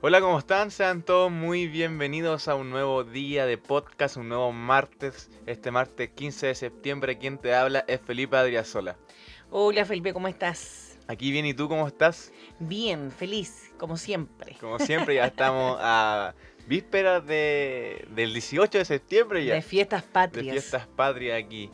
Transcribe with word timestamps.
Hola, 0.00 0.22
¿cómo 0.22 0.38
están? 0.38 0.70
Sean 0.70 1.02
todos 1.02 1.30
muy 1.30 1.66
bienvenidos 1.66 2.48
a 2.48 2.54
un 2.54 2.70
nuevo 2.70 3.04
día 3.04 3.44
de 3.44 3.58
podcast, 3.58 4.16
un 4.16 4.30
nuevo 4.30 4.52
martes, 4.52 5.28
este 5.44 5.70
martes 5.70 6.08
15 6.14 6.46
de 6.46 6.54
septiembre. 6.54 7.18
Quien 7.18 7.36
te 7.36 7.54
habla 7.54 7.84
es 7.88 8.00
Felipe 8.00 8.38
Adriasola. 8.38 8.96
Hola 9.50 9.84
Felipe, 9.84 10.14
¿cómo 10.14 10.28
estás? 10.28 10.98
Aquí 11.08 11.30
bien, 11.30 11.44
¿y 11.44 11.52
tú 11.52 11.68
cómo 11.68 11.86
estás? 11.86 12.32
Bien, 12.58 13.10
feliz, 13.12 13.70
como 13.76 13.98
siempre. 13.98 14.56
Como 14.58 14.78
siempre, 14.78 15.16
ya 15.16 15.26
estamos 15.26 15.76
a 15.78 16.34
vísperas 16.66 17.26
de, 17.26 18.06
del 18.14 18.32
18 18.32 18.78
de 18.78 18.84
septiembre 18.86 19.44
ya. 19.44 19.54
De 19.54 19.60
fiestas 19.60 20.04
patrias. 20.04 20.46
De 20.46 20.52
fiestas 20.52 20.86
patrias 20.86 21.38
aquí. 21.44 21.70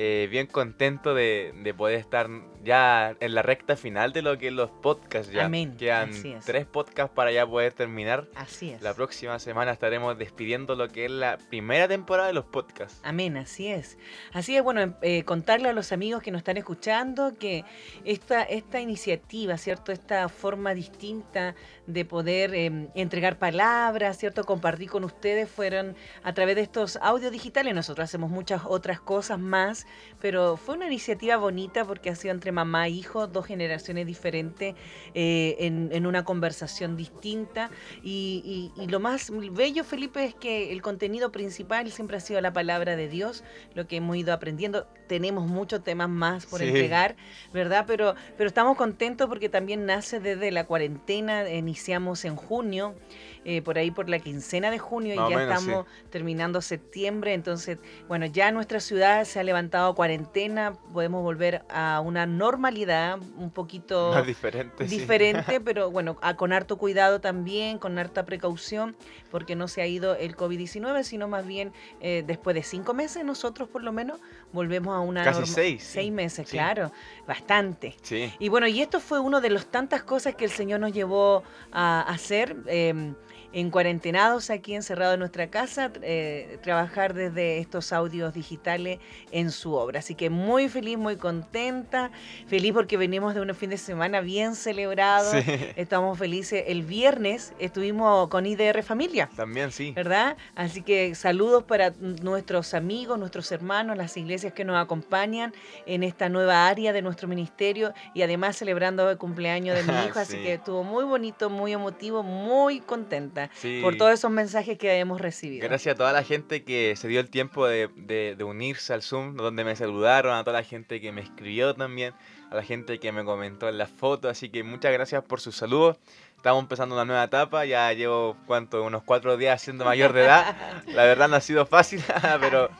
Eh, 0.00 0.28
bien 0.30 0.46
contento 0.46 1.12
de, 1.12 1.52
de, 1.56 1.74
poder 1.74 1.98
estar 1.98 2.28
ya 2.62 3.16
en 3.18 3.34
la 3.34 3.42
recta 3.42 3.74
final 3.74 4.12
de 4.12 4.22
lo 4.22 4.38
que 4.38 4.46
es 4.46 4.52
los 4.52 4.70
podcasts 4.70 5.32
ya. 5.32 5.46
Amén. 5.46 5.76
Quedan 5.76 6.10
Así 6.10 6.30
es. 6.30 6.44
tres 6.44 6.66
podcasts 6.66 7.12
para 7.12 7.32
ya 7.32 7.44
poder 7.44 7.72
terminar. 7.72 8.28
Así 8.36 8.70
es. 8.70 8.80
La 8.80 8.94
próxima 8.94 9.40
semana 9.40 9.72
estaremos 9.72 10.16
despidiendo 10.16 10.76
lo 10.76 10.86
que 10.86 11.06
es 11.06 11.10
la 11.10 11.36
primera 11.50 11.88
temporada 11.88 12.28
de 12.28 12.34
los 12.34 12.44
podcasts. 12.44 13.00
Amén, 13.02 13.36
así 13.36 13.66
es. 13.66 13.98
Así 14.32 14.56
es, 14.56 14.62
bueno, 14.62 14.94
eh, 15.02 15.24
contarle 15.24 15.68
a 15.68 15.72
los 15.72 15.90
amigos 15.90 16.22
que 16.22 16.30
nos 16.30 16.42
están 16.42 16.58
escuchando 16.58 17.36
que 17.36 17.64
esta, 18.04 18.44
esta 18.44 18.80
iniciativa, 18.80 19.58
¿cierto? 19.58 19.90
Esta 19.90 20.28
forma 20.28 20.74
distinta 20.74 21.56
de 21.88 22.04
poder 22.04 22.54
eh, 22.54 22.88
entregar 22.94 23.38
palabras, 23.38 24.18
¿cierto? 24.18 24.44
Compartir 24.44 24.90
con 24.90 25.04
ustedes 25.04 25.50
fueron 25.50 25.96
a 26.22 26.34
través 26.34 26.54
de 26.56 26.62
estos 26.62 26.96
audios 27.00 27.32
digitales. 27.32 27.74
Nosotros 27.74 28.04
hacemos 28.04 28.30
muchas 28.30 28.62
otras 28.66 29.00
cosas 29.00 29.38
más, 29.38 29.86
pero 30.20 30.58
fue 30.58 30.74
una 30.76 30.86
iniciativa 30.86 31.38
bonita 31.38 31.86
porque 31.86 32.10
ha 32.10 32.14
sido 32.14 32.34
entre 32.34 32.52
mamá 32.52 32.86
e 32.88 32.90
hijo, 32.90 33.26
dos 33.26 33.46
generaciones 33.46 34.06
diferentes, 34.06 34.74
eh, 35.14 35.56
en, 35.60 35.88
en, 35.90 36.06
una 36.06 36.24
conversación 36.24 36.94
distinta. 36.94 37.70
Y, 38.02 38.70
y, 38.76 38.82
y, 38.82 38.86
lo 38.88 39.00
más 39.00 39.32
bello, 39.52 39.82
Felipe, 39.82 40.24
es 40.24 40.34
que 40.34 40.72
el 40.72 40.82
contenido 40.82 41.32
principal 41.32 41.90
siempre 41.90 42.18
ha 42.18 42.20
sido 42.20 42.40
la 42.42 42.52
palabra 42.52 42.96
de 42.96 43.08
Dios, 43.08 43.44
lo 43.74 43.86
que 43.86 43.96
hemos 43.96 44.14
ido 44.16 44.34
aprendiendo. 44.34 44.86
Tenemos 45.06 45.46
muchos 45.46 45.82
temas 45.82 46.10
más 46.10 46.44
por 46.44 46.60
Sí. 46.60 46.66
entregar, 46.68 47.16
¿verdad? 47.54 47.84
Pero, 47.86 48.14
pero 48.36 48.48
estamos 48.48 48.76
contentos 48.76 49.26
porque 49.26 49.48
también 49.48 49.86
nace 49.86 50.20
desde 50.20 50.50
la 50.50 50.64
cuarentena, 50.66 51.48
iniciamos 51.78 52.24
en 52.24 52.34
junio. 52.34 52.96
Eh, 53.44 53.62
por 53.62 53.78
ahí 53.78 53.90
por 53.90 54.08
la 54.08 54.18
quincena 54.18 54.70
de 54.70 54.78
junio 54.78 55.14
Más 55.16 55.28
y 55.28 55.32
ya 55.32 55.38
menos, 55.38 55.58
estamos 55.58 55.86
terminando 56.10 56.60
septiembre, 56.60 57.34
entonces, 57.34 57.78
bueno, 58.08 58.26
ya 58.26 58.50
nuestra 58.52 58.80
ciudad 58.80 59.24
se 59.24 59.40
ha 59.40 59.42
levantado 59.44 59.94
cuarentena, 59.94 60.74
podemos 60.92 61.22
volver 61.22 61.62
a 61.70 62.00
una 62.04 62.26
normalidad 62.26 63.18
un 63.36 63.50
poquito 63.50 64.10
Más 64.14 64.26
diferente. 64.26 64.86
sí. 64.88 64.98
diferente, 64.98 65.60
pero 65.64 65.90
bueno, 65.90 66.18
a- 66.20 66.36
con 66.36 66.52
harto 66.52 66.76
cuidado 66.78 67.20
también, 67.20 67.78
con 67.78 67.98
harta 67.98 68.24
precaución, 68.24 68.96
porque 69.30 69.54
no 69.56 69.68
se 69.68 69.82
ha 69.82 69.86
ido 69.86 70.14
el 70.16 70.36
COVID-19, 70.36 71.02
sino 71.04 71.28
más 71.28 71.46
bien 71.46 71.72
eh, 72.00 72.24
después 72.26 72.54
de 72.54 72.62
cinco 72.62 72.92
meses, 72.94 73.24
nosotros 73.24 73.68
por 73.68 73.82
lo 73.82 73.92
menos 73.92 74.20
volvemos 74.52 74.94
a 74.94 75.00
una... 75.00 75.22
Casi 75.24 75.46
seis, 75.46 75.82
sí. 75.82 75.88
Seis 75.94 76.12
meses, 76.12 76.48
claro, 76.48 76.90
bastante. 77.26 77.94
Sí. 78.02 78.32
Y 78.38 78.48
bueno, 78.48 78.66
y 78.66 78.80
esto 78.80 79.00
fue 79.00 79.20
una 79.20 79.40
de 79.40 79.50
las 79.50 79.66
tantas 79.66 80.02
cosas 80.02 80.34
que 80.34 80.44
el 80.44 80.50
Señor 80.50 80.80
nos 80.80 80.92
llevó 80.92 81.42
a 81.72 82.00
hacer. 82.02 82.56
eh, 82.66 83.14
en 83.52 83.70
cuarentenados 83.70 84.50
aquí 84.50 84.74
encerrados 84.74 85.14
en 85.14 85.20
nuestra 85.20 85.48
casa, 85.48 85.90
eh, 86.02 86.58
trabajar 86.62 87.14
desde 87.14 87.58
estos 87.58 87.92
audios 87.94 88.34
digitales 88.34 88.98
en 89.32 89.50
su 89.50 89.72
obra. 89.72 90.00
Así 90.00 90.14
que 90.14 90.28
muy 90.28 90.68
feliz, 90.68 90.98
muy 90.98 91.16
contenta, 91.16 92.10
feliz 92.46 92.72
porque 92.74 92.96
venimos 92.98 93.34
de 93.34 93.40
un 93.40 93.54
fin 93.54 93.70
de 93.70 93.78
semana 93.78 94.20
bien 94.20 94.54
celebrado, 94.54 95.32
Sí. 95.32 95.38
estamos 95.76 96.18
felices. 96.18 96.64
El 96.66 96.82
viernes 96.82 97.54
estuvimos 97.58 98.28
con 98.28 98.44
IDR 98.44 98.82
Familia. 98.82 99.30
También 99.34 99.72
sí. 99.72 99.92
¿verdad? 99.92 100.36
Así 100.54 100.82
que 100.82 101.14
saludos 101.14 101.64
para 101.64 101.90
nuestros 102.00 102.74
amigos, 102.74 103.18
nuestros 103.18 103.50
hermanos, 103.52 103.96
las 103.96 104.16
iglesias 104.18 104.52
que 104.52 104.64
nos 104.64 104.76
acompañan 104.76 105.54
en 105.86 106.02
esta 106.02 106.28
nueva 106.28 106.66
área 106.68 106.92
de 106.92 107.00
nuestro 107.02 107.28
ministerio 107.28 107.94
y 108.12 108.22
además 108.22 108.56
celebrando 108.56 109.08
el 109.10 109.16
cumpleaños 109.16 109.74
de 109.76 109.82
mi 109.90 109.98
hijo, 110.06 110.18
así 110.18 110.32
Sí. 110.36 110.42
que 110.42 110.54
estuvo 110.54 110.84
muy 110.84 111.04
bonito, 111.04 111.48
muy 111.48 111.72
emotivo, 111.72 112.22
muy 112.22 112.80
contenta 112.80 113.37
Sí. 113.54 113.80
por 113.82 113.96
todos 113.96 114.12
esos 114.12 114.30
mensajes 114.30 114.76
que 114.78 114.98
hemos 114.98 115.20
recibido. 115.20 115.66
Gracias 115.68 115.94
a 115.94 115.96
toda 115.98 116.12
la 116.12 116.22
gente 116.22 116.64
que 116.64 116.94
se 116.96 117.08
dio 117.08 117.20
el 117.20 117.30
tiempo 117.30 117.66
de, 117.66 117.88
de- 117.96 118.34
de 118.36 118.44
unirse 118.44 118.92
al 118.92 119.02
Zoom, 119.02 119.36
donde 119.36 119.64
me 119.64 119.74
saludaron, 119.76 120.34
a 120.36 120.44
toda 120.44 120.58
la 120.60 120.64
gente 120.64 121.00
que 121.00 121.12
me 121.12 121.20
escribió 121.22 121.74
también, 121.74 122.14
a 122.50 122.54
la 122.56 122.62
gente 122.62 122.98
que 122.98 123.12
me 123.12 123.24
comentó 123.24 123.68
en 123.68 123.78
las 123.78 123.90
fotos, 123.90 124.30
así 124.30 124.48
que 124.50 124.62
muchas 124.62 124.92
gracias 124.92 125.22
por 125.24 125.40
sus 125.40 125.56
saludos. 125.56 125.96
Estamos 126.36 126.62
empezando 126.62 126.94
una 126.94 127.04
nueva 127.04 127.24
etapa, 127.24 127.64
ya 127.64 127.92
llevo 127.92 128.36
cuánto, 128.46 128.84
unos 128.84 129.02
cuatro 129.02 129.36
días 129.36 129.60
siendo 129.60 129.84
mayor 129.84 130.12
de 130.12 130.22
edad. 130.24 130.56
La 130.86 131.02
verdad 131.04 131.28
no 131.28 131.34
ha 131.36 131.40
sido 131.40 131.66
fácil, 131.66 132.00
pero 132.40 132.70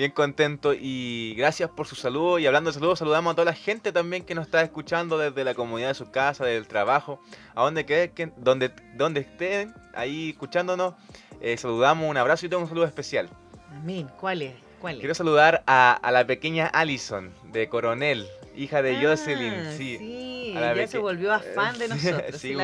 bien 0.00 0.12
contento 0.12 0.72
y 0.72 1.34
gracias 1.36 1.68
por 1.68 1.86
sus 1.86 1.98
saludos. 2.00 2.40
Y 2.40 2.46
hablando 2.46 2.70
de 2.70 2.74
saludos, 2.74 2.98
saludamos 2.98 3.32
a 3.32 3.34
toda 3.34 3.44
la 3.44 3.52
gente 3.52 3.92
también 3.92 4.24
que 4.24 4.34
nos 4.34 4.46
está 4.46 4.62
escuchando 4.62 5.18
desde 5.18 5.44
la 5.44 5.52
comunidad 5.54 5.88
de 5.88 5.94
su 5.94 6.10
casa, 6.10 6.46
del 6.46 6.66
trabajo, 6.66 7.20
a 7.54 7.62
donde, 7.64 7.84
que, 7.84 8.32
donde, 8.38 8.70
donde 8.94 9.20
estén 9.20 9.74
ahí 9.94 10.30
escuchándonos. 10.30 10.94
eh, 11.42 11.54
saludamos, 11.58 12.08
un 12.08 12.16
abrazo 12.16 12.46
y 12.46 12.48
tengo 12.48 12.62
un 12.62 12.68
saludo 12.70 12.86
especial. 12.86 13.28
Amén. 13.72 14.08
¿Cuál 14.18 14.40
es? 14.40 14.54
¿Cuál 14.80 14.94
es? 14.94 15.00
Quiero 15.00 15.14
saludar 15.14 15.62
a, 15.66 15.92
a 15.92 16.10
la 16.12 16.26
pequeña 16.26 16.66
Allison 16.68 17.34
de 17.52 17.68
Coronel, 17.68 18.26
hija 18.56 18.80
de 18.80 18.96
Ah, 18.96 19.00
Jocelyn. 19.02 19.54
Sí, 19.76 19.98
sí, 19.98 20.54
a 20.56 20.60
la 20.60 20.66
ya 20.68 20.74
peque- 20.76 20.86
se 20.92 20.98
volvió 20.98 21.30
a 21.34 21.40
fan 21.40 21.78
de 21.78 21.88
nosotros. 21.88 22.40
sí, 22.40 22.54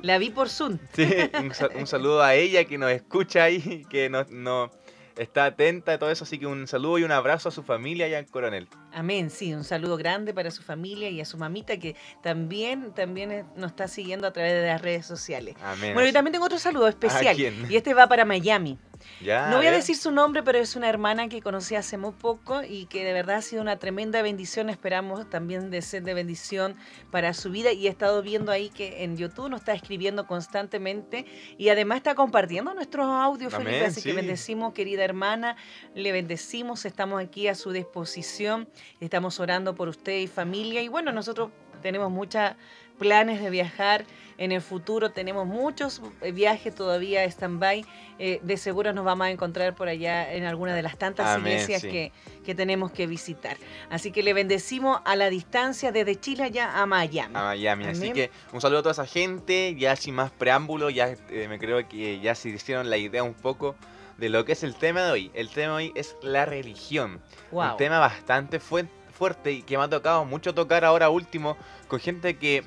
la, 0.00 0.16
vi 0.16 0.30
por 0.30 0.48
Zoom. 0.48 0.78
Sí, 0.94 1.06
un, 1.38 1.52
un 1.78 1.86
saludo 1.86 2.22
a 2.22 2.34
ella 2.34 2.64
que 2.64 2.78
nos 2.78 2.90
escucha 2.90 3.44
ahí, 3.44 3.84
que 3.90 4.08
nos, 4.08 4.30
nos 4.30 4.70
está 5.16 5.46
atenta 5.46 5.92
a 5.92 5.98
todo 5.98 6.10
eso, 6.10 6.24
así 6.24 6.38
que 6.38 6.46
un 6.46 6.66
saludo 6.66 6.98
y 6.98 7.04
un 7.04 7.12
abrazo 7.12 7.48
a 7.48 7.52
su 7.52 7.62
familia 7.62 8.06
allá 8.06 8.18
en 8.18 8.26
Coronel. 8.26 8.68
Amén, 8.96 9.28
sí, 9.28 9.52
un 9.52 9.62
saludo 9.62 9.98
grande 9.98 10.32
para 10.32 10.50
su 10.50 10.62
familia 10.62 11.10
y 11.10 11.20
a 11.20 11.26
su 11.26 11.36
mamita 11.36 11.76
que 11.76 11.94
también, 12.22 12.94
también 12.94 13.30
eh, 13.30 13.44
nos 13.54 13.72
está 13.72 13.88
siguiendo 13.88 14.26
a 14.26 14.32
través 14.32 14.54
de 14.54 14.66
las 14.68 14.80
redes 14.80 15.04
sociales. 15.04 15.54
Amén. 15.62 15.92
Bueno, 15.92 16.08
y 16.08 16.12
también 16.14 16.32
tengo 16.32 16.46
otro 16.46 16.58
saludo 16.58 16.88
especial. 16.88 17.36
quién? 17.36 17.70
Y 17.70 17.76
este 17.76 17.92
va 17.92 18.06
para 18.06 18.24
Miami. 18.24 18.78
Ya, 19.20 19.50
No 19.50 19.58
voy 19.58 19.66
a 19.66 19.70
decir 19.70 19.96
su 19.96 20.10
nombre, 20.10 20.42
pero 20.42 20.58
es 20.58 20.74
una 20.76 20.88
hermana 20.88 21.28
que 21.28 21.42
conocí 21.42 21.74
hace 21.74 21.98
muy 21.98 22.12
poco 22.12 22.62
y 22.62 22.86
que 22.86 23.04
de 23.04 23.12
verdad 23.12 23.36
ha 23.36 23.42
sido 23.42 23.62
una 23.62 23.78
tremenda 23.78 24.22
bendición. 24.22 24.70
Esperamos 24.70 25.28
también 25.28 25.70
de 25.70 25.82
ser 25.82 26.02
de 26.02 26.14
bendición 26.14 26.76
para 27.10 27.34
su 27.34 27.50
vida. 27.50 27.72
Y 27.72 27.86
he 27.86 27.90
estado 27.90 28.22
viendo 28.22 28.50
ahí 28.52 28.70
que 28.70 29.04
en 29.04 29.16
YouTube 29.16 29.50
nos 29.50 29.60
está 29.60 29.74
escribiendo 29.74 30.26
constantemente 30.26 31.26
y 31.58 31.68
además 31.68 31.98
está 31.98 32.14
compartiendo 32.14 32.72
nuestros 32.74 33.06
audios, 33.06 33.52
Amén, 33.54 33.66
Felipe. 33.66 33.86
Así 33.86 34.00
sí. 34.00 34.08
que 34.08 34.14
bendecimos, 34.16 34.72
querida 34.72 35.04
hermana. 35.04 35.56
Le 35.94 36.12
bendecimos. 36.12 36.84
Estamos 36.84 37.22
aquí 37.22 37.48
a 37.48 37.54
su 37.54 37.72
disposición. 37.72 38.68
Estamos 39.00 39.40
orando 39.40 39.74
por 39.74 39.88
usted 39.88 40.18
y 40.18 40.26
familia. 40.26 40.82
Y 40.82 40.88
bueno, 40.88 41.12
nosotros 41.12 41.50
tenemos 41.82 42.10
muchos 42.10 42.52
planes 42.98 43.42
de 43.42 43.50
viajar 43.50 44.04
en 44.38 44.52
el 44.52 44.60
futuro. 44.60 45.10
Tenemos 45.10 45.46
muchos 45.46 46.02
eh, 46.20 46.32
viajes 46.32 46.74
todavía 46.74 47.24
stand-by. 47.24 47.84
Eh, 48.18 48.40
de 48.42 48.56
seguro 48.56 48.92
nos 48.92 49.04
vamos 49.04 49.26
a 49.26 49.30
encontrar 49.30 49.74
por 49.74 49.88
allá 49.88 50.32
en 50.32 50.44
alguna 50.44 50.74
de 50.74 50.82
las 50.82 50.96
tantas 50.96 51.26
Amén, 51.26 51.52
iglesias 51.52 51.82
sí. 51.82 51.88
que, 51.88 52.12
que 52.44 52.54
tenemos 52.54 52.90
que 52.90 53.06
visitar. 53.06 53.56
Así 53.90 54.10
que 54.10 54.22
le 54.22 54.32
bendecimos 54.32 55.00
a 55.04 55.16
la 55.16 55.30
distancia 55.30 55.92
desde 55.92 56.18
Chile 56.18 56.50
ya 56.50 56.80
a 56.80 56.86
Miami. 56.86 57.34
a 57.34 57.42
Miami. 57.42 57.86
Así 57.86 58.12
que 58.12 58.30
un 58.52 58.60
saludo 58.60 58.80
a 58.80 58.82
toda 58.82 58.92
esa 58.92 59.06
gente, 59.06 59.74
ya 59.78 59.96
sin 59.96 60.14
más 60.14 60.30
preámbulo, 60.30 60.90
ya 60.90 61.14
eh, 61.30 61.46
me 61.48 61.58
creo 61.58 61.86
que 61.88 62.20
ya 62.20 62.34
se 62.34 62.48
hicieron 62.48 62.88
la 62.90 62.96
idea 62.96 63.22
un 63.22 63.34
poco 63.34 63.76
de 64.18 64.28
lo 64.28 64.44
que 64.44 64.52
es 64.52 64.62
el 64.62 64.74
tema 64.76 65.02
de 65.04 65.12
hoy. 65.12 65.30
El 65.34 65.50
tema 65.50 65.78
de 65.78 65.84
hoy 65.86 65.92
es 65.94 66.16
la 66.22 66.44
religión. 66.46 67.20
Wow. 67.50 67.72
Un 67.72 67.76
tema 67.76 67.98
bastante 67.98 68.60
fue- 68.60 68.86
fuerte 69.12 69.52
y 69.52 69.62
que 69.62 69.76
me 69.78 69.84
ha 69.84 69.88
tocado 69.88 70.24
mucho 70.24 70.54
tocar 70.54 70.84
ahora 70.84 71.08
último 71.08 71.56
con 71.88 72.00
gente 72.00 72.36
que 72.36 72.62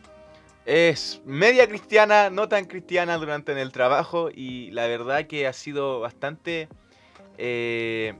es 0.66 1.22
media 1.26 1.68
cristiana, 1.68 2.30
no 2.30 2.48
tan 2.50 2.66
cristiana 2.66 3.18
durante 3.18 3.52
en 3.52 3.58
el 3.58 3.72
trabajo 3.72 4.30
y 4.34 4.72
la 4.72 4.88
verdad 4.88 5.28
que 5.28 5.48
ha 5.48 5.54
sido 5.54 6.00
bastante 6.00 6.68
eh, 7.38 8.14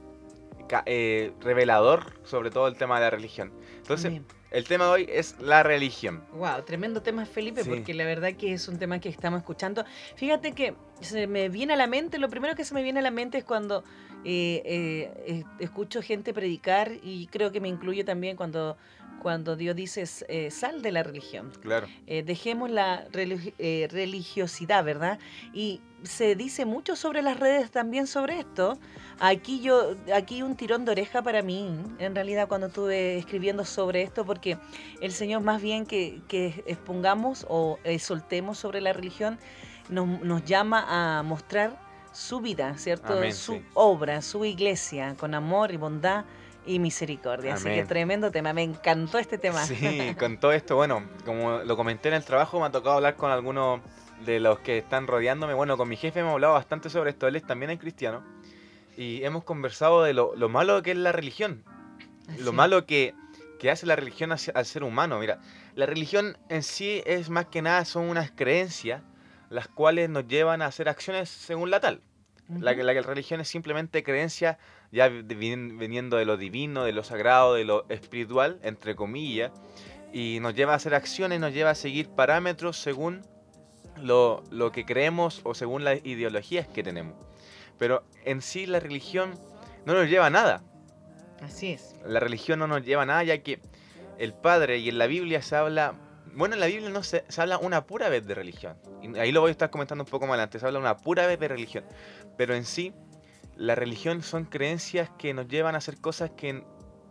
eh, 0.86 1.32
revelador 1.40 2.20
sobre 2.24 2.50
todo 2.50 2.68
el 2.68 2.76
tema 2.76 2.96
de 2.96 3.00
la 3.06 3.10
religión. 3.10 3.52
Entonces. 3.78 4.20
El 4.50 4.64
tema 4.64 4.84
de 4.86 4.90
hoy 4.90 5.06
es 5.08 5.36
la 5.40 5.62
religión. 5.62 6.24
Wow, 6.32 6.62
tremendo 6.64 7.02
tema, 7.02 7.24
Felipe, 7.26 7.62
Sí. 7.62 7.70
porque 7.70 7.94
la 7.94 8.04
verdad 8.04 8.34
que 8.34 8.52
es 8.52 8.66
un 8.68 8.78
tema 8.78 8.98
que 9.00 9.08
estamos 9.08 9.38
escuchando. 9.38 9.84
Fíjate 10.16 10.52
que 10.52 10.74
se 11.00 11.26
me 11.26 11.48
viene 11.48 11.74
a 11.74 11.76
la 11.76 11.86
mente, 11.86 12.18
lo 12.18 12.28
primero 12.28 12.54
que 12.56 12.64
se 12.64 12.74
me 12.74 12.82
viene 12.82 12.98
a 13.00 13.02
la 13.02 13.10
mente 13.10 13.38
es 13.38 13.44
cuando 13.44 13.84
eh, 14.24 15.10
eh, 15.26 15.44
escucho 15.58 16.02
gente 16.02 16.34
predicar 16.34 16.92
y 17.02 17.26
creo 17.28 17.52
que 17.52 17.60
me 17.60 17.68
incluyo 17.68 18.04
también 18.04 18.36
cuando, 18.36 18.76
cuando 19.22 19.56
Dios 19.56 19.74
dice 19.74 20.04
eh, 20.28 20.50
sal 20.50 20.82
de 20.82 20.92
la 20.92 21.02
religión. 21.02 21.50
Claro. 21.60 21.86
Dejemos 22.06 22.70
la 22.70 23.06
religiosidad, 23.12 24.84
¿verdad? 24.84 25.18
Y 25.54 25.80
se 26.02 26.34
dice 26.34 26.64
mucho 26.64 26.96
sobre 26.96 27.22
las 27.22 27.38
redes 27.38 27.70
también 27.70 28.06
sobre 28.06 28.40
esto. 28.40 28.78
Aquí 29.20 29.60
yo, 29.60 29.96
aquí 30.14 30.42
un 30.42 30.56
tirón 30.56 30.84
de 30.84 30.92
oreja 30.92 31.22
para 31.22 31.42
mí, 31.42 31.68
en 31.98 32.14
realidad, 32.14 32.48
cuando 32.48 32.68
estuve 32.68 33.18
escribiendo 33.18 33.64
sobre 33.64 34.02
esto, 34.02 34.24
porque 34.24 34.58
el 35.00 35.12
Señor 35.12 35.42
más 35.42 35.60
bien 35.60 35.86
que, 35.86 36.20
que 36.26 36.62
expongamos 36.66 37.46
o 37.48 37.78
soltemos 37.98 38.58
sobre 38.58 38.80
la 38.80 38.92
religión, 38.92 39.38
nos, 39.90 40.22
nos 40.22 40.44
llama 40.44 40.84
a 40.88 41.22
mostrar 41.22 41.89
su 42.12 42.40
vida, 42.40 42.76
¿cierto? 42.76 43.30
su 43.32 43.62
obra, 43.74 44.22
su 44.22 44.44
iglesia, 44.44 45.14
con 45.18 45.34
amor 45.34 45.72
y 45.72 45.76
bondad 45.76 46.24
y 46.66 46.78
misericordia. 46.78 47.54
Así 47.54 47.68
que 47.68 47.84
tremendo 47.84 48.30
tema, 48.30 48.52
me 48.52 48.62
encantó 48.62 49.18
este 49.18 49.38
tema. 49.38 49.64
Sí, 49.64 50.14
con 50.18 50.38
todo 50.38 50.52
esto, 50.52 50.76
bueno, 50.76 51.02
como 51.24 51.58
lo 51.58 51.76
comenté 51.76 52.08
en 52.08 52.14
el 52.14 52.24
trabajo, 52.24 52.60
me 52.60 52.66
ha 52.66 52.70
tocado 52.70 52.96
hablar 52.96 53.16
con 53.16 53.30
algunos 53.30 53.80
de 54.24 54.40
los 54.40 54.58
que 54.60 54.78
están 54.78 55.06
rodeándome. 55.06 55.54
Bueno, 55.54 55.76
con 55.76 55.88
mi 55.88 55.96
jefe 55.96 56.20
hemos 56.20 56.32
hablado 56.32 56.54
bastante 56.54 56.90
sobre 56.90 57.10
esto, 57.10 57.26
él 57.26 57.36
es 57.36 57.46
también 57.46 57.70
es 57.70 57.78
cristiano. 57.78 58.22
Y 58.96 59.24
hemos 59.24 59.44
conversado 59.44 60.02
de 60.02 60.12
lo, 60.12 60.34
malo 60.48 60.82
que 60.82 60.90
es 60.90 60.96
la 60.96 61.12
religión, 61.12 61.64
lo 62.38 62.52
malo 62.52 62.84
que, 62.84 63.14
que, 63.58 63.70
hace 63.70 63.86
la 63.86 63.96
religión 63.96 64.30
al 64.32 64.66
ser 64.66 64.84
humano. 64.84 65.18
Mira, 65.18 65.40
la 65.74 65.86
religión 65.86 66.36
en 66.48 66.62
sí 66.62 67.02
es 67.06 67.30
más 67.30 67.46
que 67.46 67.62
nada, 67.62 67.84
son 67.84 68.10
unas 68.10 68.30
creencias 68.30 69.00
las 69.50 69.68
cuales 69.68 70.08
nos 70.08 70.26
llevan 70.26 70.62
a 70.62 70.66
hacer 70.66 70.88
acciones 70.88 71.28
según 71.28 71.70
la 71.70 71.80
tal. 71.80 72.00
la, 72.48 72.72
la, 72.72 72.94
la, 72.94 73.02
religión 73.02 73.40
es 73.40 73.48
simplemente 73.48 74.02
creencia 74.02 74.58
ya 74.90 75.08
viniendo 75.08 76.16
de 76.16 76.24
lo 76.24 76.36
divino, 76.36 76.84
de 76.84 76.92
lo 76.92 77.04
sagrado, 77.04 77.54
de 77.54 77.64
lo 77.64 77.88
espiritual, 77.90 78.58
entre 78.62 78.96
comillas, 78.96 79.52
y 80.12 80.38
nos 80.40 80.54
lleva 80.54 80.72
a 80.72 80.76
hacer 80.76 80.94
acciones, 80.94 81.38
nos 81.40 81.52
lleva 81.52 81.70
a 81.70 81.74
seguir 81.74 82.08
parámetros 82.08 82.76
según 82.78 83.22
lo, 83.96 84.42
lo 84.50 84.72
que 84.72 84.84
creemos 84.84 85.40
o 85.44 85.54
según 85.54 85.84
las 85.84 86.04
ideologías 86.04 86.66
que 86.66 86.82
tenemos. 86.82 87.14
Pero 87.78 88.04
en 88.24 88.42
sí 88.42 88.66
la 88.66 88.80
religión 88.80 89.34
no 89.84 89.94
nos 89.94 90.08
lleva 90.08 90.26
a 90.26 90.30
nada. 90.30 90.62
Así 91.42 91.72
es. 91.72 91.96
La 92.04 92.20
religión 92.20 92.58
no 92.58 92.66
nos 92.66 92.84
lleva 92.84 93.02
a 93.02 93.06
nada 93.06 93.24
ya 93.24 93.42
que 93.42 93.60
el 94.18 94.34
Padre 94.34 94.78
y 94.78 94.88
en 94.88 94.98
la 94.98 95.06
Biblia 95.06 95.40
se 95.42 95.56
habla 95.56 95.94
bueno, 96.34 96.54
en 96.54 96.60
la 96.60 96.66
Biblia 96.66 96.90
no 96.90 97.02
se, 97.02 97.24
habla 97.36 97.58
una 97.58 97.86
pura 97.86 98.08
vez 98.08 98.26
de 98.26 98.34
religión. 98.34 98.76
Y 99.02 99.18
ahí 99.18 99.32
lo 99.32 99.40
voy 99.40 99.48
a 99.48 99.52
estar 99.52 99.70
comentando 99.70 100.04
un 100.04 100.10
poco 100.10 100.26
más 100.26 100.34
adelante. 100.34 100.58
Se 100.58 100.66
habla 100.66 100.78
una 100.78 100.96
pura 100.96 101.26
vez 101.26 101.38
de 101.38 101.48
religión. 101.48 101.84
Pero 102.36 102.54
en 102.54 102.64
sí, 102.64 102.92
la 103.56 103.74
religión 103.74 104.22
son 104.22 104.44
creencias 104.44 105.10
que 105.18 105.34
nos 105.34 105.48
llevan 105.48 105.74
a 105.74 105.78
hacer 105.78 106.00
cosas 106.00 106.30
que 106.36 106.64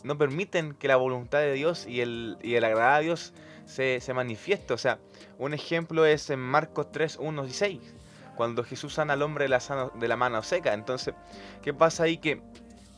no 0.04 0.18
permiten 0.18 0.74
que 0.74 0.88
la 0.88 0.96
voluntad 0.96 1.40
de 1.40 1.54
Dios 1.54 1.86
y 1.86 2.02
el, 2.02 2.38
y 2.42 2.56
el 2.56 2.64
agradar 2.64 2.94
a 2.94 3.00
Dios 3.00 3.34
se, 3.66 4.00
se 4.00 4.14
manifieste. 4.14 4.74
O 4.74 4.78
sea, 4.78 5.00
un 5.38 5.54
ejemplo 5.54 6.06
es 6.06 6.30
en 6.30 6.40
Marcos 6.40 6.92
3, 6.92 7.18
1 7.20 7.46
y 7.46 7.52
6, 7.52 7.80
cuando 8.36 8.64
Jesús 8.64 8.94
sana 8.94 9.14
al 9.14 9.22
hombre 9.22 9.46
de 9.46 9.50
la, 9.50 9.92
de 9.96 10.08
la 10.08 10.16
mano 10.16 10.42
seca. 10.44 10.74
Entonces, 10.74 11.14
¿qué 11.62 11.74
pasa 11.74 12.04
ahí? 12.04 12.18
Que, 12.18 12.42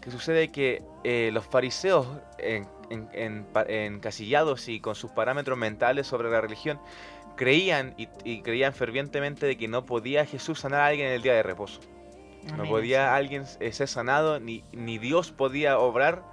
que 0.02 0.12
sucede 0.12 0.52
que 0.52 0.84
eh, 1.04 1.30
los 1.32 1.46
fariseos 1.46 2.08
en, 2.40 2.68
en, 2.90 3.46
encasillados 3.68 4.68
y 4.68 4.80
con 4.80 4.96
sus 4.96 5.12
parámetros 5.12 5.58
mentales 5.58 6.08
sobre 6.08 6.30
la 6.30 6.42
religión, 6.42 6.80
creían 7.36 7.94
y, 7.98 8.42
creían 8.42 8.74
fervientemente 8.74 9.46
de 9.46 9.58
que 9.58 9.68
no 9.68 9.86
podía 9.86 10.26
Jesús 10.26 10.60
sanar 10.60 10.82
a 10.82 10.88
alguien 10.88 11.08
en 11.08 11.14
el 11.14 11.22
día 11.22 11.34
de 11.34 11.44
reposo. 11.44 11.80
No 12.58 12.64
podía 12.64 13.16
alguien 13.16 13.46
eh, 13.60 13.72
ser 13.72 13.88
sanado, 13.88 14.40
ni, 14.40 14.64
ni 14.72 14.98
Dios 14.98 15.32
podía 15.32 15.78
obrar 15.78 16.24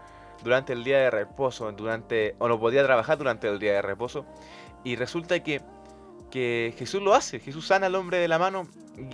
durante 0.42 0.72
el 0.72 0.82
día 0.82 0.98
de 0.98 1.10
reposo, 1.10 1.70
durante, 1.72 2.34
o 2.38 2.48
no 2.48 2.58
podía 2.58 2.82
trabajar 2.82 3.18
durante 3.18 3.46
el 3.48 3.58
día 3.58 3.74
de 3.74 3.82
reposo. 3.82 4.24
Y 4.84 4.96
resulta 4.96 5.42
que, 5.42 5.60
que 6.30 6.74
Jesús 6.78 7.02
lo 7.02 7.14
hace, 7.14 7.40
Jesús 7.40 7.66
sana 7.66 7.86
al 7.86 7.94
hombre 7.94 8.18
de 8.18 8.28
la 8.28 8.38
mano. 8.38 8.66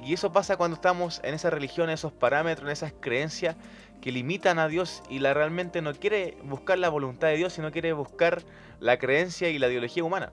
Y 0.04 0.14
eso 0.14 0.32
pasa 0.32 0.56
cuando 0.56 0.76
estamos 0.76 1.20
en 1.24 1.34
esa 1.34 1.50
religión, 1.50 1.88
en 1.88 1.94
esos 1.94 2.12
parámetros, 2.12 2.68
en 2.68 2.72
esas 2.72 2.94
creencias 3.00 3.56
que 4.04 4.12
limitan 4.12 4.58
a 4.58 4.68
Dios 4.68 5.02
y 5.08 5.20
la 5.20 5.32
realmente 5.32 5.80
no 5.80 5.94
quiere 5.94 6.36
buscar 6.42 6.78
la 6.78 6.90
voluntad 6.90 7.28
de 7.28 7.38
Dios, 7.38 7.54
sino 7.54 7.72
quiere 7.72 7.94
buscar 7.94 8.42
la 8.78 8.98
creencia 8.98 9.48
y 9.48 9.58
la 9.58 9.68
ideología 9.68 10.04
humana. 10.04 10.30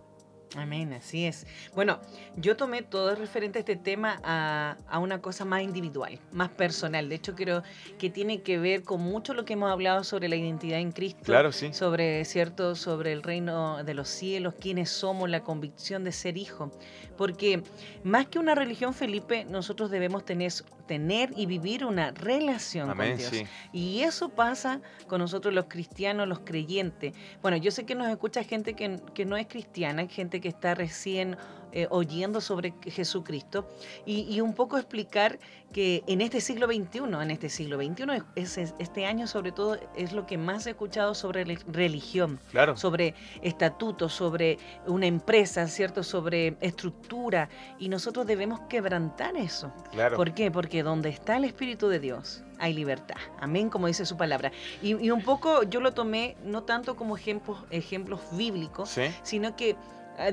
Amén, 0.57 0.91
así 0.91 1.25
es. 1.25 1.47
Bueno, 1.73 2.01
yo 2.35 2.57
tomé 2.57 2.81
todo 2.81 3.15
referente 3.15 3.59
a 3.59 3.61
este 3.61 3.77
tema 3.77 4.19
a, 4.25 4.75
a, 4.89 4.99
una 4.99 5.21
cosa 5.21 5.45
más 5.45 5.61
individual, 5.61 6.19
más 6.33 6.49
personal. 6.49 7.07
De 7.07 7.15
hecho, 7.15 7.33
creo 7.33 7.63
que 7.97 8.09
tiene 8.09 8.41
que 8.41 8.59
ver 8.59 8.83
con 8.83 8.99
mucho 8.99 9.33
lo 9.33 9.45
que 9.45 9.53
hemos 9.53 9.71
hablado 9.71 10.03
sobre 10.03 10.27
la 10.27 10.35
identidad 10.35 10.79
en 10.79 10.91
Cristo. 10.91 11.21
Claro, 11.23 11.53
sí. 11.53 11.73
Sobre, 11.73 12.25
¿cierto? 12.25 12.75
Sobre 12.75 13.13
el 13.13 13.23
reino 13.23 13.85
de 13.85 13.93
los 13.93 14.09
cielos, 14.09 14.55
quiénes 14.59 14.89
somos, 14.89 15.29
la 15.29 15.45
convicción 15.45 16.03
de 16.03 16.11
ser 16.11 16.37
hijo. 16.37 16.69
Porque 17.17 17.63
más 18.03 18.27
que 18.27 18.37
una 18.37 18.53
religión, 18.53 18.93
Felipe, 18.93 19.45
nosotros 19.45 19.89
debemos 19.89 20.25
tener, 20.25 20.51
tener 20.91 21.31
y 21.37 21.45
vivir 21.45 21.85
una 21.85 22.11
relación 22.11 22.93
con 22.93 23.15
Dios. 23.15 23.31
Y 23.71 24.01
eso 24.01 24.27
pasa 24.27 24.81
con 25.07 25.19
nosotros 25.19 25.53
los 25.53 25.67
cristianos, 25.69 26.27
los 26.27 26.39
creyentes. 26.41 27.13
Bueno, 27.41 27.55
yo 27.55 27.71
sé 27.71 27.85
que 27.85 27.95
nos 27.95 28.09
escucha 28.09 28.43
gente 28.43 28.73
que, 28.73 28.99
que 29.13 29.23
no 29.23 29.37
es 29.37 29.47
cristiana, 29.47 30.05
gente 30.07 30.41
que 30.41 30.49
está 30.49 30.75
recién 30.75 31.37
eh, 31.71 31.87
oyendo 31.89 32.41
sobre 32.41 32.73
Jesucristo 32.85 33.67
y, 34.05 34.41
un 34.41 34.53
poco 34.53 34.77
explicar 34.77 35.39
que 35.71 36.03
en 36.07 36.21
este 36.21 36.41
siglo 36.41 36.67
XXI, 36.67 36.99
en 37.21 37.31
este 37.31 37.49
siglo 37.49 37.77
XXI, 37.77 38.23
es, 38.35 38.57
este 38.57 39.05
año 39.05 39.25
sobre 39.27 39.51
todo 39.51 39.77
es 39.95 40.11
lo 40.11 40.25
que 40.25 40.37
más 40.37 40.67
he 40.67 40.71
escuchado 40.71 41.15
sobre 41.15 41.45
religión, 41.67 42.39
claro. 42.49 42.75
sobre 42.75 43.15
estatutos, 43.41 44.13
sobre 44.13 44.57
una 44.85 45.05
empresa, 45.05 45.67
¿cierto? 45.67 46.03
Sobre 46.03 46.57
estructura 46.59 47.49
y 47.79 47.89
nosotros 47.89 48.25
debemos 48.25 48.59
quebrantar 48.61 49.37
eso. 49.37 49.71
Claro. 49.91 50.17
¿Por 50.17 50.33
qué? 50.33 50.51
Porque 50.51 50.83
donde 50.83 51.09
está 51.09 51.37
el 51.37 51.45
Espíritu 51.45 51.87
de 51.87 51.99
Dios 51.99 52.43
hay 52.61 52.73
libertad. 52.73 53.17
Amén, 53.39 53.69
como 53.69 53.87
dice 53.87 54.05
su 54.05 54.15
palabra. 54.15 54.51
Y, 54.81 55.09
un 55.09 55.23
poco 55.23 55.63
yo 55.63 55.81
lo 55.81 55.93
tomé 55.93 56.37
no 56.43 56.63
tanto 56.63 56.95
como 56.95 57.17
ejemplos, 57.17 57.57
ejemplos 57.71 58.21
bíblicos, 58.33 58.97
sino 59.23 59.55
que 59.55 59.75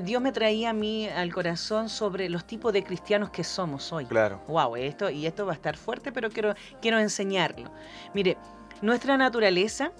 Dios 0.03 0.21
me 0.21 0.31
traía 0.31 0.69
a 0.69 0.73
mí 0.73 1.07
al 1.07 1.33
corazón 1.33 1.89
sobre 1.89 2.29
los 2.29 2.45
tipos 2.45 2.73
de 2.73 2.83
cristianos 2.83 3.29
que 3.29 3.43
somos 3.43 3.91
hoy. 3.91 4.05
Claro. 4.05 4.41
Wow, 4.47 4.75
esto, 4.75 5.09
y 5.09 5.25
esto 5.25 5.45
va 5.45 5.53
a 5.53 5.55
estar 5.55 5.77
fuerte, 5.77 6.11
pero 6.11 6.29
quiero, 6.29 6.53
quiero 6.81 6.99
enseñarlo. 6.99 7.71
Mire, 8.13 8.37
nuestra 8.81 9.17
naturaleza 9.17 9.91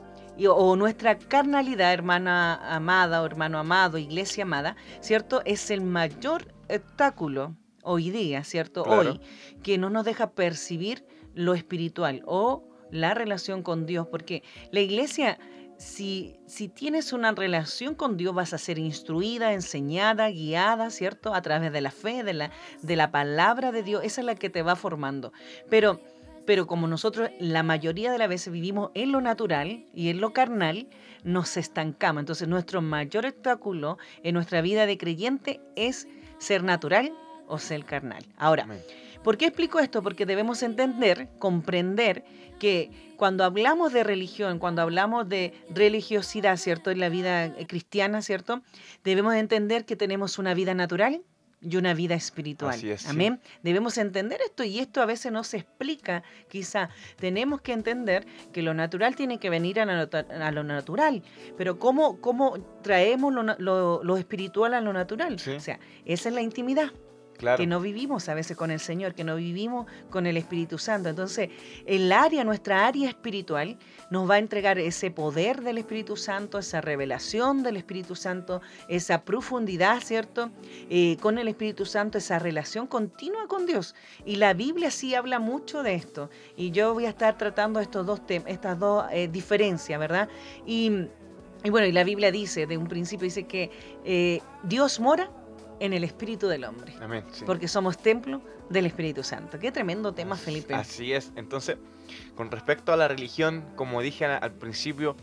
o 0.47 0.75
nuestra 0.75 1.17
carnalidad, 1.17 1.91
hermana 1.91 2.75
amada 2.75 3.21
o 3.21 3.25
hermano 3.25 3.59
amado, 3.59 3.97
iglesia 3.97 4.43
amada, 4.43 4.75
¿cierto? 5.01 5.41
Es 5.45 5.69
el 5.71 5.81
mayor 5.81 6.53
obstáculo 6.69 7.55
hoy 7.83 8.09
día, 8.09 8.43
¿cierto? 8.43 8.83
Hoy, 8.83 9.19
que 9.63 9.77
no 9.77 9.89
nos 9.89 10.05
deja 10.05 10.31
percibir 10.31 11.05
lo 11.33 11.53
espiritual 11.53 12.21
o 12.25 12.67
la 12.91 13.13
relación 13.13 13.63
con 13.63 13.85
Dios, 13.85 14.07
porque 14.07 14.43
la 14.71 14.79
iglesia 14.79 15.39
si, 15.79 16.35
si, 16.45 16.67
tienes 16.67 17.13
una 17.13 17.31
relación 17.31 17.95
con 17.95 18.17
Dios, 18.17 18.35
vas 18.35 18.53
a 18.53 18.57
ser 18.57 18.77
instruida, 18.77 19.53
enseñada, 19.53 20.29
guiada, 20.29 20.89
¿cierto? 20.89 21.33
A 21.33 21.41
través 21.41 21.71
de 21.71 21.79
la 21.79 21.89
fe, 21.89 22.23
de 22.23 22.33
la, 22.33 22.51
de 22.81 22.95
la 22.97 23.11
palabra 23.11 23.71
de 23.71 23.81
Dios. 23.81 24.03
Esa 24.03 24.19
es 24.19 24.25
la 24.25 24.35
que 24.35 24.49
te 24.49 24.61
va 24.61 24.75
formando. 24.75 25.31
Pero, 25.69 26.01
pero 26.45 26.67
como 26.67 26.87
nosotros 26.87 27.29
la 27.39 27.63
mayoría 27.63 28.11
de 28.11 28.17
las 28.17 28.27
veces 28.27 28.51
vivimos 28.51 28.91
en 28.93 29.13
lo 29.13 29.21
natural 29.21 29.85
y 29.93 30.09
en 30.09 30.19
lo 30.19 30.33
carnal, 30.33 30.89
nos 31.23 31.55
estancamos. 31.55 32.19
Entonces 32.19 32.49
nuestro 32.49 32.81
mayor 32.81 33.25
obstáculo 33.25 33.97
en 34.21 34.33
nuestra 34.33 34.59
vida 34.59 34.85
de 34.85 34.97
creyente 34.97 35.61
es 35.77 36.09
ser 36.39 36.61
natural 36.61 37.13
o 37.47 37.57
ser 37.57 37.85
carnal. 37.85 38.25
Ahora, 38.37 38.67
¿por 39.23 39.37
qué 39.37 39.45
explico 39.45 39.79
esto? 39.79 40.03
Porque 40.03 40.25
debemos 40.25 40.61
entender, 40.61 41.29
comprender 41.39 42.25
que 42.59 42.91
cuando 43.17 43.43
hablamos 43.43 43.91
de 43.91 44.03
religión, 44.03 44.59
cuando 44.59 44.81
hablamos 44.81 45.27
de 45.27 45.53
religiosidad, 45.69 46.57
¿cierto? 46.57 46.91
En 46.91 46.99
la 46.99 47.09
vida 47.09 47.45
eh, 47.45 47.67
cristiana, 47.67 48.21
¿cierto? 48.21 48.61
Debemos 49.03 49.35
entender 49.35 49.85
que 49.85 49.95
tenemos 49.95 50.39
una 50.39 50.53
vida 50.53 50.73
natural 50.73 51.21
y 51.61 51.75
una 51.75 51.93
vida 51.93 52.15
espiritual. 52.15 52.75
Así 52.75 52.89
es, 52.89 53.07
Amén. 53.07 53.41
Debemos 53.63 53.97
entender 53.97 54.39
esto 54.45 54.63
y 54.63 54.79
esto 54.79 55.01
a 55.01 55.05
veces 55.05 55.31
no 55.31 55.43
se 55.43 55.57
explica. 55.57 56.23
Quizá 56.47 56.89
tenemos 57.17 57.61
que 57.61 57.73
entender 57.73 58.25
que 58.53 58.61
lo 58.61 58.73
natural 58.73 59.15
tiene 59.15 59.39
que 59.39 59.49
venir 59.49 59.79
a 59.81 59.85
lo, 60.51 60.63
natural, 60.63 61.21
pero 61.57 61.77
¿cómo, 61.79 62.21
cómo 62.21 62.57
traemos 62.81 63.33
lo, 63.33 64.01
lo, 64.03 64.17
espiritual 64.17 64.73
a 64.73 64.81
lo 64.81 64.93
natural? 64.93 65.35
O 65.35 65.59
sea, 65.59 65.79
esa 66.05 66.29
es 66.29 66.35
la 66.35 66.41
intimidad 66.41 66.91
que 67.57 67.67
no 67.67 67.79
vivimos 67.79 68.27
a 68.29 68.33
veces 68.33 68.57
con 68.57 68.69
el 68.69 68.79
Señor, 68.79 69.15
que 69.15 69.23
no 69.23 69.35
vivimos 69.35 69.85
con 70.09 70.27
el 70.27 70.37
Espíritu 70.37 70.77
Santo. 70.77 71.09
Entonces, 71.09 71.49
el 71.85 72.11
área, 72.11 72.43
nuestra 72.43 72.85
área 72.85 73.07
espiritual, 73.07 73.77
nos 74.11 74.29
va 74.29 74.35
a 74.35 74.37
entregar 74.39 74.77
ese 74.77 75.09
poder 75.11 75.61
del 75.61 75.77
Espíritu 75.77 76.15
Santo, 76.17 76.59
esa 76.59 76.81
revelación 76.81 77.63
del 77.63 77.77
Espíritu 77.77 78.15
Santo, 78.15 78.61
esa 78.87 79.23
profundidad, 79.23 80.01
¿cierto? 80.01 80.51
Eh, 80.89 81.17
con 81.21 81.37
el 81.37 81.47
Espíritu 81.47 81.85
Santo, 81.85 82.17
esa 82.17 82.39
relación 82.39 82.87
continua 82.87 83.47
con 83.47 83.65
Dios. 83.65 83.95
Y 84.25 84.35
la 84.35 84.53
Biblia 84.53 84.91
sí 84.91 85.15
habla 85.15 85.39
mucho 85.39 85.83
de 85.83 85.95
esto. 85.95 86.29
Y 86.57 86.71
yo 86.71 86.93
voy 86.93 87.05
a 87.05 87.09
estar 87.09 87.37
tratando 87.37 87.79
estos 87.79 88.05
dos 88.05 88.21
estas 88.27 88.77
dos 88.77 89.05
eh, 89.11 89.27
diferencias, 89.27 89.99
¿verdad? 89.99 90.27
Y 90.65 91.07
Y 91.63 91.71
bueno, 91.71 91.87
y 91.87 91.91
la 91.91 92.05
Biblia 92.05 92.31
dice, 92.31 92.65
de 92.67 92.77
un 92.77 92.87
principio 92.87 93.25
dice 93.25 93.43
que 93.45 93.69
eh, 94.05 94.39
Dios 94.63 95.01
mora 95.01 95.29
en 95.79 95.93
el 95.93 96.03
espíritu 96.03 96.47
del 96.47 96.63
hombre. 96.65 96.93
Amén. 97.01 97.23
sí. 97.31 97.43
Porque 97.45 97.67
somos 97.67 97.97
templo 97.97 98.41
del 98.69 98.85
Espíritu 98.85 99.23
Santo. 99.23 99.57
Qué 99.59 99.71
tremendo 99.71 100.13
tema, 100.13 100.35
Felipe. 100.35 100.73
Así 100.73 101.13
es. 101.13 101.31
Entonces, 101.35 101.77
con 102.35 102.51
respecto 102.51 102.91
a 102.93 102.97
la 102.97 103.07
religión, 103.07 103.63
como 103.75 104.01
dije 104.01 104.25
a- 104.25 104.37
al 104.37 104.51
principio, 104.53 105.15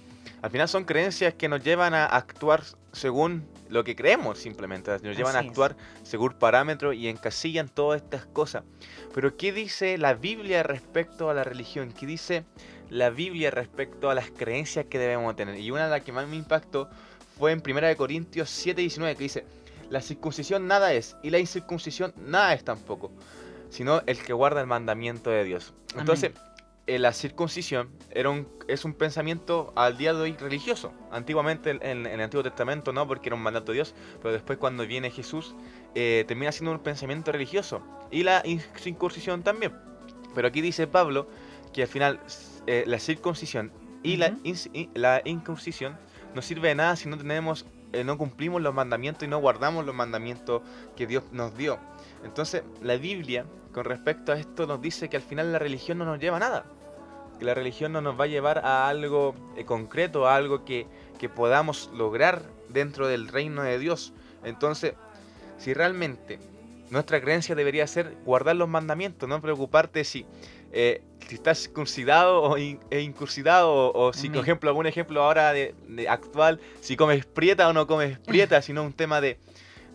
al 0.42 0.50
final 0.50 0.68
son 0.68 0.84
creencias 0.84 1.34
que 1.34 1.48
nos 1.48 1.62
llevan 1.62 1.94
a 1.94 2.06
actuar 2.06 2.62
según 2.92 3.46
lo 3.68 3.84
que 3.84 3.94
creemos 3.96 4.38
simplemente. 4.38 4.90
Nos 5.02 5.16
llevan 5.16 5.36
a 5.36 5.40
Así 5.40 5.46
es. 5.46 5.50
actuar 5.50 5.76
según 6.02 6.32
parámetros 6.34 6.94
y 6.94 7.08
encasillan 7.08 7.68
todas 7.68 8.02
estas 8.02 8.26
cosas. 8.26 8.64
Pero 9.14 9.36
¿qué 9.36 9.52
dice 9.52 9.98
la 9.98 10.14
Biblia 10.14 10.62
respecto 10.62 11.28
a 11.30 11.34
la 11.34 11.44
religión? 11.44 11.92
¿Qué 11.92 12.06
dice 12.06 12.44
la 12.90 13.10
Biblia 13.10 13.50
respecto 13.50 14.08
a 14.10 14.14
las 14.14 14.30
creencias 14.30 14.86
que 14.86 14.98
debemos 14.98 15.34
tener? 15.36 15.58
Y 15.58 15.70
una 15.70 15.84
de 15.84 15.90
las 15.90 16.02
que 16.02 16.12
más 16.12 16.26
me 16.28 16.36
impactó 16.36 16.88
fue 17.38 17.52
en 17.52 17.60
1 17.60 17.96
Corintios 17.96 18.48
7:19 18.50 19.14
que 19.16 19.22
dice, 19.24 19.44
la 19.90 20.00
circuncisión 20.00 20.66
nada 20.66 20.92
es 20.92 21.16
y 21.22 21.30
la 21.30 21.38
incircuncisión 21.38 22.12
nada 22.16 22.54
es 22.54 22.64
tampoco, 22.64 23.10
sino 23.70 24.02
el 24.06 24.18
que 24.18 24.32
guarda 24.32 24.60
el 24.60 24.66
mandamiento 24.66 25.30
de 25.30 25.44
Dios. 25.44 25.74
Entonces, 25.96 26.32
eh, 26.86 26.98
la 27.00 27.12
circuncisión 27.12 27.88
era 28.10 28.30
un, 28.30 28.48
es 28.68 28.84
un 28.84 28.94
pensamiento 28.94 29.72
al 29.74 29.98
día 29.98 30.14
de 30.14 30.20
hoy 30.20 30.36
religioso. 30.36 30.92
Antiguamente 31.10 31.70
en, 31.70 31.82
en 31.82 32.06
el 32.06 32.20
Antiguo 32.20 32.44
Testamento 32.44 32.92
no, 32.92 33.06
porque 33.08 33.28
era 33.28 33.36
un 33.36 33.42
mandato 33.42 33.72
de 33.72 33.76
Dios, 33.76 33.94
pero 34.22 34.32
después 34.32 34.58
cuando 34.58 34.86
viene 34.86 35.10
Jesús 35.10 35.54
eh, 35.94 36.24
termina 36.28 36.52
siendo 36.52 36.72
un 36.72 36.78
pensamiento 36.78 37.32
religioso. 37.32 37.82
Y 38.10 38.22
la 38.22 38.42
incircuncisión 38.44 39.42
también. 39.42 39.72
Pero 40.34 40.48
aquí 40.48 40.60
dice 40.60 40.86
Pablo 40.86 41.26
que 41.72 41.82
al 41.82 41.88
final 41.88 42.20
eh, 42.66 42.84
la 42.86 43.00
circuncisión 43.00 43.72
y 44.02 44.16
la, 44.16 44.36
y 44.44 44.88
la 44.94 45.22
incircuncisión 45.24 45.98
no 46.34 46.42
sirve 46.42 46.68
de 46.68 46.76
nada 46.76 46.94
si 46.94 47.08
no 47.08 47.16
tenemos 47.16 47.66
eh, 47.92 48.04
no 48.04 48.18
cumplimos 48.18 48.62
los 48.62 48.74
mandamientos 48.74 49.24
y 49.24 49.30
no 49.30 49.38
guardamos 49.38 49.84
los 49.84 49.94
mandamientos 49.94 50.62
que 50.96 51.06
Dios 51.06 51.24
nos 51.32 51.56
dio. 51.56 51.78
Entonces, 52.24 52.62
la 52.82 52.96
Biblia, 52.96 53.46
con 53.72 53.84
respecto 53.84 54.32
a 54.32 54.38
esto, 54.38 54.66
nos 54.66 54.80
dice 54.80 55.08
que 55.08 55.16
al 55.16 55.22
final 55.22 55.52
la 55.52 55.58
religión 55.58 55.98
no 55.98 56.04
nos 56.04 56.18
lleva 56.18 56.36
a 56.36 56.40
nada. 56.40 56.64
Que 57.38 57.44
la 57.44 57.54
religión 57.54 57.92
no 57.92 58.00
nos 58.00 58.18
va 58.18 58.24
a 58.24 58.28
llevar 58.28 58.58
a 58.58 58.88
algo 58.88 59.34
eh, 59.56 59.64
concreto, 59.64 60.26
a 60.26 60.36
algo 60.36 60.64
que, 60.64 60.86
que 61.18 61.28
podamos 61.28 61.90
lograr 61.94 62.42
dentro 62.68 63.08
del 63.08 63.28
reino 63.28 63.62
de 63.62 63.78
Dios. 63.78 64.12
Entonces, 64.42 64.94
si 65.58 65.74
realmente 65.74 66.38
nuestra 66.90 67.20
creencia 67.20 67.54
debería 67.54 67.86
ser 67.86 68.16
guardar 68.24 68.56
los 68.56 68.68
mandamientos, 68.68 69.28
no 69.28 69.40
preocuparte 69.40 70.04
si, 70.04 70.24
eh, 70.72 71.02
si 71.28 71.34
estás 71.36 71.58
circuncidado 71.58 72.42
o 72.42 72.58
in- 72.58 72.80
e 72.90 73.00
incursidado, 73.00 73.72
o, 73.72 74.08
o 74.08 74.12
si, 74.12 74.28
por 74.30 74.42
ejemplo, 74.42 74.70
algún 74.70 74.86
ejemplo 74.86 75.22
ahora 75.22 75.52
de, 75.52 75.74
de 75.88 76.08
actual, 76.08 76.60
si 76.80 76.96
comes 76.96 77.24
prieta 77.26 77.68
o 77.68 77.72
no 77.72 77.86
comes 77.86 78.18
prieta, 78.26 78.62
sino 78.62 78.82
un 78.84 78.92
tema 78.92 79.20
de, 79.20 79.38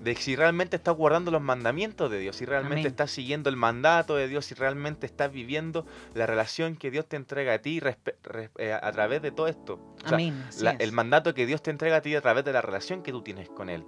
de 0.02 0.16
si 0.16 0.36
realmente 0.36 0.76
estás 0.76 0.96
guardando 0.96 1.30
los 1.32 1.42
mandamientos 1.42 2.10
de 2.12 2.20
Dios, 2.20 2.36
si 2.36 2.44
realmente 2.46 2.82
Amén. 2.82 2.88
estás 2.92 3.12
siguiendo 3.12 3.50
el 3.50 3.56
mandato 3.56 4.16
de 4.16 4.28
Dios, 4.28 4.46
si 4.46 4.56
realmente 4.56 5.06
estás 5.06 5.32
viviendo 5.32 5.86
la 6.16 6.26
relación 6.26 6.76
que 6.76 6.90
Dios 6.92 7.06
te 7.08 7.16
entrega 7.18 7.54
a 7.54 7.60
ti 7.60 7.80
respe- 7.80 8.16
res- 8.24 8.50
eh, 8.58 8.74
a 8.74 8.92
través 8.92 9.22
de 9.22 9.32
todo 9.32 9.48
esto. 9.48 9.76
O 10.04 10.08
sea, 10.08 10.18
Amén. 10.18 10.44
así 10.50 10.64
la- 10.64 10.72
es. 10.72 10.80
el 10.80 10.92
mandato 10.92 11.34
que 11.34 11.46
Dios 11.46 11.62
te 11.62 11.70
entrega 11.72 11.98
a 11.98 12.02
ti 12.02 12.16
a 12.16 12.22
través 12.22 12.44
de 12.44 12.52
la 12.52 12.62
relación 12.62 13.04
que 13.04 13.12
tú 13.12 13.22
tienes 13.22 13.48
con 13.50 13.70
Él. 13.70 13.86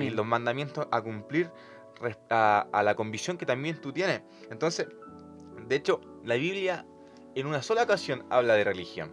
Y 0.00 0.08
los 0.10 0.24
mandamientos 0.24 0.86
a 0.90 1.02
cumplir 1.02 1.50
a 2.30 2.82
la 2.84 2.94
convicción 2.94 3.36
que 3.36 3.46
también 3.46 3.80
tú 3.80 3.92
tienes. 3.92 4.22
Entonces, 4.50 4.86
de 5.68 5.76
hecho, 5.76 6.00
la 6.24 6.36
Biblia 6.36 6.86
en 7.34 7.46
una 7.46 7.62
sola 7.62 7.82
ocasión 7.82 8.24
habla 8.30 8.54
de 8.54 8.64
religión. 8.64 9.12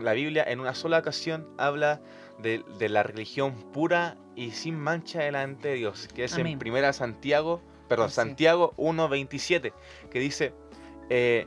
La 0.00 0.12
Biblia 0.12 0.44
en 0.46 0.58
una 0.58 0.74
sola 0.74 0.98
ocasión 0.98 1.48
habla 1.56 2.00
de, 2.38 2.64
de 2.78 2.88
la 2.88 3.04
religión 3.04 3.54
pura 3.72 4.16
y 4.34 4.50
sin 4.50 4.76
mancha 4.76 5.22
delante 5.22 5.68
de 5.68 5.74
Dios, 5.74 6.08
que 6.12 6.24
es 6.24 6.34
Amén. 6.34 6.48
en 6.48 6.58
primera 6.58 6.92
Santiago, 6.92 7.62
perdón, 7.88 8.08
es. 8.08 8.14
Santiago 8.14 8.74
1.27, 8.76 9.72
que 10.10 10.18
dice, 10.18 10.52
eh, 11.10 11.46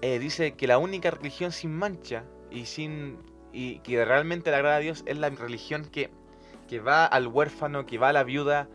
eh, 0.00 0.18
dice 0.18 0.52
que 0.52 0.66
la 0.66 0.78
única 0.78 1.10
religión 1.10 1.52
sin 1.52 1.74
mancha 1.74 2.24
y 2.50 2.64
sin 2.64 3.18
y 3.52 3.78
que 3.80 4.04
realmente 4.04 4.50
le 4.50 4.56
agrada 4.56 4.76
a 4.76 4.80
Dios 4.80 5.02
es 5.06 5.18
la 5.18 5.30
religión 5.30 5.86
que, 5.86 6.10
que 6.68 6.80
va 6.80 7.06
al 7.06 7.26
huérfano, 7.26 7.86
que 7.86 7.96
va 7.98 8.10
a 8.10 8.12
la 8.12 8.22
viuda, 8.22 8.68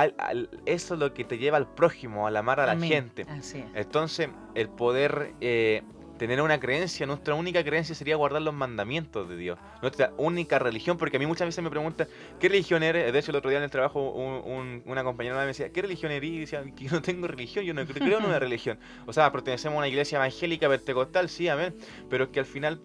al- 0.00 0.14
al- 0.18 0.50
eso 0.66 0.94
es 0.94 1.00
lo 1.00 1.12
que 1.14 1.24
te 1.24 1.38
lleva 1.38 1.56
al 1.56 1.66
prójimo, 1.72 2.26
al 2.26 2.36
amar 2.36 2.60
a 2.60 2.66
la 2.66 2.72
gente. 2.88 3.26
Así 3.28 3.58
es. 3.58 3.64
Entonces, 3.74 4.28
el 4.54 4.68
poder 4.68 5.32
eh, 5.40 5.82
tener 6.18 6.40
una 6.40 6.58
creencia, 6.58 7.04
nuestra 7.06 7.34
única 7.34 7.62
creencia 7.62 7.94
sería 7.94 8.16
guardar 8.16 8.40
los 8.40 8.54
mandamientos 8.54 9.28
de 9.28 9.36
Dios. 9.36 9.58
Nuestra 9.82 10.12
única 10.16 10.58
religión, 10.58 10.96
porque 10.96 11.18
a 11.18 11.20
mí 11.20 11.26
muchas 11.26 11.46
veces 11.46 11.62
me 11.62 11.68
preguntan, 11.68 12.08
¿qué 12.40 12.48
religión 12.48 12.82
eres? 12.82 13.12
De 13.12 13.18
hecho, 13.18 13.32
el 13.32 13.36
otro 13.36 13.50
día 13.50 13.58
en 13.58 13.64
el 13.64 13.70
trabajo 13.70 14.00
un- 14.12 14.50
un- 14.50 14.82
una 14.86 15.04
compañera 15.04 15.36
me 15.38 15.46
decía, 15.46 15.70
¿qué 15.72 15.82
religión 15.82 16.10
eres? 16.12 16.30
Y 16.30 16.38
decía, 16.40 16.64
que 16.74 16.84
yo 16.84 16.90
no 16.92 17.02
tengo 17.02 17.26
religión, 17.26 17.64
yo 17.66 17.74
no 17.74 17.82
cre- 17.82 17.98
creo 17.98 18.18
en 18.18 18.24
una 18.24 18.38
religión. 18.38 18.78
O 19.06 19.12
sea, 19.12 19.30
pertenecemos 19.30 19.76
a 19.76 19.78
una 19.78 19.88
iglesia 19.88 20.16
evangélica 20.16 20.68
pentecostal, 20.70 21.28
sí, 21.28 21.48
amén. 21.48 21.74
Pero 22.08 22.24
es 22.24 22.30
que 22.30 22.40
al 22.40 22.46
final, 22.46 22.80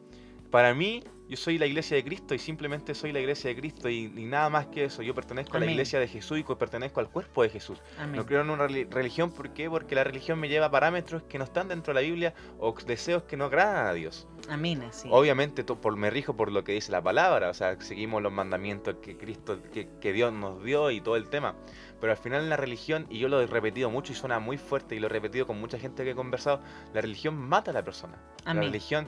para 0.49 0.73
mí, 0.73 1.01
yo 1.31 1.37
soy 1.37 1.57
la 1.57 1.65
iglesia 1.65 1.95
de 1.95 2.03
Cristo 2.03 2.35
y 2.35 2.39
simplemente 2.39 2.93
soy 2.93 3.13
la 3.13 3.21
iglesia 3.21 3.49
de 3.49 3.55
Cristo 3.55 3.87
y, 3.89 4.11
y 4.15 4.25
nada 4.25 4.49
más 4.49 4.67
que 4.67 4.83
eso. 4.83 5.01
Yo 5.01 5.15
pertenezco 5.15 5.55
a 5.55 5.61
la 5.61 5.65
iglesia 5.65 5.97
de 5.97 6.07
Jesús 6.09 6.39
y 6.39 6.43
co- 6.43 6.57
pertenezco 6.57 6.99
al 6.99 7.09
cuerpo 7.09 7.41
de 7.41 7.49
Jesús. 7.49 7.81
Amén. 7.97 8.17
No 8.17 8.25
creo 8.25 8.41
en 8.41 8.49
una 8.49 8.67
reli- 8.67 8.85
religión, 8.89 9.31
¿por 9.31 9.51
qué? 9.53 9.69
Porque 9.69 9.95
la 9.95 10.03
religión 10.03 10.37
me 10.39 10.49
lleva 10.49 10.65
a 10.65 10.71
parámetros 10.71 11.23
que 11.23 11.37
no 11.37 11.45
están 11.45 11.69
dentro 11.69 11.93
de 11.93 12.01
la 12.01 12.05
Biblia 12.05 12.33
o 12.59 12.75
deseos 12.85 13.23
que 13.23 13.37
no 13.37 13.45
agradan 13.45 13.87
a 13.87 13.93
Dios. 13.93 14.27
Amén. 14.49 14.81
Así. 14.83 15.07
Obviamente 15.09 15.63
por, 15.63 15.95
me 15.95 16.09
rijo 16.09 16.35
por 16.35 16.51
lo 16.51 16.65
que 16.65 16.73
dice 16.73 16.91
la 16.91 17.01
palabra, 17.01 17.49
o 17.49 17.53
sea, 17.53 17.79
seguimos 17.79 18.21
los 18.21 18.33
mandamientos 18.33 18.95
que 19.01 19.15
Cristo, 19.15 19.57
que, 19.71 19.87
que 20.01 20.11
Dios 20.11 20.33
nos 20.33 20.61
dio 20.63 20.91
y 20.91 20.99
todo 20.99 21.15
el 21.15 21.29
tema. 21.29 21.55
Pero 22.01 22.11
al 22.11 22.17
final 22.17 22.49
la 22.49 22.57
religión, 22.57 23.07
y 23.09 23.19
yo 23.19 23.29
lo 23.29 23.39
he 23.39 23.47
repetido 23.47 23.89
mucho 23.89 24.11
y 24.11 24.15
suena 24.15 24.39
muy 24.39 24.57
fuerte 24.57 24.95
y 24.95 24.99
lo 24.99 25.05
he 25.07 25.09
repetido 25.09 25.47
con 25.47 25.59
mucha 25.61 25.79
gente 25.79 26.03
que 26.03 26.11
he 26.11 26.15
conversado, 26.15 26.59
la 26.93 26.99
religión 26.99 27.35
mata 27.37 27.71
a 27.71 27.73
la 27.73 27.83
persona. 27.85 28.17
La 28.43 28.51
Amén. 28.51 28.63
religión 28.65 29.07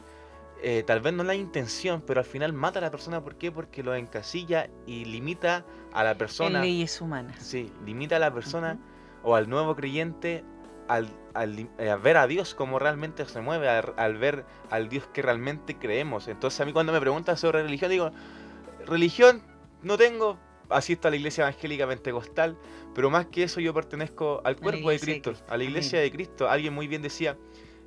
eh, 0.64 0.84
tal 0.84 1.02
vez 1.02 1.14
no 1.14 1.24
la 1.24 1.36
intención, 1.36 2.02
pero 2.02 2.20
al 2.22 2.26
final 2.26 2.54
mata 2.54 2.80
a 2.80 2.82
la 2.82 2.92
persona. 2.92 3.22
¿Por 3.22 3.36
qué? 3.38 3.52
Porque 3.52 3.84
lo 3.84 3.94
encasilla 3.96 4.70
y 4.88 5.06
limita 5.06 5.66
a 5.92 6.04
la 6.04 6.12
En 6.12 6.18
persona. 6.18 6.62
leyes 6.62 7.00
humanas. 7.02 7.36
Sí, 7.44 7.72
limita 7.86 8.16
a 8.16 8.20
la 8.20 8.34
persona 8.34 8.80
o 9.24 9.36
al 9.36 9.50
nuevo 9.50 9.76
creyente 9.76 10.44
al, 10.88 11.08
al, 11.34 11.70
eh, 11.78 11.90
a 11.90 11.96
ver 11.96 12.18
a 12.18 12.28
Dios 12.28 12.56
como 12.56 12.80
realmente 12.80 13.26
se 13.26 13.42
mueve, 13.42 13.70
al, 13.70 13.94
al 13.98 14.18
ver 14.18 14.46
al 14.70 14.90
Dios 14.90 15.08
que 15.14 15.22
realmente 15.22 15.78
creemos. 15.78 16.28
Entonces 16.28 16.60
a 16.62 16.66
mí 16.66 16.74
cuando 16.74 16.92
me 16.94 17.00
preguntan 17.00 17.38
sobre 17.38 17.64
religión, 17.64 17.92
digo, 17.92 18.12
religión 18.86 19.42
no 19.82 19.98
tengo, 19.98 20.38
asisto 20.70 21.08
a 21.08 21.12
la 21.12 21.18
iglesia 21.18 21.44
evangélica 21.44 21.88
pentecostal, 21.88 22.58
pero 22.96 23.10
más 23.10 23.28
que 23.28 23.44
eso 23.44 23.60
yo 23.60 23.74
pertenezco 23.74 24.42
al 24.44 24.58
cuerpo 24.58 24.90
de 24.90 25.00
Cristo, 25.00 25.34
a 25.48 25.58
la 25.58 25.64
iglesia 25.64 26.00
de 26.00 26.12
Cristo. 26.12 26.50
Alguien 26.50 26.74
muy 26.74 26.88
bien 26.88 27.02
decía, 27.02 27.38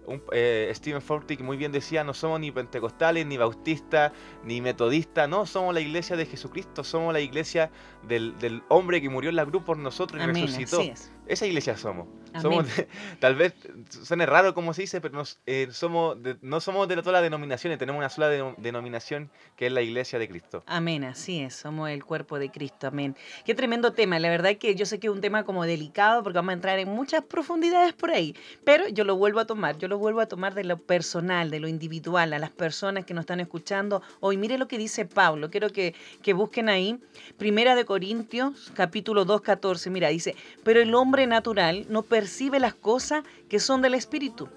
un, 0.06 0.22
eh, 0.32 0.70
Stephen 0.75 1.02
Fortick 1.02 1.40
muy 1.40 1.56
bien 1.56 1.72
decía, 1.72 2.04
no 2.04 2.14
somos 2.14 2.40
ni 2.40 2.50
pentecostales, 2.50 3.26
ni 3.26 3.36
bautistas, 3.36 4.12
ni 4.44 4.60
metodistas, 4.60 5.28
no, 5.28 5.46
somos 5.46 5.75
la 5.75 5.80
iglesia 5.80 6.16
de 6.16 6.26
Jesucristo, 6.26 6.84
somos 6.84 7.12
la 7.12 7.20
iglesia 7.20 7.70
del, 8.06 8.38
del 8.38 8.62
hombre 8.68 9.00
que 9.00 9.08
murió 9.08 9.30
en 9.30 9.36
la 9.36 9.46
cruz 9.46 9.62
por 9.62 9.76
nosotros 9.78 10.20
y 10.20 10.25
Amén. 10.25 10.46
resucitó. 10.46 10.82
Esa 11.26 11.46
iglesia 11.46 11.76
somos. 11.76 12.06
Somos 12.43 12.76
de- 12.76 12.88
tal 13.21 13.35
vez 13.35 13.55
suene 14.02 14.26
raro 14.26 14.55
como 14.55 14.75
se 14.75 14.83
dice, 14.83 15.00
pero 15.00 15.14
nos, 15.14 15.38
eh, 15.47 15.69
somos 15.73 16.23
de- 16.23 16.37
no 16.43 16.61
somos 16.61 16.88
de 16.88 16.97
todas 16.97 17.12
las 17.14 17.23
denominaciones, 17.23 17.78
tenemos 17.78 17.99
una 17.99 18.09
sola 18.09 18.31
denom- 18.33 18.57
denominación 18.57 19.31
que 19.57 19.66
es 19.66 19.73
la 19.73 19.83
iglesia 19.83 20.19
de 20.19 20.28
Cristo. 20.28 20.62
Amén, 20.66 21.05
así 21.05 21.40
es, 21.40 21.55
somos 21.55 21.88
el 21.90 22.05
cuerpo 22.05 22.38
de 22.38 22.50
Cristo, 22.50 22.87
amén. 22.88 23.16
Qué 23.45 23.55
tremendo 23.55 23.93
tema, 23.93 24.19
la 24.19 24.28
verdad 24.28 24.57
que 24.57 24.75
yo 24.75 24.87
sé 24.87 24.99
que 24.99 25.07
es 25.07 25.12
un 25.12 25.21
tema 25.21 25.45
como 25.45 25.64
delicado 25.64 26.23
porque 26.23 26.38
vamos 26.38 26.50
a 26.50 26.55
entrar 26.55 26.78
en 26.78 26.88
muchas 26.88 27.25
profundidades 27.25 27.93
por 27.95 28.11
ahí, 28.11 28.35
pero 28.64 28.88
yo 28.88 29.05
lo 29.05 29.16
vuelvo 29.16 29.40
a 29.40 29.47
tomar, 29.47 29.78
yo 29.78 29.88
lo 29.88 29.99
vuelvo 29.99 30.21
a 30.21 30.26
tomar 30.26 30.55
de 30.55 30.64
lo 30.64 30.78
personal, 30.78 31.50
de 31.50 31.61
lo 31.61 31.69
individual, 31.69 32.33
a 32.33 32.38
las 32.38 32.50
personas 32.50 33.05
que 33.05 33.14
nos 33.14 33.23
están 33.23 33.40
escuchando 33.40 34.02
hoy. 34.21 34.37
Mire 34.37 34.59
lo 34.59 34.69
que 34.69 34.78
dice 34.78 35.05
Pablo, 35.07 35.50
quiero 35.50 35.71
que, 35.71 35.95
que 36.23 36.33
busquen 36.33 36.69
ahí, 36.69 36.99
Primera 37.38 37.75
de 37.75 37.85
Corintios, 37.85 38.71
capítulo 38.75 39.25
2, 39.25 39.40
14, 39.40 39.90
mira, 39.90 40.09
dice, 40.09 40.35
pero 40.64 40.81
el 40.81 40.95
hombre 40.95 41.26
natural 41.26 41.87
no 41.88 42.02
percibe 42.02 42.25
las 42.59 42.75
cosas 42.75 43.25
que 43.49 43.61
son 43.61 43.83
del 43.83 43.95
Espíritu, 43.95 44.49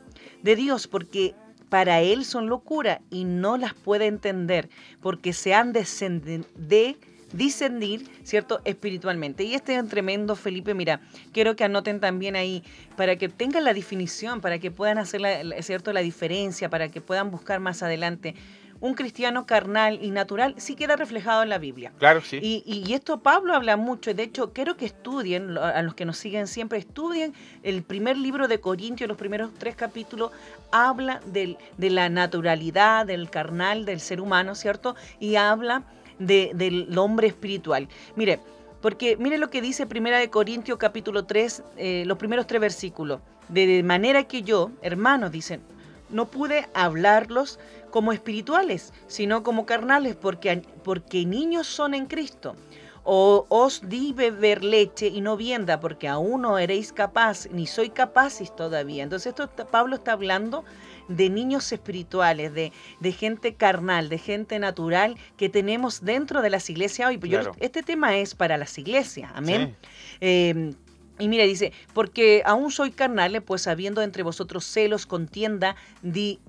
de 0.44 0.56
Dios, 0.56 0.88
porque 0.88 1.36
para 1.70 2.02
él 2.02 2.26
son 2.26 2.48
locura 2.48 3.02
y 3.10 3.26
no 3.26 3.58
las 3.58 3.74
puede 3.74 4.08
entender 4.08 4.70
porque 5.02 5.34
se 5.34 5.54
han 5.54 5.72
de 5.74 6.98
discernir, 7.32 8.10
¿cierto? 8.24 8.60
Espiritualmente. 8.66 9.44
Y 9.44 9.54
este 9.54 9.76
es 9.76 9.88
tremendo, 9.88 10.36
Felipe, 10.36 10.74
mira, 10.74 11.00
quiero 11.32 11.56
que 11.56 11.64
anoten 11.64 12.00
también 12.00 12.36
ahí 12.36 12.64
para 12.96 13.18
que 13.18 13.30
tengan 13.30 13.64
la 13.64 13.74
definición, 13.74 14.42
para 14.42 14.58
que 14.58 14.72
puedan 14.72 14.98
hacer, 14.98 15.22
¿cierto? 15.62 15.94
La 15.94 16.02
diferencia, 16.02 16.70
para 16.70 16.90
que 16.90 17.02
puedan 17.02 17.30
buscar 17.30 17.60
más 17.60 17.84
adelante. 17.84 18.34
Un 18.82 18.94
cristiano 18.94 19.46
carnal 19.46 20.00
y 20.02 20.10
natural 20.12 20.56
sí 20.58 20.76
queda 20.76 20.96
reflejado 20.96 21.44
en 21.44 21.50
la 21.50 21.58
Biblia. 21.58 21.92
Claro, 21.98 22.22
sí. 22.22 22.40
Y, 22.42 22.64
y 22.66 22.94
esto 22.94 23.20
Pablo 23.20 23.54
habla 23.54 23.76
mucho, 23.76 24.14
de 24.14 24.24
hecho 24.24 24.54
quiero 24.54 24.78
que 24.78 24.86
estudien, 24.86 25.58
a 25.58 25.82
los 25.82 25.96
que 25.96 26.06
nos 26.06 26.18
siguen 26.18 26.48
siempre, 26.48 26.80
estudien 26.80 27.34
el 27.64 27.84
primer 27.84 28.16
libro 28.18 28.48
de 28.48 28.60
Corintios, 28.62 29.08
los 29.08 29.18
primeros 29.18 29.52
tres 29.58 29.76
capítulos, 29.76 30.32
habla 30.72 31.20
del- 31.26 31.58
de 31.78 31.90
la 31.90 32.08
naturalidad, 32.10 33.06
del 33.06 33.30
carnal, 33.30 33.84
del 33.86 34.00
ser 34.00 34.22
humano, 34.22 34.56
¿cierto? 34.56 34.96
Y 35.20 35.36
habla 35.36 35.84
del 36.20 36.98
hombre 36.98 37.28
espiritual. 37.28 37.88
Mire, 38.16 38.40
porque 38.82 39.18
mire 39.18 39.38
lo 39.38 39.50
que 39.50 39.62
dice 39.62 39.86
Primera 39.88 40.20
de 40.20 40.30
Corintios 40.30 40.78
capítulo 40.78 41.26
3, 41.26 41.64
eh, 41.78 42.04
los 42.06 42.18
primeros 42.18 42.48
tres 42.48 42.62
versículos. 42.62 43.20
De 43.50 43.84
manera 43.84 44.24
que 44.24 44.42
yo, 44.42 44.72
hermanos, 44.82 45.32
dicen, 45.32 45.62
no 46.10 46.26
pude 46.28 46.68
hablarlos 46.74 47.60
como 47.90 48.14
espirituales, 48.14 48.94
sino 49.08 49.44
como 49.44 49.66
carnales, 49.66 50.16
porque, 50.16 50.64
porque 50.84 51.26
niños 51.26 51.68
son 51.68 51.94
en 51.94 52.06
Cristo. 52.06 52.56
O 53.04 53.46
os 53.50 53.82
di 53.90 54.14
beber 54.14 54.64
leche 54.64 55.08
y 55.08 55.22
no 55.22 55.38
vienda, 55.38 55.80
porque 55.80 56.08
aún 56.08 56.42
no 56.42 56.60
eréis 56.60 56.94
capaz, 56.94 57.48
ni 57.50 57.66
soy 57.66 57.90
capaces 57.90 58.56
todavía. 58.56 59.04
Entonces 59.04 59.28
esto 59.28 59.50
Pablo 59.72 59.96
está 59.96 60.12
hablando 60.12 60.64
de 61.08 61.30
niños 61.30 61.72
espirituales, 61.72 62.54
de, 62.54 62.72
de, 63.00 63.12
gente 63.12 63.56
carnal, 63.56 64.10
de 64.10 64.20
gente 64.20 64.60
natural 64.60 65.18
que 65.38 65.50
tenemos 65.50 66.06
dentro 66.06 66.42
de 66.42 66.52
las 66.52 66.70
iglesias 66.70 67.10
hoy. 67.10 67.18
Pues 67.18 67.48
este 67.60 67.82
tema 67.82 68.18
es 68.18 68.36
para 68.36 68.58
las 68.58 68.78
iglesias, 68.78 69.32
amén. 69.34 69.76
Eh, 70.22 70.74
y 71.20 71.28
mira, 71.28 71.44
dice, 71.44 71.74
porque 71.94 72.42
aún 72.46 72.72
soy 72.72 72.92
carnal, 72.92 73.42
pues 73.42 73.68
habiendo 73.68 74.02
entre 74.02 74.24
vosotros 74.24 74.66
celos, 74.66 75.06
contienda, 75.06 75.76
di, 76.02 76.40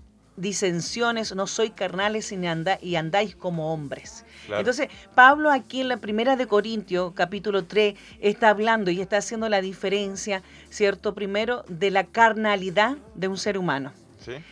disensiones, 0.41 1.35
no 1.35 1.47
soy 1.47 1.71
carnales 1.71 2.33
y, 2.33 2.47
anda, 2.47 2.79
y 2.81 2.97
andáis 2.97 3.37
como 3.37 3.73
hombres. 3.73 4.25
Entonces, 4.49 4.89
Pablo 5.15 5.51
aquí 5.51 5.81
en 5.81 5.89
la 5.89 5.99
primera 5.99 6.37
de 6.37 6.47
Corintios, 6.47 7.13
capítulo 7.15 7.65
3, 7.65 7.95
está 8.21 8.49
hablando 8.49 8.91
y 8.91 9.01
está 9.01 9.19
haciendo 9.19 9.49
la 9.49 9.61
diferencia, 9.61 10.43
¿cierto? 10.71 11.15
Primero, 11.15 11.65
de 11.69 11.91
la 11.91 12.05
carnalidad 12.05 12.97
de 13.15 13.29
un 13.29 13.37
ser 13.37 13.59
humano. 13.59 13.93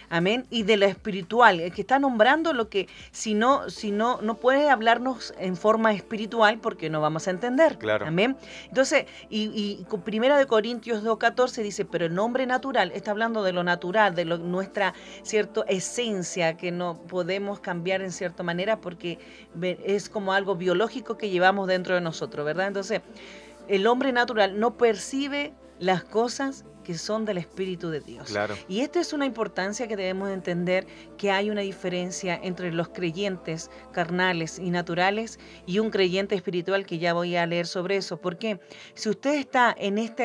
Amén. 0.08 0.46
Y 0.50 0.62
de 0.62 0.76
lo 0.76 0.86
espiritual, 0.86 1.60
el 1.60 1.72
que 1.72 1.82
está 1.82 1.98
nombrando 1.98 2.52
lo 2.52 2.68
que 2.68 2.88
si 3.10 3.34
no, 3.34 3.68
si 3.70 3.90
no, 3.90 4.20
no 4.22 4.36
puede 4.36 4.70
hablarnos 4.70 5.34
en 5.38 5.56
forma 5.56 5.92
espiritual 5.92 6.58
porque 6.60 6.90
no 6.90 7.00
vamos 7.00 7.28
a 7.28 7.30
entender. 7.30 7.78
Claro. 7.78 8.06
Amén. 8.06 8.36
Entonces, 8.68 9.06
y, 9.30 9.50
y 9.54 9.96
primera 10.04 10.38
de 10.38 10.46
Corintios 10.46 11.04
2.14 11.04 11.62
dice, 11.62 11.84
pero 11.84 12.06
el 12.06 12.14
nombre 12.14 12.46
natural 12.46 12.92
está 12.94 13.10
hablando 13.10 13.42
de 13.42 13.52
lo 13.52 13.64
natural, 13.64 14.14
de 14.14 14.24
nuestra 14.24 14.94
cierta 15.22 15.62
esencia 15.68 16.56
que 16.56 16.70
no 16.70 17.02
podemos 17.08 17.60
cambiar 17.60 18.02
en 18.02 18.12
cierta 18.12 18.42
manera 18.42 18.80
porque 18.80 19.18
es 19.84 20.08
como 20.08 20.32
algo 20.32 20.56
biológico 20.56 21.16
que 21.16 21.30
llevamos 21.30 21.68
dentro 21.68 21.94
de 21.94 22.00
nosotros, 22.00 22.44
¿verdad? 22.44 22.68
Entonces, 22.68 23.02
el 23.68 23.86
hombre 23.86 24.12
natural 24.12 24.58
no 24.58 24.76
percibe 24.76 25.52
las 25.78 26.04
cosas 26.04 26.64
que 26.88 26.96
son 26.96 27.26
del 27.26 27.36
Espíritu 27.36 27.90
de 27.90 28.00
Dios. 28.00 28.28
Claro. 28.28 28.56
Y 28.66 28.80
esta 28.80 28.98
es 28.98 29.12
una 29.12 29.26
importancia 29.26 29.86
que 29.86 29.94
debemos 29.94 30.30
entender, 30.30 30.86
que 31.18 31.30
hay 31.30 31.50
una 31.50 31.60
diferencia 31.60 32.40
entre 32.42 32.72
los 32.72 32.88
creyentes 32.88 33.70
carnales 33.92 34.58
y 34.58 34.70
naturales 34.70 35.38
y 35.66 35.80
un 35.80 35.90
creyente 35.90 36.34
espiritual 36.34 36.86
que 36.86 36.96
ya 36.96 37.12
voy 37.12 37.36
a 37.36 37.44
leer 37.44 37.66
sobre 37.66 37.98
eso. 37.98 38.22
Porque 38.22 38.58
si 38.94 39.10
usted 39.10 39.34
está 39.34 39.74
en 39.76 39.98
esta 39.98 40.24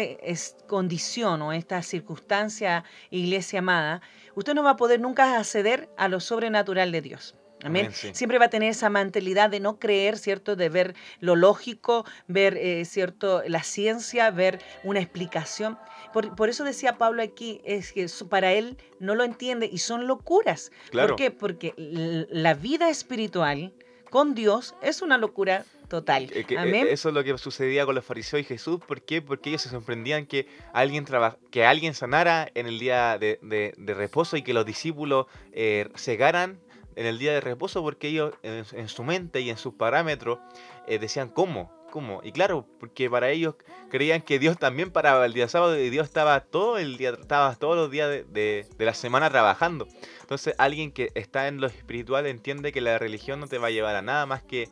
condición 0.66 1.42
o 1.42 1.52
esta 1.52 1.82
circunstancia, 1.82 2.86
iglesia 3.10 3.60
amada, 3.60 4.02
usted 4.34 4.54
no 4.54 4.64
va 4.64 4.72
a 4.72 4.78
poder 4.78 5.02
nunca 5.02 5.38
acceder 5.38 5.90
a 5.98 6.08
lo 6.08 6.22
sobrenatural 6.22 6.94
de 6.94 7.02
Dios. 7.02 7.36
Amén. 7.64 7.92
Siempre 7.92 8.40
va 8.40 8.46
a 8.46 8.50
tener 8.50 8.70
esa 8.70 8.90
mentalidad 8.90 9.50
de 9.50 9.60
no 9.60 9.80
creer, 9.80 10.18
¿cierto? 10.18 10.56
De 10.56 10.70
ver 10.70 10.96
lo 11.20 11.36
lógico, 11.36 12.06
ver, 12.28 12.58
eh, 12.58 12.86
¿cierto? 12.86 13.42
La 13.48 13.64
ciencia, 13.64 14.30
ver 14.32 14.60
una 14.84 15.00
explicación. 15.00 15.78
Por, 16.14 16.50
eso 16.50 16.64
decía 16.64 16.98
Pablo 16.98 17.24
aquí, 17.24 17.62
es 17.66 17.92
que 17.92 18.08
para 18.30 18.54
él 18.54 18.78
no 19.00 19.16
lo 19.16 19.24
entiende 19.24 19.68
y 19.72 19.80
son 19.80 20.06
locuras. 20.06 20.72
¿Por 20.92 21.16
qué? 21.16 21.32
Porque 21.32 21.74
la 21.78 22.54
vida 22.54 22.90
espiritual 22.90 23.74
con 24.12 24.36
Dios 24.36 24.76
es 24.84 25.02
una 25.02 25.18
locura 25.18 25.66
total. 25.90 26.30
Eh, 26.34 26.46
eso 26.92 27.10
es 27.10 27.16
lo 27.16 27.24
que 27.24 27.36
sucedía 27.38 27.86
con 27.86 27.96
los 27.96 28.06
fariseos 28.06 28.42
y 28.42 28.44
Jesús. 28.44 28.80
¿Por 28.80 29.02
qué? 29.02 29.24
Porque 29.24 29.50
ellos 29.50 29.64
se 29.64 29.70
sorprendían 29.70 30.28
que 30.28 30.48
alguien, 30.72 31.06
que 31.50 31.66
alguien 31.66 31.96
sanara 31.96 32.50
en 32.54 32.68
el 32.68 32.78
día 32.78 33.18
de, 33.18 33.74
reposo 33.78 34.38
y 34.38 34.44
que 34.44 34.54
los 34.54 34.66
discípulos 34.66 35.26
eh, 35.52 35.90
cegaran 35.96 36.60
en 36.96 37.06
el 37.06 37.20
día 37.20 37.34
de 37.34 37.42
reposo 37.42 37.82
porque 37.82 38.08
ellos 38.08 38.34
en, 38.44 38.88
su 38.88 39.04
mente 39.04 39.42
y 39.42 39.50
en 39.50 39.58
sus 39.58 39.74
parámetros 39.74 40.40
eh, 40.88 41.00
decían, 41.00 41.30
¿cómo? 41.30 41.72
¿Cómo? 41.92 42.22
Y 42.24 42.32
claro, 42.32 42.66
porque 42.80 43.08
para 43.10 43.30
ellos 43.30 43.56
creían 43.92 44.24
que 44.24 44.40
Dios 44.40 44.58
también 44.58 44.90
paraba 44.90 45.26
el 45.26 45.34
día 45.34 45.48
sábado 45.48 45.78
y 45.78 45.92
Dios 45.92 46.08
estaba 46.08 46.40
todo 46.40 46.80
el 46.80 46.98
día, 46.98 47.12
estaba 47.12 47.56
todos 47.56 47.76
los 47.76 47.92
días 47.92 48.10
de, 48.10 48.24
de, 48.66 48.86
la 48.86 48.96
semana 48.96 49.30
trabajando. 49.30 49.88
Entonces 50.22 50.56
alguien 50.58 50.92
que 50.92 51.12
está 51.14 51.48
en 51.48 51.62
lo 51.62 51.68
espiritual 51.68 52.26
entiende 52.26 52.72
que 52.72 52.82
la 52.82 52.98
religión 52.98 53.40
no 53.40 53.48
te 53.48 53.60
va 53.60 53.68
a 53.68 53.72
llevar 53.72 53.96
a 53.96 54.02
nada 54.02 54.26
más 54.26 54.42
que, 54.42 54.70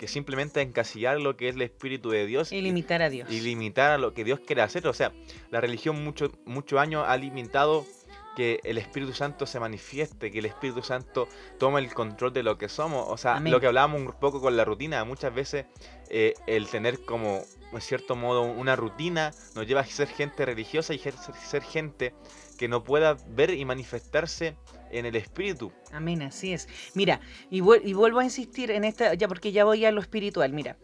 que 0.00 0.08
simplemente 0.08 0.62
encasillar 0.62 1.20
lo 1.20 1.36
que 1.36 1.50
es 1.50 1.56
el 1.56 1.60
espíritu 1.60 2.08
de 2.08 2.24
Dios. 2.24 2.52
Y 2.52 2.62
limitar 2.62 3.02
a 3.02 3.10
Dios. 3.10 3.30
Y 3.30 3.40
limitar 3.40 3.90
a 3.90 3.98
lo 3.98 4.14
que 4.14 4.24
Dios 4.24 4.40
quiere 4.40 4.62
hacer. 4.62 4.86
O 4.86 4.94
sea, 4.94 5.12
la 5.50 5.60
religión 5.60 6.02
muchos 6.02 6.30
mucho 6.46 6.80
años 6.80 7.04
ha 7.06 7.18
limitado 7.18 7.84
que 8.36 8.60
el 8.64 8.78
Espíritu 8.78 9.12
Santo 9.12 9.46
se 9.46 9.60
manifieste, 9.60 10.30
que 10.30 10.38
el 10.38 10.46
Espíritu 10.46 10.82
Santo 10.82 11.28
tome 11.58 11.80
el 11.80 11.92
control 11.92 12.32
de 12.32 12.42
lo 12.42 12.58
que 12.58 12.68
somos. 12.68 13.06
O 13.08 13.16
sea, 13.16 13.40
lo 13.40 13.60
que 13.60 13.66
hablábamos 13.66 14.00
un 14.00 14.12
poco 14.12 14.40
con 14.40 14.56
la 14.56 14.64
rutina, 14.64 15.04
muchas 15.04 15.34
veces 15.34 15.66
eh, 16.08 16.34
el 16.46 16.68
tener 16.68 17.04
como, 17.04 17.42
en 17.72 17.80
cierto 17.80 18.16
modo, 18.16 18.42
una 18.42 18.76
rutina 18.76 19.32
nos 19.54 19.66
lleva 19.66 19.80
a 19.80 19.84
ser 19.84 20.08
gente 20.08 20.44
religiosa 20.46 20.94
y 20.94 20.98
ser 20.98 21.62
gente 21.62 22.14
que 22.58 22.68
no 22.68 22.84
pueda 22.84 23.16
ver 23.28 23.50
y 23.50 23.64
manifestarse 23.64 24.56
en 24.90 25.06
el 25.06 25.16
espíritu. 25.16 25.72
Amén, 25.92 26.22
así 26.22 26.52
es. 26.52 26.68
Mira, 26.94 27.20
y, 27.50 27.60
vuelvo 27.60 28.18
a 28.18 28.24
insistir 28.24 28.70
en 28.70 28.84
esta, 28.84 29.14
ya 29.14 29.28
porque 29.28 29.52
ya 29.52 29.64
voy 29.64 29.84
a 29.84 29.92
lo 29.92 30.00
espiritual, 30.00 30.52
mira. 30.52 30.76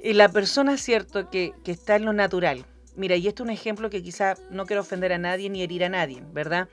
Eh, 0.00 0.14
la 0.14 0.28
persona, 0.28 0.76
cierto, 0.76 1.30
que, 1.30 1.52
que 1.64 1.72
está 1.72 1.96
en 1.96 2.04
lo 2.04 2.12
natural, 2.12 2.66
Mira, 3.00 3.16
y 3.16 3.28
esto 3.28 3.44
es 3.44 3.46
un 3.46 3.50
ejemplo 3.54 3.88
que 3.88 4.02
quizá 4.02 4.34
no 4.50 4.66
quiero 4.66 4.82
ofender 4.82 5.10
a 5.14 5.16
nadie 5.16 5.48
ni 5.48 5.62
herir 5.62 5.84
a 5.84 5.88
nadie, 5.88 6.22
¿verdad? 6.34 6.68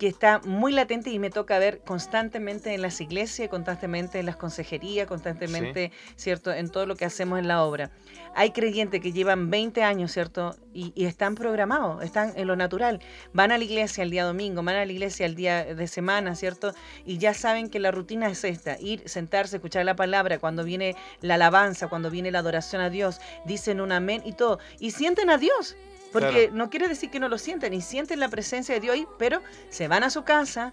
Que 0.00 0.08
está 0.08 0.40
muy 0.46 0.72
latente 0.72 1.10
y 1.10 1.18
me 1.18 1.28
toca 1.28 1.58
ver 1.58 1.80
constantemente 1.80 2.72
en 2.72 2.80
las 2.80 3.02
iglesias, 3.02 3.50
constantemente 3.50 4.18
en 4.18 4.24
las 4.24 4.36
consejerías, 4.36 5.06
constantemente, 5.06 5.92
¿cierto? 6.16 6.54
En 6.54 6.70
todo 6.70 6.86
lo 6.86 6.96
que 6.96 7.04
hacemos 7.04 7.38
en 7.38 7.46
la 7.46 7.62
obra. 7.62 7.90
Hay 8.34 8.52
creyentes 8.52 9.02
que 9.02 9.12
llevan 9.12 9.50
20 9.50 9.82
años, 9.82 10.10
¿cierto? 10.10 10.56
Y, 10.72 11.04
están 11.04 11.34
programados, 11.34 12.02
están 12.02 12.32
en 12.34 12.46
lo 12.46 12.56
natural. 12.56 13.00
Van 13.34 13.52
a 13.52 13.58
la 13.58 13.64
iglesia 13.64 14.02
el 14.02 14.10
día 14.10 14.24
domingo, 14.24 14.62
van 14.62 14.76
a 14.76 14.86
la 14.86 14.90
iglesia 14.90 15.26
el 15.26 15.34
día 15.34 15.66
de 15.66 15.86
semana, 15.86 16.34
¿cierto? 16.34 16.72
Y 17.04 17.18
ya 17.18 17.34
saben 17.34 17.68
que 17.68 17.78
la 17.78 17.90
rutina 17.90 18.30
es 18.30 18.42
esta, 18.44 18.78
ir, 18.80 19.06
sentarse, 19.06 19.56
escuchar 19.56 19.84
la 19.84 19.96
palabra, 19.96 20.38
cuando 20.38 20.64
viene 20.64 20.96
la 21.20 21.34
alabanza, 21.34 21.88
cuando 21.88 22.10
viene 22.10 22.30
la 22.30 22.38
adoración 22.38 22.80
a 22.80 22.88
Dios, 22.88 23.20
dicen 23.44 23.82
un 23.82 23.92
amén 23.92 24.22
y 24.24 24.32
todo. 24.32 24.60
Y 24.78 24.92
sienten 24.92 25.28
a 25.28 25.36
Dios. 25.36 25.76
Porque 26.12 26.50
no 26.52 26.70
quiere 26.70 26.88
decir 26.88 27.10
que 27.10 27.20
no 27.20 27.28
lo 27.28 27.38
sienten, 27.38 27.72
y 27.72 27.80
sienten 27.80 28.20
la 28.20 28.28
presencia 28.28 28.74
de 28.74 28.80
Dios, 28.80 28.98
pero 29.18 29.40
se 29.68 29.88
van 29.88 30.02
a 30.02 30.10
su 30.10 30.24
casa, 30.24 30.72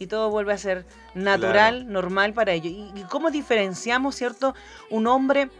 y 0.00 0.06
todo 0.06 0.30
vuelve 0.30 0.54
a 0.54 0.58
ser 0.58 0.86
natural, 1.14 1.92
normal 1.92 2.32
para 2.32 2.52
ellos. 2.52 2.72
¿Y, 2.72 3.02
cómo 3.10 3.30
diferenciamos, 3.30 4.14
cierto, 4.14 4.54
un 4.88 5.06
hombre 5.06 5.50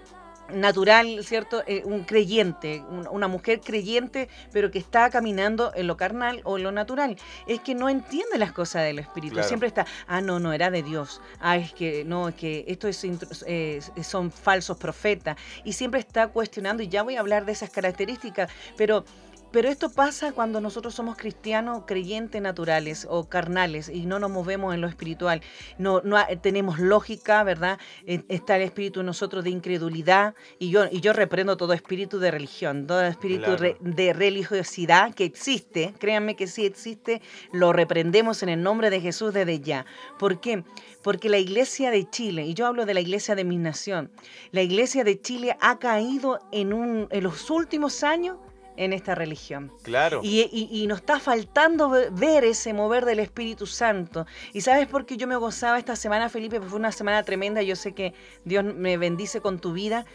natural, 0.52 1.24
¿cierto? 1.24 1.62
Eh, 1.66 1.82
un 1.84 2.04
creyente, 2.04 2.82
una 3.10 3.28
mujer 3.28 3.60
creyente, 3.60 4.28
pero 4.52 4.70
que 4.70 4.78
está 4.78 5.10
caminando 5.10 5.72
en 5.74 5.86
lo 5.86 5.96
carnal 5.96 6.40
o 6.44 6.58
en 6.58 6.64
lo 6.64 6.72
natural. 6.72 7.16
Es 7.46 7.60
que 7.60 7.74
no 7.74 7.88
entiende 7.88 8.38
las 8.38 8.52
cosas 8.52 8.84
del 8.84 8.98
espíritu. 8.98 9.42
Siempre 9.42 9.68
está, 9.68 9.86
ah, 10.06 10.20
no, 10.20 10.38
no 10.38 10.52
era 10.52 10.70
de 10.70 10.82
Dios. 10.82 11.20
Ah, 11.40 11.56
es 11.56 11.72
que 11.72 12.04
no, 12.04 12.28
es 12.28 12.34
que 12.34 12.64
esto 12.68 12.88
es, 12.88 13.92
son 14.02 14.30
falsos 14.30 14.76
profetas. 14.76 15.36
Y 15.64 15.72
siempre 15.72 16.00
está 16.00 16.28
cuestionando, 16.28 16.82
y 16.82 16.88
ya 16.88 17.02
voy 17.02 17.16
a 17.16 17.20
hablar 17.20 17.44
de 17.44 17.52
esas 17.52 17.70
características, 17.70 18.50
pero 18.76 19.04
pero 19.50 19.68
esto 19.68 19.90
pasa 19.90 20.32
cuando 20.32 20.60
nosotros 20.60 20.94
somos 20.94 21.16
cristianos 21.16 21.82
creyentes 21.86 22.40
naturales 22.40 23.06
o 23.08 23.28
carnales 23.28 23.88
y 23.88 24.06
no 24.06 24.18
nos 24.18 24.30
movemos 24.30 24.74
en 24.74 24.80
lo 24.80 24.88
espiritual. 24.88 25.42
No, 25.78 26.00
no 26.02 26.16
tenemos 26.40 26.78
lógica, 26.78 27.42
¿verdad? 27.42 27.78
Eh, 28.06 28.22
está 28.28 28.56
el 28.56 28.62
espíritu 28.62 29.00
en 29.00 29.06
nosotros 29.06 29.44
de 29.44 29.50
incredulidad 29.50 30.34
y 30.58 30.70
yo, 30.70 30.84
y 30.90 31.00
yo 31.00 31.12
reprendo 31.12 31.56
todo 31.56 31.72
espíritu 31.72 32.18
de 32.18 32.30
religión, 32.30 32.86
todo 32.86 33.02
espíritu 33.02 33.50
de 33.80 34.12
religiosidad 34.12 35.14
que 35.14 35.24
existe. 35.24 35.94
Créanme 35.98 36.36
que 36.36 36.46
sí 36.46 36.64
existe, 36.64 37.20
lo 37.52 37.72
reprendemos 37.72 38.42
en 38.42 38.50
el 38.50 38.62
nombre 38.62 38.90
de 38.90 39.00
Jesús 39.00 39.34
desde 39.34 39.60
ya. 39.60 39.86
¿Por 40.18 40.40
qué? 40.40 40.64
Porque 41.02 41.28
la 41.28 41.38
iglesia 41.38 41.90
de 41.90 42.08
Chile, 42.08 42.44
y 42.44 42.54
yo 42.54 42.66
hablo 42.66 42.86
de 42.86 42.94
la 42.94 43.00
iglesia 43.00 43.34
de 43.34 43.44
mi 43.44 43.56
nación, 43.56 44.10
la 44.52 44.62
iglesia 44.62 45.02
de 45.02 45.20
Chile 45.20 45.56
ha 45.60 45.78
caído 45.78 46.38
en, 46.52 46.72
un, 46.72 47.08
en 47.10 47.24
los 47.24 47.50
últimos 47.50 48.02
años 48.02 48.36
en 48.76 48.92
esta 48.92 49.14
religión. 49.14 49.72
Claro. 49.83 50.20
Y, 50.22 50.40
y- 50.52 50.68
y 50.83 50.87
nos 50.87 51.00
está 51.00 51.18
faltando 51.20 51.90
ve- 51.90 52.09
ver 52.12 52.44
ese 52.44 52.72
mover 52.72 53.04
del 53.04 53.18
Espíritu 53.18 53.66
Santo. 53.66 54.26
¿Y 54.52 54.62
sabes 54.62 54.87
por 54.87 55.04
qué 55.06 55.16
yo 55.16 55.26
me 55.26 55.37
gozaba 55.37 55.78
esta 55.78 55.96
semana, 55.96 56.28
Felipe? 56.28 56.56
Porque 56.56 56.70
fue 56.70 56.78
una 56.78 56.92
semana 56.92 57.22
tremenda. 57.22 57.62
Yo 57.62 57.76
sé 57.76 57.92
que 57.92 58.14
Dios 58.44 58.64
me 58.64 58.96
bendice 58.96 59.40
con 59.40 59.59
tu 59.59 59.72
vida. 59.72 60.06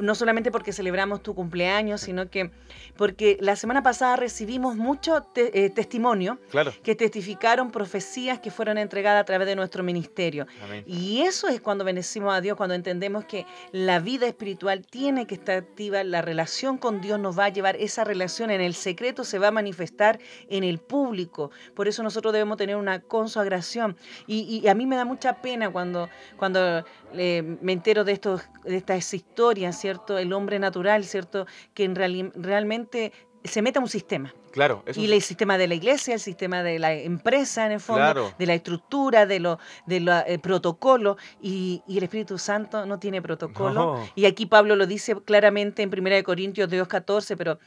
No 0.00 0.14
solamente 0.14 0.50
porque 0.50 0.72
celebramos 0.72 1.22
tu 1.22 1.34
cumpleaños, 1.34 2.00
sino 2.00 2.28
que 2.28 2.50
porque 2.96 3.36
la 3.40 3.54
semana 3.56 3.82
pasada 3.82 4.16
recibimos 4.16 4.76
mucho 4.76 5.22
te- 5.22 5.64
eh, 5.64 5.70
testimonio 5.70 6.38
Claro. 6.50 6.72
que 6.82 6.94
testificaron 6.94 7.70
profecías 7.70 8.38
que 8.40 8.50
fueron 8.50 8.78
entregadas 8.78 9.20
a 9.20 9.24
través 9.24 9.46
de 9.46 9.54
nuestro 9.56 9.82
ministerio. 9.82 10.46
Amén. 10.64 10.84
Y 10.86 11.22
eso 11.22 11.48
es 11.48 11.60
cuando 11.60 11.84
bendecimos 11.84 12.34
a 12.34 12.40
Dios, 12.40 12.56
cuando 12.56 12.74
entendemos 12.74 13.24
que 13.24 13.46
la 13.72 13.98
vida 14.00 14.26
espiritual 14.26 14.84
tiene 14.86 15.26
que 15.26 15.34
estar 15.34 15.58
activa, 15.58 16.02
la 16.04 16.22
relación 16.22 16.76
con 16.78 17.00
Dios 17.00 17.18
nos 17.20 17.38
va 17.38 17.46
a 17.46 17.48
llevar, 17.50 17.76
esa 17.76 18.04
relación 18.04 18.50
en 18.50 18.60
el 18.60 18.74
secreto 18.74 19.24
se 19.24 19.38
va 19.38 19.48
a 19.48 19.52
manifestar 19.52 20.18
en 20.48 20.64
el 20.64 20.78
público. 20.78 21.50
Por 21.74 21.88
eso 21.88 22.02
nosotros 22.02 22.32
debemos 22.32 22.56
tener 22.56 22.76
una 22.76 23.00
consagración. 23.00 23.96
Y, 24.26 24.60
y 24.62 24.68
a 24.68 24.74
mí 24.74 24.86
me 24.86 24.96
da 24.96 25.04
mucha 25.04 25.40
pena 25.42 25.70
cuando, 25.70 26.08
cuando 26.36 26.84
eh, 27.14 27.56
me 27.60 27.72
entero 27.72 28.04
de, 28.04 28.12
estos, 28.12 28.42
de 28.64 28.76
estas 28.76 29.12
historias, 29.14 29.76
¿cierto? 29.84 30.16
El 30.16 30.32
hombre 30.32 30.58
natural, 30.58 31.04
¿cierto? 31.04 31.46
Que 31.74 31.84
en 31.84 31.94
realmente 31.94 33.12
se 33.44 33.60
mete 33.60 33.78
a 33.78 33.82
un 33.82 33.88
sistema. 33.90 34.32
Claro. 34.50 34.82
Eso 34.86 34.98
Y 34.98 35.04
es- 35.04 35.10
el 35.12 35.20
sistema 35.20 35.58
de 35.58 35.68
la 35.68 35.74
iglesia, 35.74 36.14
el 36.14 36.20
sistema 36.20 36.62
de 36.62 36.78
la 36.78 36.94
empresa, 36.94 37.66
en 37.66 37.72
el 37.72 37.80
fondo, 37.80 38.00
Claro. 38.00 38.32
de 38.38 38.46
la 38.46 38.54
estructura, 38.54 39.26
de 39.26 39.40
los 39.40 39.58
de 39.84 40.00
lo, 40.00 40.12
eh, 40.26 40.38
protocolos, 40.38 41.18
y, 41.42 41.82
y 41.86 41.98
el 41.98 42.04
Espíritu 42.04 42.38
Santo 42.38 42.86
no 42.86 42.98
tiene 42.98 43.20
protocolo. 43.20 43.74
No. 43.98 44.08
Y 44.14 44.24
aquí 44.24 44.46
Pablo 44.46 44.74
lo 44.74 44.86
dice 44.86 45.16
claramente 45.22 45.82
en 45.82 45.90
1 45.90 46.22
Corintios 46.24 46.70
2.14, 46.70 47.36
pero, 47.36 47.58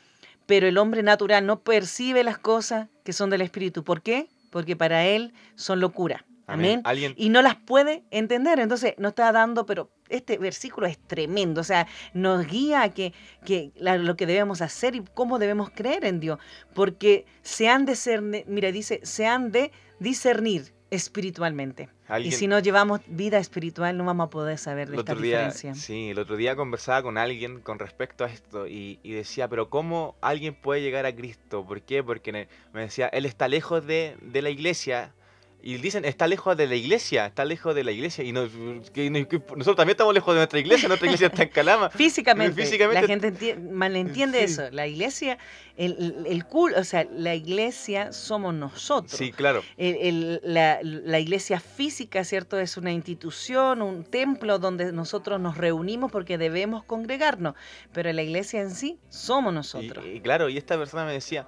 pero 0.47 0.65
el 0.67 0.80
hombre 0.80 1.03
natural 1.03 1.45
no 1.45 1.60
percibe 1.60 2.23
las 2.23 2.39
cosas 2.39 2.88
que 3.03 3.13
son 3.13 3.30
del 3.30 3.41
Espíritu. 3.41 3.84
¿Por 3.84 4.01
qué? 4.01 4.27
Porque 4.49 4.75
para 4.75 5.06
él 5.06 5.34
son 5.53 5.80
locura. 5.80 6.25
Amén. 6.47 6.81
Alguien. 6.86 7.13
Y 7.17 7.29
no 7.29 7.41
las 7.41 7.55
puede 7.55 8.03
entender. 8.10 8.60
Entonces 8.60 8.95
nos 8.97 9.10
está 9.12 9.31
dando, 9.31 9.65
pero 9.65 9.89
este 10.10 10.38
versículo 10.38 10.88
es 10.88 10.97
tremendo. 10.97 11.62
O 11.62 11.63
sea, 11.63 11.88
nos 12.13 12.47
guía 12.47 12.81
a 12.83 12.89
que, 12.93 13.13
que 13.45 13.71
la- 13.75 13.97
lo 13.97 14.15
que 14.15 14.25
debemos 14.25 14.62
hacer 14.62 14.95
y 14.95 15.03
cómo 15.13 15.39
debemos 15.39 15.69
creer 15.69 16.05
en 16.05 16.19
Dios. 16.19 16.39
Porque 16.73 17.25
se 17.41 17.67
han 17.69 17.86
de 17.86 17.91
discernir, 17.91 18.45
mira, 18.47 18.71
dice, 18.71 19.01
se 19.03 19.27
han 19.27 19.51
de 19.51 19.71
discernir 19.99 20.73
espiritualmente. 20.89 21.89
Y 22.10 22.13
alguien 22.13 22.33
si 22.33 22.47
no 22.47 22.60
llevamos 22.60 23.01
vida 23.07 23.38
espiritual, 23.39 23.97
no 23.97 24.05
vamos 24.05 24.27
a 24.27 24.29
poder 24.29 24.57
saber 24.57 24.88
de 24.88 24.93
el 24.95 24.99
esta 25.01 25.12
otro 25.13 25.21
día, 25.23 25.47
diferencia. 25.47 25.75
sí, 25.75 26.10
el 26.12 26.19
otro 26.19 26.38
día 26.38 26.55
conversaba 26.55 27.03
con 27.03 27.17
alguien 27.17 27.60
con 27.60 27.79
respecto 27.79 28.23
a 28.23 28.27
esto 28.29 28.67
y, 28.67 28.99
y 29.03 29.12
decía, 29.12 29.49
pero 29.49 29.69
¿cómo 29.69 30.15
alguien 30.21 30.55
puede 30.55 30.81
llegar 30.81 31.05
a 31.05 31.13
Cristo? 31.13 31.65
¿Por 31.65 31.81
qué? 31.81 32.03
Porque 32.03 32.47
me 32.71 32.79
decía, 32.81 33.07
él 33.07 33.25
está 33.25 33.47
lejos 33.49 33.86
de, 33.86 34.15
de 34.21 34.41
la 34.41 34.49
iglesia. 34.49 35.13
Y 35.62 35.78
dicen, 35.78 36.06
está 36.06 36.28
lejos 36.28 36.56
de 36.56 36.65
la 36.67 36.76
iglesia, 36.76 37.26
está 37.26 37.43
lejos 37.43 37.76
de 37.76 37.84
la 37.84 37.91
iglesia. 37.91 38.24
Y 38.24 38.32
no- 38.32 38.48
que- 38.93 39.28
que 39.28 39.38
nosotros 39.39 39.76
también 39.76 39.89
estamos 39.96 40.13
lejos 40.13 40.34
de 40.34 40.39
nuestra 40.39 40.60
iglesia, 40.60 40.88
nuestra 40.88 41.08
iglesia 41.08 41.28
está 41.28 41.43
en 41.43 41.50
Calama. 41.50 41.89
Físicamente, 41.91 42.62
Físicamente- 42.63 43.02
la 43.02 43.08
gente 43.08 43.34
enti- 43.34 43.60
malentiende 43.72 44.38
Sí. 44.39 44.43
eso. 44.54 44.70
La 44.72 44.88
iglesia, 44.88 45.38
el, 45.76 45.91
el, 46.26 46.26
el 46.28 46.46
cul- 46.48 46.74
o 46.78 46.84
sea, 46.86 47.06
la 47.12 47.36
iglesia 47.36 48.13
somos 48.13 48.54
nosotros. 48.54 49.12
Sí, 49.17 49.32
claro. 49.34 49.62
El- 49.78 49.96
el- 49.96 50.41
la, 50.43 50.80
la 50.82 51.20
iglesia 51.20 51.60
física, 51.60 52.24
¿cierto? 52.24 52.58
Es 52.60 52.78
una 52.78 52.93
institución, 52.93 53.82
un 53.82 54.06
templo 54.06 54.60
donde 54.60 54.93
nosotros 54.93 55.39
nos 55.41 55.58
reunimos 55.58 56.12
porque 56.12 56.38
debemos 56.38 56.84
congregarnos, 56.86 57.56
pero 57.91 58.13
la 58.13 58.22
iglesia 58.22 58.62
en 58.62 58.72
sí 58.72 59.00
somos 59.10 59.52
Y, 59.52 59.56
nosotros. 59.56 60.06
y 60.06 60.22
claro, 60.22 60.48
y 60.50 60.58
esta 60.58 60.78
persona 60.78 61.04
me 61.06 61.13
decía, 61.13 61.46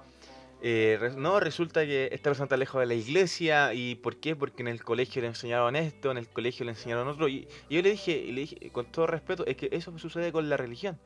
eh, 0.62 1.12
no, 1.16 1.40
resulta 1.40 1.84
que 1.86 2.08
esta 2.12 2.30
persona 2.30 2.44
está 2.44 2.56
lejos 2.56 2.80
de 2.80 2.86
la 2.86 2.94
iglesia, 2.94 3.72
¿y 3.74 3.94
por 3.94 4.16
qué? 4.16 4.36
Porque 4.36 4.62
en 4.62 4.68
el 4.68 4.84
colegio 4.84 5.22
le 5.22 5.28
enseñaron 5.28 5.76
esto, 5.76 6.10
en 6.10 6.18
el 6.18 6.28
colegio 6.28 6.64
le 6.64 6.72
enseñaron 6.72 7.08
otro, 7.08 7.28
y, 7.28 7.48
y 7.68 7.76
yo 7.76 7.82
le 7.82 7.90
dije, 7.90 8.12
y 8.12 8.32
le 8.32 8.42
dije, 8.42 8.70
con 8.70 8.86
todo 8.86 9.06
respeto, 9.06 9.46
es 9.46 9.56
que 9.56 9.68
eso 9.72 9.96
sucede 9.98 10.32
con 10.32 10.48
la 10.48 10.56
religión. 10.56 10.98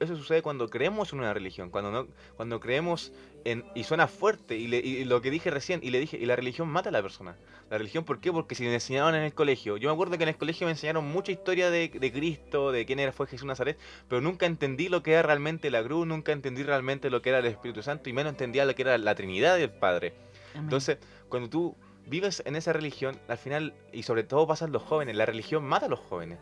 Eso 0.00 0.16
sucede 0.16 0.42
cuando 0.42 0.68
creemos 0.68 1.12
en 1.12 1.18
una 1.18 1.34
religión, 1.34 1.70
cuando 1.70 1.90
no, 1.90 2.06
cuando 2.36 2.60
creemos 2.60 3.12
en, 3.44 3.64
y 3.74 3.84
suena 3.84 4.06
fuerte, 4.08 4.56
y, 4.56 4.66
le- 4.66 4.78
y 4.78 5.04
lo 5.04 5.20
que 5.20 5.30
dije 5.30 5.50
recién, 5.50 5.80
y 5.82 5.90
le 5.90 6.00
dije, 6.00 6.16
y 6.16 6.26
la 6.26 6.36
religión 6.36 6.68
mata 6.68 6.88
a 6.88 6.92
la 6.92 7.02
persona. 7.02 7.36
La 7.70 7.78
religión, 7.78 8.04
¿por 8.04 8.20
qué? 8.20 8.32
Porque 8.32 8.54
si 8.54 8.64
le 8.64 8.72
enseñaron 8.74 9.14
en 9.14 9.22
el 9.22 9.34
colegio, 9.34 9.76
yo 9.76 9.88
me 9.88 9.92
acuerdo 9.94 10.16
que 10.16 10.22
en 10.24 10.30
el 10.30 10.36
colegio 10.36 10.66
me 10.66 10.72
enseñaron 10.72 11.06
mucha 11.06 11.32
historia 11.32 11.70
de, 11.70 11.88
de 11.88 12.12
Cristo, 12.12 12.72
de 12.72 12.84
quién 12.86 12.98
era, 12.98 13.12
fue 13.12 13.26
Jesús 13.26 13.46
Nazaret, 13.46 13.78
pero 14.08 14.20
nunca 14.20 14.46
entendí 14.46 14.88
lo 14.88 15.02
que 15.02 15.12
era 15.12 15.22
realmente 15.22 15.70
la 15.70 15.82
cruz, 15.82 16.06
nunca 16.06 16.32
entendí 16.32 16.62
realmente 16.62 17.10
lo 17.10 17.20
que 17.22 17.28
era 17.30 17.38
el 17.38 17.46
Espíritu 17.46 17.82
Santo, 17.82 18.08
y 18.08 18.12
menos 18.12 18.30
entendía 18.32 18.64
lo 18.64 18.74
que 18.74 18.82
era 18.82 18.96
la 18.98 19.14
Trinidad 19.14 19.56
del 19.56 19.70
Padre. 19.70 20.14
Amén. 20.54 20.64
Entonces, 20.64 20.98
cuando 21.28 21.48
tú 21.50 21.76
vives 22.06 22.42
en 22.46 22.56
esa 22.56 22.72
religión, 22.72 23.18
al 23.28 23.36
final, 23.38 23.74
y 23.92 24.02
sobre 24.02 24.24
todo 24.24 24.46
pasan 24.46 24.72
los 24.72 24.82
jóvenes, 24.82 25.14
la 25.14 25.26
religión 25.26 25.62
mata 25.64 25.86
a 25.86 25.88
los 25.90 26.00
jóvenes. 26.00 26.38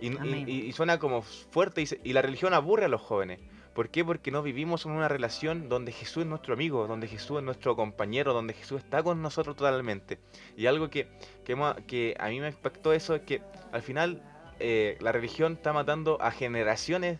Y, 0.00 0.72
suena 0.72 0.98
como 0.98 1.22
fuerte, 1.22 1.82
y, 1.82 1.86
se- 1.86 2.00
y 2.02 2.12
la 2.14 2.22
religión 2.22 2.54
aburre 2.54 2.86
a 2.86 2.88
los 2.88 3.00
jóvenes. 3.02 3.38
¿Por 3.74 3.88
qué? 3.88 4.04
Porque 4.04 4.30
no 4.30 4.42
vivimos 4.42 4.84
en 4.84 4.92
una 4.92 5.08
relación 5.08 5.68
donde 5.68 5.92
Jesús 5.92 6.24
es 6.24 6.28
nuestro 6.28 6.54
amigo, 6.54 6.86
donde 6.86 7.08
Jesús 7.08 7.38
es 7.38 7.42
nuestro 7.42 7.74
compañero, 7.74 8.34
donde 8.34 8.52
Jesús 8.52 8.82
está 8.82 9.02
con 9.02 9.22
nosotros 9.22 9.56
totalmente. 9.56 10.18
Y 10.56 10.66
algo 10.66 10.90
que, 10.90 11.08
que, 11.44 12.16
a 12.18 12.28
mí 12.28 12.40
me 12.40 12.48
impactó 12.48 12.92
eso 12.92 13.14
es 13.14 13.22
que 13.22 13.42
al 13.72 13.82
final 13.82 14.22
eh, 14.60 14.98
la 15.00 15.12
religión 15.12 15.54
está 15.54 15.72
matando 15.72 16.20
a 16.20 16.30
generaciones 16.30 17.18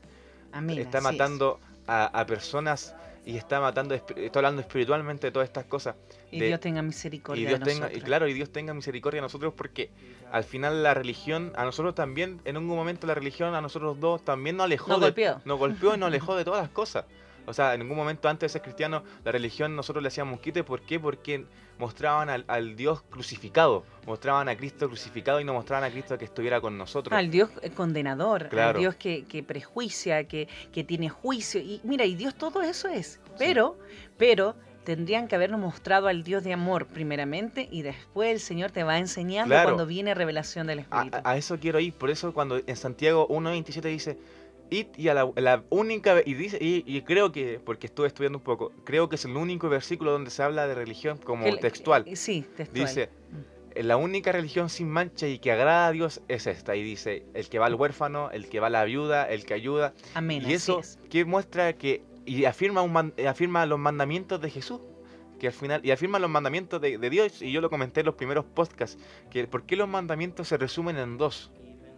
está 0.77 0.99
es. 0.99 1.05
matando 1.05 1.59
a, 1.87 2.05
a 2.07 2.27
personas 2.27 2.95
y 3.25 3.37
está 3.37 3.61
matando, 3.61 3.95
estoy 3.95 4.31
hablando 4.35 4.61
espiritualmente 4.63 5.29
de 5.29 5.31
todas 5.31 5.49
estas 5.49 5.65
cosas. 5.67 5.95
Y 6.31 6.41
de- 6.41 6.47
Dios 6.49 6.61
tenga 6.61 6.81
Y 6.81 6.85
misericordia 6.85 7.49
Dios 7.49 7.61
de 7.61 7.65
tenga, 7.67 7.77
y 7.79 7.81
nosotros. 7.83 8.05
claro, 8.05 8.29
y 8.29 8.33
Dios 8.35 8.51
tenga 8.51 8.75
misericordia 8.75 9.19
de 9.19 9.23
nosotros 9.23 9.55
porque 9.57 9.91
al 10.33 10.45
final 10.45 10.83
la 10.83 10.95
religión, 10.95 11.53
a 11.57 11.65
nosotros 11.65 11.95
también, 11.95 12.41
en 12.45 12.57
un 12.57 12.67
momento 12.67 13.07
la 13.07 13.15
religión 13.15 13.55
a 13.55 13.61
nosotros 13.61 14.01
dos 14.01 14.25
también 14.25 14.57
nos 14.57 14.65
alejó. 14.65 14.89
Nos 14.89 15.01
de- 15.01 15.07
golpeó. 15.07 15.41
Nos 15.45 15.59
golpeó 15.59 15.95
y 15.95 15.99
nos 15.99 16.07
alejó 16.09 16.37
de 16.37 16.45
todas 16.45 16.63
las 16.63 16.71
cosas. 16.71 17.05
O 17.47 17.53
sea, 17.53 17.75
en 17.75 17.81
ningún 17.81 17.97
momento 17.97 18.29
antes 18.29 18.51
de 18.53 18.59
ser 18.59 18.63
cristiano, 18.63 19.03
la 19.25 19.33
religión 19.33 19.75
nosotros 19.75 20.01
le 20.03 20.09
hacíamos 20.09 20.39
quite. 20.41 20.63
¿Por 20.63 20.81
qué? 20.83 21.01
Porque 21.01 21.45
mostraban 21.79 22.29
al, 22.31 22.45
al 22.49 22.77
Dios 22.77 23.03
crucificado. 23.11 23.85
Mostraban 24.07 24.49
a 24.49 24.57
Cristo 24.57 24.89
crucificado 24.89 25.41
y 25.41 25.45
no 25.45 25.53
mostraban 25.55 25.85
a 25.85 25.91
Cristo 25.91 26.19
que 26.19 26.25
estuviera 26.25 26.61
con 26.61 26.77
nosotros. 26.79 27.17
Al 27.17 27.31
Dios 27.31 27.51
condenador, 27.77 28.49
Claro. 28.49 28.77
al 28.77 28.81
Dios 28.81 28.95
que, 28.97 29.25
que 29.25 29.43
prejuicia, 29.43 30.25
que, 30.25 30.49
que 30.73 30.85
tiene 30.85 31.09
juicio. 31.09 31.61
Y 31.61 31.81
mira, 31.85 32.05
y 32.05 32.15
Dios 32.15 32.35
todo 32.35 32.63
eso 32.63 32.89
es. 32.89 33.21
Pero, 33.39 33.79
pero 34.19 34.55
tendrían 34.85 35.29
que 35.29 35.37
habernos 35.37 35.61
mostrado 35.61 36.09
al 36.09 36.25
Dios 36.25 36.43
de 36.43 36.53
amor 36.53 36.87
primeramente 36.87 37.69
y 37.71 37.83
después 37.83 38.33
el 38.33 38.41
Señor 38.41 38.73
te 38.73 38.83
va 38.83 38.99
enseñando 38.99 39.53
Claro. 39.55 39.69
cuando 39.71 39.87
viene 39.87 40.13
revelación 40.15 40.67
del 40.67 40.81
Espíritu. 40.81 41.19
a- 41.23 41.31
a 41.31 41.37
eso 41.37 41.59
quiero 41.61 41.79
ir. 41.79 41.93
Por 41.93 42.11
eso 42.11 42.33
cuando 42.35 42.61
en 42.67 42.77
Santiago 42.77 43.29
1.27 43.29 43.83
dice, 43.89 44.19
id 44.73 44.87
y 44.97 45.09
a 45.09 45.15
la, 45.15 45.31
la 45.37 45.65
única, 45.71 46.23
y 46.25 46.35
dice, 46.35 46.59
y, 46.61 46.83
y 46.87 47.03
creo 47.03 47.31
que, 47.33 47.61
porque 47.65 47.87
estuve 47.87 48.07
estudiando 48.09 48.39
un 48.39 48.45
poco, 48.45 48.73
creo 48.85 49.09
que 49.09 49.17
es 49.17 49.25
el 49.25 49.37
único 49.37 49.69
versículo 49.69 50.11
donde 50.13 50.31
se 50.31 50.43
habla 50.43 50.67
de 50.67 50.75
religión 50.75 51.19
como 51.19 51.45
Que- 51.45 51.57
textual. 51.59 52.05
que- 52.05 52.17
sí, 52.17 52.45
textual. 52.57 52.87
Dice, 52.87 53.11
la 53.77 53.97
única 53.97 54.33
religión 54.33 54.69
sin 54.69 54.91
mancha 54.91 55.27
y 55.27 55.39
que 55.39 55.51
agrada 55.53 55.87
a 55.87 55.93
Dios 55.93 56.21
es 56.29 56.47
esta. 56.47 56.77
Y 56.77 56.83
dice, 56.83 57.25
el 57.35 57.49
que 57.49 57.59
va 57.59 57.67
al 57.67 57.75
huérfano, 57.75 58.31
el 58.31 58.49
que 58.49 58.61
va 58.61 58.67
a 58.67 58.71
la 58.71 58.85
viuda, 58.85 59.25
el 59.31 59.47
que 59.47 59.55
ayuda. 59.55 59.95
Amén. 60.15 60.43
y 60.47 60.53
eso 60.53 60.81
es. 60.81 60.99
que 61.09 61.25
muestra 61.25 61.73
que, 61.75 62.03
y 62.27 62.45
afirma, 62.45 62.83
un 62.83 63.15
eh, 63.17 63.29
afirma 63.29 63.65
los 63.67 63.79
mandamientos 63.79 64.41
de 64.41 64.51
Jesús. 64.51 64.81
Que 65.41 65.49
al 65.49 65.53
final, 65.55 65.81
y 65.85 65.91
afirma 65.91 66.21
los 66.21 66.31
mandamientos 66.31 66.81
de, 66.81 66.99
de 66.99 67.11
Dios, 67.11 67.43
y 67.43 67.51
yo 67.51 67.61
lo 67.61 67.69
comenté 67.69 68.01
en 68.01 68.07
los 68.07 68.15
primeros 68.15 68.45
podcasts, 68.45 68.97
que 69.29 69.45
¿por 69.49 69.65
qué 69.65 69.75
los 69.75 69.89
mandamientos 69.89 70.47
se 70.47 70.57
resumen 70.57 70.97
en 70.99 71.19
dos? 71.19 71.51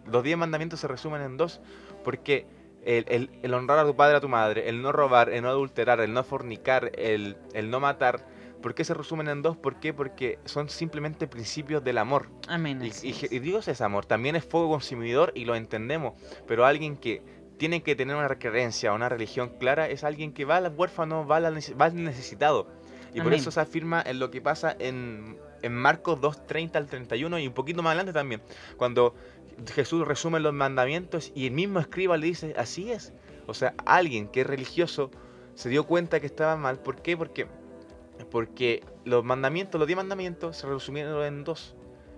Los 0.07 0.23
diez 0.23 0.39
mandamientos 0.39 0.81
se 0.81 0.89
resumen 0.89 1.21
en 1.21 1.37
dos, 1.37 1.61
porque 2.05 2.47
el, 2.85 3.05
el- 3.09 3.31
el 3.43 3.55
honrar 3.55 3.79
a 3.79 3.85
tu 3.85 3.95
padre, 3.97 4.17
a 4.17 4.21
tu 4.21 4.29
madre, 4.29 4.69
el 4.69 4.83
no 4.83 4.93
robar, 4.93 5.31
el 5.31 5.43
no 5.43 5.49
adulterar, 5.49 6.01
el 6.01 6.13
no 6.13 6.23
fornicar, 6.25 6.91
el, 6.95 7.37
el 7.53 7.71
no 7.71 7.81
matar, 7.81 8.27
¿por 8.63 8.75
qué 8.75 8.85
se 8.85 8.95
resumen 8.95 9.29
en 9.29 9.43
dos? 9.43 9.57
¿Por 9.57 9.81
qué? 9.81 9.93
Porque 9.93 10.39
son 10.45 10.69
simplemente 10.69 11.27
principios 11.27 11.83
del 11.85 11.99
amor. 11.99 12.29
Amén. 12.49 12.81
Y, 12.83 13.39
Dios 13.41 13.69
es 13.69 13.81
amor, 13.81 14.07
también 14.07 14.37
es 14.37 14.45
fuego 14.45 14.69
consumidor 14.71 15.33
y 15.35 15.45
lo 15.45 15.55
entendemos, 15.55 16.15
pero 16.47 16.65
alguien 16.67 16.97
que 16.97 17.23
tiene 17.59 17.83
que 17.83 17.95
tener 17.95 18.17
una 18.17 18.29
creencia, 18.39 18.93
una 18.93 19.09
religión 19.09 19.51
clara, 19.61 19.89
es 19.89 20.03
alguien 20.03 20.33
que 20.33 20.45
va 20.45 20.57
al 20.57 20.75
huérfano, 20.77 21.27
va 21.27 21.37
al, 21.37 21.45
va 21.81 21.85
al 21.87 22.05
necesitado. 22.05 22.69
Y 23.15 23.21
por 23.21 23.33
eso 23.33 23.51
se 23.53 23.61
afirma 23.61 24.03
en 24.05 24.19
lo 24.19 24.33
que 24.33 24.41
pasa 24.41 24.75
en, 24.77 25.39
en 25.63 25.73
Marcos 25.73 26.21
2, 26.21 26.47
30 26.49 26.79
al 26.81 26.87
31 26.89 27.39
y 27.39 27.47
un 27.47 27.55
poquito 27.55 27.81
más 27.81 27.91
adelante 27.93 28.13
también, 28.13 28.43
cuando 28.77 29.15
Jesús 29.75 30.07
resume 30.07 30.41
los 30.41 30.53
mandamientos 30.53 31.33
y 31.35 31.47
el 31.47 31.53
mismo 31.53 31.81
escriba 31.81 32.17
le 32.17 32.27
dice, 32.27 32.55
así 32.57 32.93
es. 32.93 33.13
O 33.47 33.55
sea, 33.55 33.75
alguien 33.85 34.29
que 34.29 34.43
es 34.43 34.47
religioso 34.47 35.11
se 35.55 35.69
dio 35.69 35.85
cuenta 35.85 36.21
que 36.21 36.27
estaba 36.27 36.57
mal. 36.57 36.79
¿Por 36.79 37.03
qué? 37.03 37.17
Porque, 37.17 37.47
porque 38.31 38.83
los 39.05 39.25
mandamientos, 39.25 39.79
los 39.79 39.87
10 39.87 39.97
mandamientos 39.99 40.57
se 40.57 40.67
resumieron 40.67 41.25
en 41.25 41.45
dos. 41.45 41.75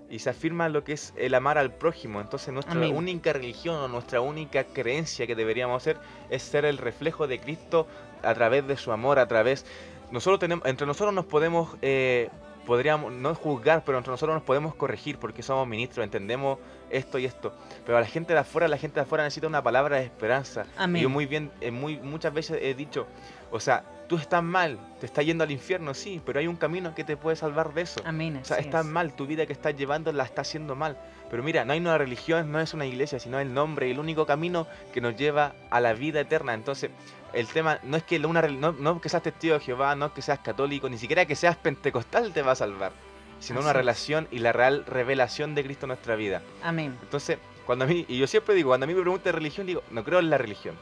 y 0.09 0.21
se 0.21 0.31
afirma 0.31 0.69
lo 0.69 0.85
que 0.85 0.93
es 0.93 1.13
el 1.17 1.35
amar 1.35 1.59
al 1.59 1.75
prójimo. 1.75 2.21
Entonces 2.21 2.55
nuestra 2.55 2.75
Amén. 2.75 2.95
única 2.95 3.33
religión 3.33 3.77
o 3.77 3.89
nuestra 3.89 4.21
única 4.21 4.65
creencia 4.65 5.27
que 5.27 5.35
deberíamos 5.35 5.83
hacer 5.83 5.97
es 6.31 6.43
ser 6.43 6.65
el 6.65 6.79
reflejo 6.79 7.27
de 7.27 7.41
Cristo 7.41 7.89
a 8.23 8.33
través 8.35 8.67
de 8.67 8.77
su 8.77 8.93
amor, 8.93 9.19
a 9.19 9.27
través... 9.27 9.67
Nosotros 10.13 10.39
tenemos, 10.39 10.65
entre 10.67 10.87
nosotros 10.87 11.13
nos 11.13 11.27
podemos, 11.27 11.77
eh, 11.83 12.31
podríamos, 12.67 13.13
no 13.13 13.35
juzgar, 13.35 13.83
pero 13.85 13.97
entre 13.97 14.11
nosotros 14.11 14.35
nos 14.35 14.43
podemos 14.43 14.75
corregir 14.75 15.19
porque 15.19 15.43
somos 15.43 15.67
ministros, 15.67 16.05
entendemos 16.05 16.59
esto 16.91 17.19
y 17.19 17.25
esto. 17.25 17.55
Pero 17.87 17.97
a 17.97 18.01
la 18.01 18.07
gente 18.07 18.33
de 18.35 18.41
afuera, 18.41 18.69
la 18.69 18.77
gente 18.77 18.97
de 18.97 19.03
afuera 19.03 19.25
necesita 19.25 19.47
una 19.47 19.63
palabra 19.63 19.97
de 19.97 20.05
esperanza. 20.05 20.67
Amén. 20.77 21.01
Y 21.01 21.03
yo 21.05 21.09
muy 21.09 21.27
bien, 21.27 21.51
eh, 21.61 21.71
muy, 21.71 21.99
muchas 21.99 22.35
veces 22.35 22.59
he 22.61 22.75
dicho, 22.75 23.07
o 23.51 23.61
sea, 23.61 23.85
tú 24.09 24.17
estás 24.17 24.43
mal, 24.43 24.79
te 25.01 25.07
estás 25.07 25.25
yendo 25.25 25.45
al 25.45 25.51
infierno, 25.51 25.95
sí, 25.95 26.21
pero 26.25 26.39
hay 26.39 26.47
un 26.47 26.57
camino 26.57 26.95
que 26.95 27.05
te 27.05 27.17
puede 27.17 27.37
salvar 27.37 27.75
de 27.75 27.83
eso. 27.83 28.01
Amén. 28.05 28.39
O 28.41 28.45
sea, 28.45 28.59
estás 28.59 28.85
es. 28.85 28.93
mal, 28.93 29.15
tu 29.15 29.27
vida 29.27 29.47
que 29.47 29.53
estás 29.53 29.77
llevando 29.77 30.13
la 30.13 30.25
estás 30.25 30.49
haciendo 30.49 30.75
mal. 30.75 30.97
Pero 31.31 31.43
mira, 31.43 31.65
no 31.65 31.73
hay 31.73 31.81
una 31.81 31.99
religión, 31.99 32.53
no 32.53 32.61
es 32.61 32.73
una 32.75 32.87
iglesia, 32.87 33.19
sino 33.19 33.41
el 33.41 33.53
nombre, 33.53 33.91
el 33.91 33.99
único 33.99 34.27
camino 34.27 34.67
que 34.93 35.01
nos 35.01 35.17
lleva 35.17 35.55
a 35.71 35.81
la 35.81 35.93
vida 35.93 36.21
eterna. 36.21 36.55
Entonces, 36.55 36.91
el 37.33 37.47
tema 37.49 37.81
no 37.83 37.97
es 37.97 38.05
que 38.05 38.19
una 38.25 38.43
no, 38.43 38.73
no 38.73 39.01
que 39.01 39.09
seas 39.09 39.23
testigo 39.23 39.55
de 39.55 39.61
Jehová, 39.61 39.95
no 39.97 40.15
que 40.15 40.23
seas 40.23 40.39
católico, 40.39 40.89
ni 40.89 40.99
siquiera 40.99 41.27
que 41.27 41.35
seas 41.35 41.57
pentecostal 41.57 42.33
te 42.33 42.43
va 42.43 42.53
a 42.53 42.57
salvar, 42.57 42.93
sino 43.41 43.61
una 43.61 43.71
Así 43.71 43.79
relación 43.79 44.29
y 44.31 44.39
la 44.39 44.53
real 44.53 44.85
revelación 44.87 45.55
de 45.55 45.65
Cristo 45.65 45.87
en 45.87 45.89
nuestra 45.89 46.17
vida. 46.17 46.43
Amén. 46.63 46.97
Entonces, 47.03 47.39
cuando 47.67 47.85
a 47.85 47.89
mí, 47.89 48.05
y 48.09 48.19
yo 48.19 48.27
siempre 48.27 48.55
digo, 48.55 48.71
cuando 48.71 48.85
a 48.85 48.87
mí 48.87 48.95
me 48.95 49.03
preguntan 49.03 49.33
religión, 49.33 49.67
digo, 49.67 49.83
no 49.91 50.05
creo 50.05 50.21
en 50.21 50.31
la 50.31 50.39
religión. 50.39 50.77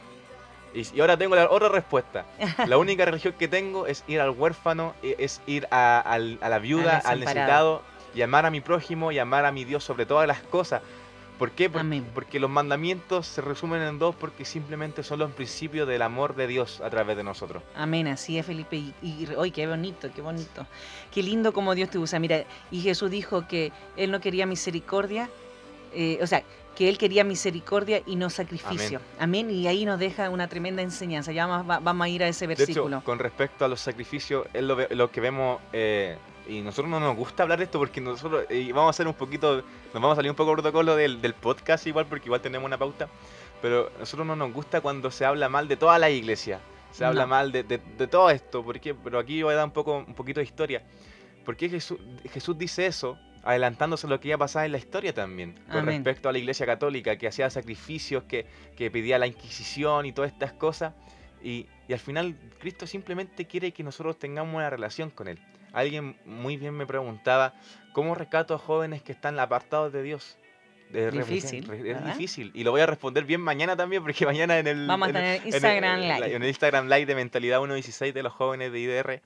Y, 0.74 0.96
y 0.96 1.00
ahora 1.00 1.16
tengo 1.16 1.36
la 1.36 1.48
otra 1.50 1.68
respuesta. 1.68 2.26
La 2.66 2.76
única 2.78 3.04
religión 3.04 3.34
que 3.38 3.48
tengo 3.48 3.86
es 3.86 4.02
ir 4.08 4.20
al 4.20 4.30
huérfano, 4.30 4.94
e- 5.02 5.16
es 5.18 5.40
ir 5.46 5.66
a, 5.70 6.18
la 6.18 6.58
viuda, 6.58 6.98
al, 7.04 7.20
necesitado, 7.20 7.82
y 8.14 8.22
amar 8.22 8.44
a 8.46 8.50
mi 8.50 8.60
prójimo 8.60 9.12
y 9.12 9.18
amar 9.18 9.44
a 9.44 9.52
mi 9.52 9.64
Dios 9.64 9.84
sobre 9.84 10.04
todas 10.06 10.26
las 10.26 10.40
cosas. 10.42 10.82
¿Por 11.38 11.50
qué? 11.50 11.68
Por- 11.68 11.82
porque 12.14 12.38
los 12.38 12.48
mandamientos 12.48 13.26
se 13.26 13.40
resumen 13.40 13.82
en 13.82 13.98
dos 13.98 14.14
porque 14.14 14.44
simplemente 14.44 15.02
son 15.02 15.18
los 15.18 15.32
principios 15.32 15.86
del 15.88 16.02
amor 16.02 16.36
de 16.36 16.46
Dios 16.46 16.80
a 16.80 16.90
través 16.90 17.16
de 17.16 17.24
nosotros. 17.24 17.62
Amén, 17.76 18.06
así 18.06 18.38
es, 18.38 18.46
Felipe. 18.46 18.76
Y, 18.76 18.94
y 19.02 19.28
hoy 19.36 19.50
qué 19.50 19.66
bonito, 19.66 20.08
qué 20.14 20.22
bonito. 20.22 20.64
Qué 21.12 21.22
lindo 21.24 21.52
como 21.52 21.74
Dios 21.74 21.90
te 21.90 21.98
usa. 21.98 22.20
Mira, 22.20 22.44
y 22.70 22.82
Jesús 22.82 23.10
dijo 23.10 23.48
que 23.48 23.72
Él 23.96 24.12
no 24.12 24.20
quería 24.20 24.46
misericordia, 24.46 25.28
eh, 25.92 26.18
o 26.22 26.26
sea, 26.26 26.42
que 26.74 26.88
Él 26.88 26.98
quería 26.98 27.24
misericordia 27.24 28.02
y 28.06 28.16
no 28.16 28.30
sacrificio. 28.30 29.00
Amén. 29.18 29.50
Y 29.50 29.66
ahí 29.66 29.84
nos 29.84 29.98
deja 29.98 30.30
una 30.30 30.48
tremenda 30.48 30.82
enseñanza. 30.82 31.32
Ya 31.32 31.46
vamos, 31.46 31.70
va- 31.70 31.78
vamos 31.80 32.04
a 32.04 32.08
ir 32.08 32.22
a 32.22 32.28
ese 32.28 32.46
De 32.46 32.54
versículo. 32.54 32.96
hecho, 32.98 33.04
con 33.04 33.18
respecto 33.18 33.64
a 33.64 33.68
los 33.68 33.80
sacrificios, 33.80 34.46
es 34.52 34.62
lo, 34.62 34.76
lo 34.90 35.10
que 35.10 35.20
vemos, 35.20 35.60
eh, 35.72 36.16
y 36.48 36.60
nosotros 36.60 36.88
no 36.90 37.00
nos 37.00 37.16
gusta 37.16 37.42
hablar 37.44 37.58
de 37.58 37.64
esto 37.64 37.78
porque 37.78 38.00
nosotros 38.00 38.44
eh, 38.50 38.70
vamos 38.72 38.88
a 38.88 38.90
hacer 38.90 39.06
un 39.06 39.14
poquito, 39.14 39.56
nos 39.56 39.94
vamos 39.94 40.12
a 40.12 40.16
salir 40.16 40.30
un 40.30 40.36
poco 40.36 40.52
protocolo 40.52 40.94
del, 40.96 41.20
del 41.22 41.34
podcast 41.34 41.86
igual, 41.86 42.06
porque 42.06 42.26
igual 42.26 42.40
tenemos 42.40 42.66
una 42.66 42.76
pauta, 42.76 43.08
pero 43.62 43.90
nosotros 43.98 44.26
no 44.26 44.36
nos 44.36 44.52
gusta 44.52 44.80
cuando 44.80 45.10
se 45.10 45.24
habla 45.24 45.48
mal 45.48 45.68
de 45.68 45.76
toda 45.76 45.98
la 45.98 46.10
iglesia, 46.10 46.60
se 46.90 47.04
habla 47.04 47.22
No. 47.22 47.28
mal 47.28 47.50
de, 47.50 47.62
de- 47.62 47.78
de 47.96 48.06
todo 48.06 48.28
esto, 48.30 48.62
porque, 48.62 48.94
pero 48.94 49.18
aquí 49.18 49.42
voy 49.42 49.54
a 49.54 49.56
dar 49.56 49.64
un, 49.64 49.70
poco, 49.70 50.04
un 50.06 50.14
poquito 50.14 50.40
de 50.40 50.44
historia. 50.44 50.82
¿Por 51.46 51.56
qué 51.56 51.68
Jesús, 51.68 51.98
Jesús 52.32 52.56
dice 52.58 52.84
eso? 52.86 53.18
Adelantándose 53.44 54.06
a 54.06 54.10
lo 54.10 54.20
que 54.20 54.28
iba 54.28 54.36
a 54.36 54.38
pasar 54.38 54.64
en 54.66 54.72
la 54.72 54.78
historia 54.78 55.12
también, 55.12 55.54
con 55.68 55.80
Amén. 55.80 55.96
respecto 56.04 56.28
a 56.28 56.32
la 56.32 56.38
iglesia 56.38 56.64
católica, 56.66 57.16
que 57.16 57.28
hacía 57.28 57.50
sacrificios, 57.50 58.24
que, 58.24 58.46
que 58.76 58.90
pedía 58.90 59.18
la 59.18 59.26
Inquisición 59.26 60.06
y 60.06 60.12
todas 60.12 60.32
estas 60.32 60.52
cosas. 60.52 60.94
Y, 61.42 61.66
y 61.88 61.92
al 61.92 61.98
final 61.98 62.36
Cristo 62.58 62.86
simplemente 62.86 63.44
quiere 63.46 63.72
que 63.72 63.82
nosotros 63.82 64.18
tengamos 64.18 64.54
una 64.54 64.70
relación 64.70 65.10
con 65.10 65.28
Él. 65.28 65.38
Alguien 65.74 66.16
muy 66.24 66.56
bien 66.56 66.72
me 66.74 66.86
preguntaba, 66.86 67.52
¿cómo 67.92 68.14
rescato 68.14 68.54
a 68.54 68.58
jóvenes 68.58 69.02
que 69.02 69.12
están 69.12 69.38
apartados 69.38 69.92
de 69.92 70.02
Dios? 70.02 70.36
De 70.90 71.10
Difícil, 71.10 71.66
reflexión? 71.66 71.96
Es 71.96 72.04
difícil. 72.06 72.50
Y 72.54 72.62
lo 72.62 72.70
voy 72.70 72.80
a 72.80 72.86
responder 72.86 73.24
bien 73.24 73.40
mañana 73.40 73.74
también, 73.76 74.02
porque 74.02 74.24
mañana 74.24 74.58
en 74.58 74.68
el, 74.68 74.86
Vamos 74.86 75.08
a 75.08 75.10
en 75.10 75.16
el- 75.16 75.22
tener 75.22 75.36
en 75.36 75.42
el- 75.42 75.54
Instagram 75.54 76.00
en 76.02 76.08
la- 76.08 76.18
Live. 76.20 76.36
En 76.36 76.42
el 76.42 76.48
Instagram 76.48 76.84
Live 76.88 77.06
de 77.06 77.14
Mentalidad 77.16 77.58
116 77.58 78.14
de 78.14 78.22
los 78.22 78.32
jóvenes 78.32 78.70
de 78.72 78.78
IDR. 78.80 79.20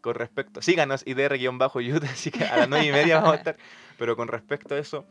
Con 0.00 0.14
respecto, 0.14 0.62
síganos 0.62 1.06
IDR-Youth, 1.06 2.04
así 2.10 2.30
que 2.30 2.44
a 2.44 2.56
las 2.56 2.68
9 2.68 2.86
y 2.86 2.92
media 2.92 3.16
vamos 3.16 3.34
a 3.34 3.36
estar. 3.36 3.56
Pero 3.98 4.16
con 4.16 4.28
respecto 4.28 4.74
a 4.74 4.78
eso, 4.78 5.04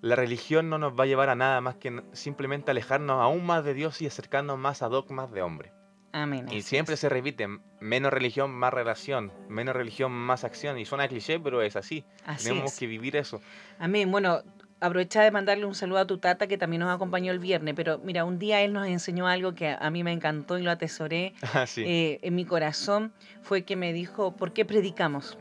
la 0.00 0.16
religión 0.16 0.68
no 0.68 0.78
nos 0.78 0.98
va 0.98 1.04
a 1.04 1.06
llevar 1.06 1.28
a 1.28 1.34
nada 1.34 1.60
más 1.60 1.76
que 1.76 2.02
simplemente 2.12 2.70
alejarnos 2.70 3.22
aún 3.22 3.44
más 3.46 3.64
de 3.64 3.74
Dios 3.74 4.00
y 4.02 4.06
acercarnos 4.06 4.58
más 4.58 4.82
a 4.82 4.88
dogmas 4.88 5.30
de 5.32 5.42
hombre. 5.42 5.72
Amén. 6.12 6.46
Y 6.50 6.62
siempre 6.62 6.94
es. 6.94 7.00
se 7.00 7.08
repite, 7.10 7.46
menos 7.80 8.10
religión, 8.10 8.50
más 8.50 8.72
relación, 8.72 9.32
menos 9.48 9.76
religión, 9.76 10.12
más 10.12 10.44
acción. 10.44 10.78
Y 10.78 10.86
suena 10.86 11.08
cliché, 11.08 11.38
pero 11.38 11.60
es 11.60 11.76
así. 11.76 12.04
Así 12.24 12.48
Tenemos 12.48 12.72
es. 12.72 12.78
que 12.78 12.86
vivir 12.86 13.16
eso. 13.16 13.40
Amén. 13.78 14.10
Bueno, 14.10 14.42
aprovecha 14.80 15.22
de 15.22 15.30
mandarle 15.30 15.64
un 15.64 15.74
saludo 15.74 15.98
a 15.98 16.06
tu 16.06 16.18
tata 16.18 16.46
que 16.46 16.58
también 16.58 16.80
nos 16.80 16.94
acompañó 16.94 17.32
el 17.32 17.38
viernes, 17.38 17.74
pero 17.74 17.98
mira, 17.98 18.24
un 18.24 18.38
día 18.38 18.60
él 18.62 18.72
nos 18.72 18.86
enseñó 18.86 19.26
algo 19.26 19.54
que 19.54 19.68
a 19.78 19.90
mí 19.90 20.04
me 20.04 20.12
encantó 20.12 20.58
y 20.58 20.62
lo 20.62 20.70
atesoré 20.70 21.32
Así. 21.54 21.82
eh, 21.86 22.18
en 22.22 22.34
mi 22.34 22.44
corazón, 22.44 23.12
fue 23.42 23.62
que 23.64 23.76
me 23.76 23.92
dijo, 23.92 24.32
¿por 24.36 24.52
qué 24.52 24.64
predicamos? 24.64 25.38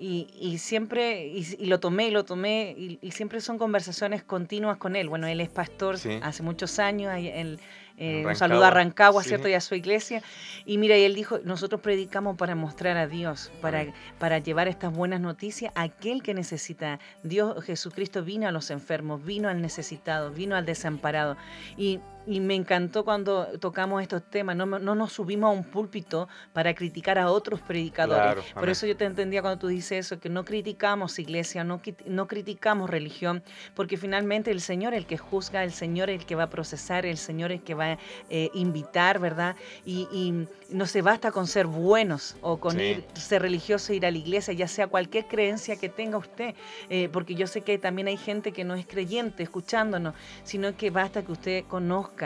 Y, 0.00 0.28
y 0.40 0.58
siempre, 0.58 1.26
y, 1.26 1.44
y 1.58 1.66
lo 1.66 1.80
tomé 1.80 2.06
y 2.06 2.10
lo 2.12 2.24
tomé, 2.24 2.72
y, 2.78 2.98
y 3.02 3.10
siempre 3.10 3.40
son 3.40 3.58
conversaciones 3.58 4.22
continuas 4.22 4.76
con 4.76 4.94
él. 4.94 5.08
Bueno, 5.08 5.26
él 5.26 5.40
es 5.40 5.48
pastor 5.48 5.98
Sí. 5.98 6.20
hace 6.22 6.44
muchos 6.44 6.78
años, 6.78 7.12
él, 7.16 7.58
eh, 7.98 8.24
un 8.24 8.36
saludo 8.36 8.64
a 8.64 8.70
Rancagua, 8.70 8.84
Rancagua, 8.84 9.22
sí. 9.22 9.28
¿cierto? 9.30 9.48
Y 9.48 9.54
a 9.54 9.60
su 9.60 9.74
iglesia. 9.74 10.22
Y 10.64 10.78
mira, 10.78 10.96
y 10.96 11.02
él 11.02 11.14
dijo, 11.14 11.40
nosotros 11.44 11.80
predicamos 11.80 12.36
para 12.36 12.54
mostrar 12.54 12.96
a 12.96 13.06
Dios, 13.06 13.50
para, 13.60 13.80
Amén. 13.80 13.94
para 14.18 14.38
llevar 14.38 14.68
estas 14.68 14.92
buenas 14.92 15.20
noticias 15.20 15.72
a 15.74 15.82
aquel 15.82 16.22
que 16.22 16.32
necesita. 16.32 17.00
Dios, 17.24 17.64
Jesucristo 17.64 18.22
vino 18.22 18.46
a 18.46 18.52
los 18.52 18.70
enfermos, 18.70 19.24
vino 19.24 19.48
al 19.48 19.60
necesitado, 19.60 20.30
vino 20.30 20.54
al 20.54 20.64
desamparado. 20.64 21.36
Y, 21.76 22.00
y 22.28 22.40
me 22.40 22.54
encantó 22.54 23.04
cuando 23.06 23.46
tocamos 23.58 24.02
estos 24.02 24.22
temas, 24.28 24.54
no, 24.54 24.66
no 24.66 24.94
nos 24.94 25.14
subimos 25.14 25.48
a 25.48 25.52
un 25.52 25.64
púlpito 25.64 26.28
para 26.52 26.74
criticar 26.74 27.18
a 27.18 27.30
otros 27.30 27.60
predicadores. 27.62 28.34
Claro, 28.34 28.42
Por 28.54 28.68
eso 28.68 28.86
yo 28.86 28.96
te 28.98 29.06
entendía 29.06 29.40
cuando 29.40 29.58
tú 29.58 29.68
dices 29.68 30.06
eso, 30.06 30.20
que 30.20 30.28
no 30.28 30.44
criticamos 30.44 31.18
iglesia, 31.18 31.64
no, 31.64 31.80
no 32.06 32.28
criticamos 32.28 32.90
religión, 32.90 33.42
porque 33.74 33.96
finalmente 33.96 34.50
el 34.50 34.60
Señor 34.60 34.92
es 34.92 34.98
el 34.98 35.06
que 35.06 35.16
juzga, 35.16 35.64
el 35.64 35.72
Señor 35.72 36.10
es 36.10 36.20
el 36.20 36.26
que 36.26 36.34
va 36.34 36.42
a 36.44 36.50
procesar, 36.50 37.06
el 37.06 37.16
Señor 37.16 37.50
es 37.50 37.60
el 37.60 37.64
que 37.64 37.74
va 37.74 37.92
a 37.92 37.98
eh, 38.28 38.50
invitar, 38.52 39.18
¿verdad? 39.20 39.56
Y, 39.86 40.06
y 40.12 40.46
no 40.68 40.84
se 40.84 41.00
basta 41.00 41.32
con 41.32 41.46
ser 41.46 41.66
buenos 41.66 42.36
o 42.42 42.58
con 42.60 42.76
Sí. 42.76 42.82
ir, 42.82 43.04
ser 43.14 43.40
religioso, 43.40 43.94
ir 43.94 44.04
a 44.04 44.10
la 44.10 44.18
iglesia, 44.18 44.52
ya 44.52 44.68
sea 44.68 44.86
cualquier 44.86 45.26
creencia 45.26 45.76
que 45.76 45.88
tenga 45.88 46.18
usted, 46.18 46.54
eh, 46.90 47.08
porque 47.10 47.34
yo 47.34 47.46
sé 47.46 47.62
que 47.62 47.78
también 47.78 48.08
hay 48.08 48.18
gente 48.18 48.52
que 48.52 48.64
no 48.64 48.74
es 48.74 48.86
creyente 48.86 49.42
escuchándonos, 49.42 50.14
sino 50.44 50.76
que 50.76 50.90
basta 50.90 51.22
que 51.24 51.32
usted 51.32 51.64
conozca 51.64 52.17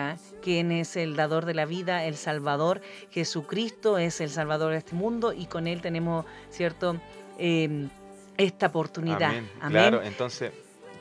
quién 0.43 0.73
es 0.73 0.97
el 0.97 1.17
dador 1.17 1.45
de 1.45 1.55
la 1.55 1.67
vida, 1.67 2.05
el 2.05 2.17
Salvador, 2.17 2.81
Jesucristo 3.11 3.99
es 3.99 4.21
el 4.21 4.31
Salvador 4.31 4.73
de 4.73 4.79
este 4.79 4.95
mundo 4.95 5.33
y 5.33 5.47
con 5.47 5.67
él 5.67 5.81
tenemos, 5.81 6.25
¿cierto? 6.51 6.97
Eh, 7.39 7.89
esta 8.37 8.67
oportunidad. 8.67 9.31
Amén. 9.31 9.51
Amén. 9.61 9.73
Claro, 9.73 10.03
entonces, 10.03 10.53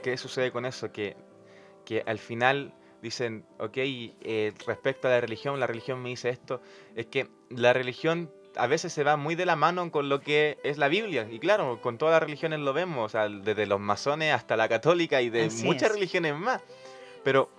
¿qué 0.04 0.18
sucede 0.18 0.52
con 0.52 0.66
eso? 0.66 0.92
Que, 0.92 1.16
que 1.86 2.04
al 2.06 2.20
final 2.20 2.74
dicen, 3.02 3.46
ok, 3.58 3.78
eh, 3.78 4.54
respecto 4.68 5.08
a 5.08 5.12
la 5.12 5.22
religión, 5.22 5.60
la 5.60 5.68
religión 5.68 6.02
me 6.02 6.10
dice 6.10 6.30
esto, 6.30 6.62
es 6.96 7.08
que 7.08 7.30
la 7.50 7.74
religión 7.74 8.32
a 8.56 8.68
veces 8.68 8.92
se 8.92 9.04
va 9.04 9.18
muy 9.18 9.36
de 9.36 9.46
la 9.46 9.56
mano 9.56 9.92
con 9.92 10.10
lo 10.10 10.22
que 10.22 10.58
es 10.64 10.78
la 10.78 10.88
Biblia. 10.88 11.28
Y 11.30 11.40
claro, 11.40 11.82
con 11.82 11.98
todas 11.98 12.14
las 12.14 12.24
religiones 12.24 12.60
lo 12.60 12.74
vemos, 12.74 13.06
o 13.06 13.10
sea, 13.10 13.30
desde 13.30 13.66
los 13.66 13.80
masones 13.80 14.34
hasta 14.34 14.58
la 14.58 14.68
católica 14.68 15.22
y 15.22 15.30
de 15.30 15.46
Así 15.46 15.66
muchas 15.66 15.90
es. 15.90 15.94
religiones 15.94 16.36
más. 16.36 16.62
Pero 17.24 17.50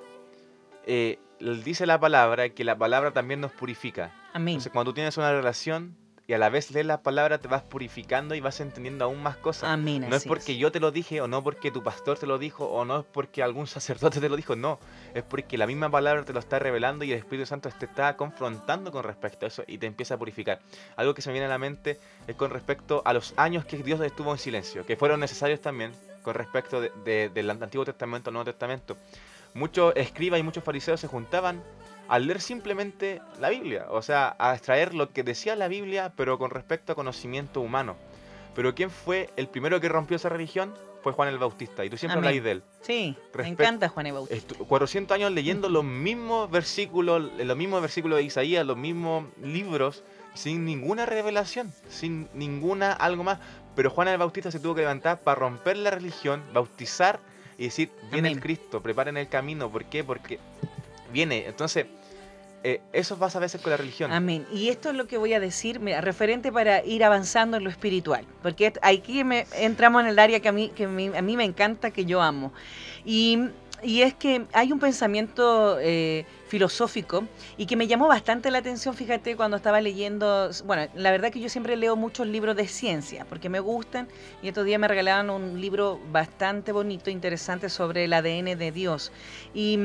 eh, 0.87 1.19
dice 1.65 1.87
la 1.87 1.99
palabra 2.01 2.49
que 2.51 2.65
la 2.65 2.77
palabra 2.77 3.13
también 3.13 3.41
nos 3.41 3.53
purifica. 3.53 4.13
Amén. 4.33 4.55
Entonces, 4.55 4.73
cuando 4.73 4.91
tú 4.91 4.95
tienes 4.95 5.17
una 5.17 5.33
relación 5.33 5.97
y 6.29 6.35
a 6.35 6.39
la 6.39 6.49
vez 6.51 6.71
lees 6.71 6.87
la 6.87 7.03
palabra, 7.03 7.39
te 7.39 7.49
vas 7.49 7.63
purificando 7.63 8.35
y 8.37 8.41
vas 8.41 8.61
entendiendo 8.61 9.05
aún 9.05 9.21
más 9.23 9.37
cosas. 9.37 9.65
Amén. 9.71 10.07
No 10.09 10.15
es 10.17 10.25
porque 10.25 10.57
yo 10.57 10.71
te 10.71 10.79
lo 10.79 10.93
dije, 10.93 11.21
o 11.21 11.27
no 11.27 11.43
porque 11.43 11.73
tu 11.73 11.83
pastor 11.83 12.17
te 12.17 12.27
lo 12.29 12.39
dijo, 12.39 12.65
o 12.67 12.85
no 12.85 13.01
es 13.01 13.05
porque 13.13 13.43
algún 13.43 13.67
sacerdote 13.67 14.21
te 14.21 14.29
lo 14.29 14.37
dijo, 14.37 14.55
no. 14.55 14.79
Es 15.15 15.25
porque 15.25 15.59
la 15.59 15.67
misma 15.67 15.91
palabra 15.91 16.25
te 16.25 16.33
lo 16.33 16.39
está 16.39 16.61
revelando 16.61 17.05
y 17.05 17.13
el 17.13 17.19
Espíritu 17.19 17.45
Santo 17.47 17.69
te 17.71 17.87
está 17.87 18.17
confrontando 18.17 18.93
con 18.93 19.03
respecto 19.03 19.45
a 19.47 19.49
eso 19.49 19.65
y 19.67 19.79
te 19.79 19.87
empieza 19.87 20.15
a 20.15 20.19
purificar. 20.19 20.61
Algo 20.97 21.13
que 21.13 21.23
se 21.23 21.29
me 21.29 21.35
viene 21.35 21.47
a 21.47 21.51
la 21.51 21.59
mente 21.59 21.99
es 22.29 22.37
con 22.37 22.51
respecto 22.51 23.03
a 23.05 23.13
los 23.13 23.35
años 23.37 23.65
que 23.65 23.77
Dios 23.79 24.01
estuvo 24.01 24.31
en 24.31 24.39
silencio, 24.39 24.87
que 24.87 24.97
fueron 24.97 25.19
necesarios 25.21 25.61
también 25.61 25.93
con 26.23 26.35
respecto 26.35 26.81
de- 26.81 26.93
de- 27.05 27.29
del 27.31 27.51
Antiguo 27.51 27.85
Testamento 27.85 28.31
al 28.31 28.35
Nuevo 28.35 28.45
Testamento. 28.45 28.97
Muchos 29.55 29.93
escribas 29.97 30.41
y 30.41 30.43
muchos 30.43 30.65
fariseos 30.65 31.01
se 31.01 31.09
juntaban 31.09 31.63
a 32.09 32.19
leer 32.19 32.41
simplemente 32.41 33.21
la 33.41 33.49
Biblia, 33.51 33.87
o 33.91 34.03
sea, 34.03 34.35
a 34.39 34.55
extraer 34.55 34.95
lo 34.95 35.13
que 35.13 35.23
decía 35.23 35.57
la 35.57 35.69
Biblia, 35.69 36.13
pero 36.17 36.39
con 36.39 36.51
respecto 36.51 36.93
a 36.93 36.95
conocimiento 36.95 37.61
humano. 37.61 37.97
Pero 38.55 38.75
¿quién 38.75 38.91
fue 38.91 39.31
el 39.37 39.49
primero 39.49 39.81
que 39.81 39.89
rompió 39.89 40.17
esa 40.17 40.29
religión? 40.29 40.75
Fue 41.03 41.13
Juan 41.13 41.29
el 41.29 41.39
Bautista, 41.39 41.85
y 41.85 41.91
tú 41.91 41.97
siempre 41.97 42.19
habláis 42.19 42.45
de 42.45 42.51
él. 42.53 42.63
Sí, 42.83 43.17
me 43.35 43.49
encanta 43.49 43.89
Juan 43.89 44.07
Ebautista. 44.07 44.55
Estu- 44.55 44.67
400 44.67 45.15
años 45.15 45.33
leyendo 45.33 45.69
los 45.69 45.83
mismos 45.85 46.51
versículos, 46.51 47.31
los 47.39 47.57
mismos 47.57 47.81
versículos 47.81 48.19
de 48.19 48.25
Isaías, 48.25 48.65
los 48.65 48.77
mismos 48.77 49.25
libros, 49.43 50.05
sin 50.35 50.65
ninguna 50.65 51.05
revelación, 51.07 51.73
sin 51.89 52.29
ninguna 52.35 52.93
algo 52.93 53.25
más. 53.25 53.39
Pero 53.75 53.91
Juan 53.91 54.09
el 54.09 54.19
Bautista 54.19 54.51
se 54.51 54.61
tuvo 54.61 54.75
que 54.75 54.83
levantar 54.83 55.21
para 55.21 55.41
romper 55.41 55.77
la 55.79 55.91
religión, 55.91 56.43
bautizar 56.53 57.19
y 57.63 57.67
decir, 57.67 57.91
viene 58.11 58.27
el 58.27 58.41
Cristo, 58.41 58.83
preparen 58.83 59.17
el 59.17 59.29
camino. 59.29 59.71
¿Por 59.71 59.85
qué? 59.85 60.03
Porque 60.03 60.41
viene. 61.13 61.47
Entonces, 61.47 61.87
eh, 62.65 62.81
eso 62.93 63.17
pasa 63.17 63.39
a 63.39 63.41
veces 63.41 63.61
con 63.61 63.71
la 63.71 63.77
religión. 63.77 64.11
Amén. 64.11 64.45
Y 64.53 64.69
esto 64.71 64.91
es 64.91 64.97
lo 64.97 65.07
que 65.07 65.17
voy 65.17 65.33
a 65.33 65.39
decir, 65.39 65.81
referente 66.01 66.51
para 66.51 66.85
ir 66.85 67.05
avanzando 67.05 67.59
en 67.59 67.63
lo 67.63 67.71
espiritual, 67.71 68.27
porque 68.43 68.73
aquí 68.83 69.23
me, 69.23 69.47
entramos 69.55 70.03
en 70.03 70.09
el 70.09 70.19
área 70.19 70.41
que 70.41 70.49
a 70.49 70.53
mí, 70.53 70.73
que 70.75 70.87
a 70.87 71.23
mí 71.23 71.37
me 71.37 71.45
encanta, 71.45 71.93
que 71.93 72.05
yo 72.05 72.21
amo. 72.21 72.53
Y 73.05 73.39
y 73.83 74.03
es 74.03 74.15
que 74.15 74.47
hay 74.53 74.73
un 74.73 74.79
pensamiento 74.79 75.79
eh, 75.81 76.25
filosófico 76.47 77.25
y 77.57 77.67
que 77.67 77.77
me 77.77 77.87
llamó 77.87 78.07
bastante 78.09 78.51
la 78.51 78.59
atención, 78.59 78.95
fíjate, 78.95 79.37
cuando 79.37 79.57
estaba 79.57 79.81
leyendo, 79.81 80.51
bueno, 80.65 80.91
la 80.95 81.11
verdad 81.11 81.31
que 81.33 81.41
yo 81.41 81.49
siempre 81.49 81.77
leo 81.77 81.97
muchos 81.97 82.27
libros 82.27 82.55
de 82.57 82.69
ciencia, 82.69 83.25
porque 83.29 83.49
me 83.49 83.61
gustan, 83.61 84.09
y 84.43 84.49
estos 84.49 84.65
días 84.65 84.79
me 84.79 84.87
regalaron 84.87 85.31
un 85.31 85.61
libro 85.61 85.99
bastante 86.11 86.71
bonito, 86.73 87.11
interesante 87.11 87.69
sobre 87.69 88.05
el 88.05 88.13
ADN 88.13 88.57
de 88.57 88.71
Dios. 88.73 89.11
Y, 89.53 89.79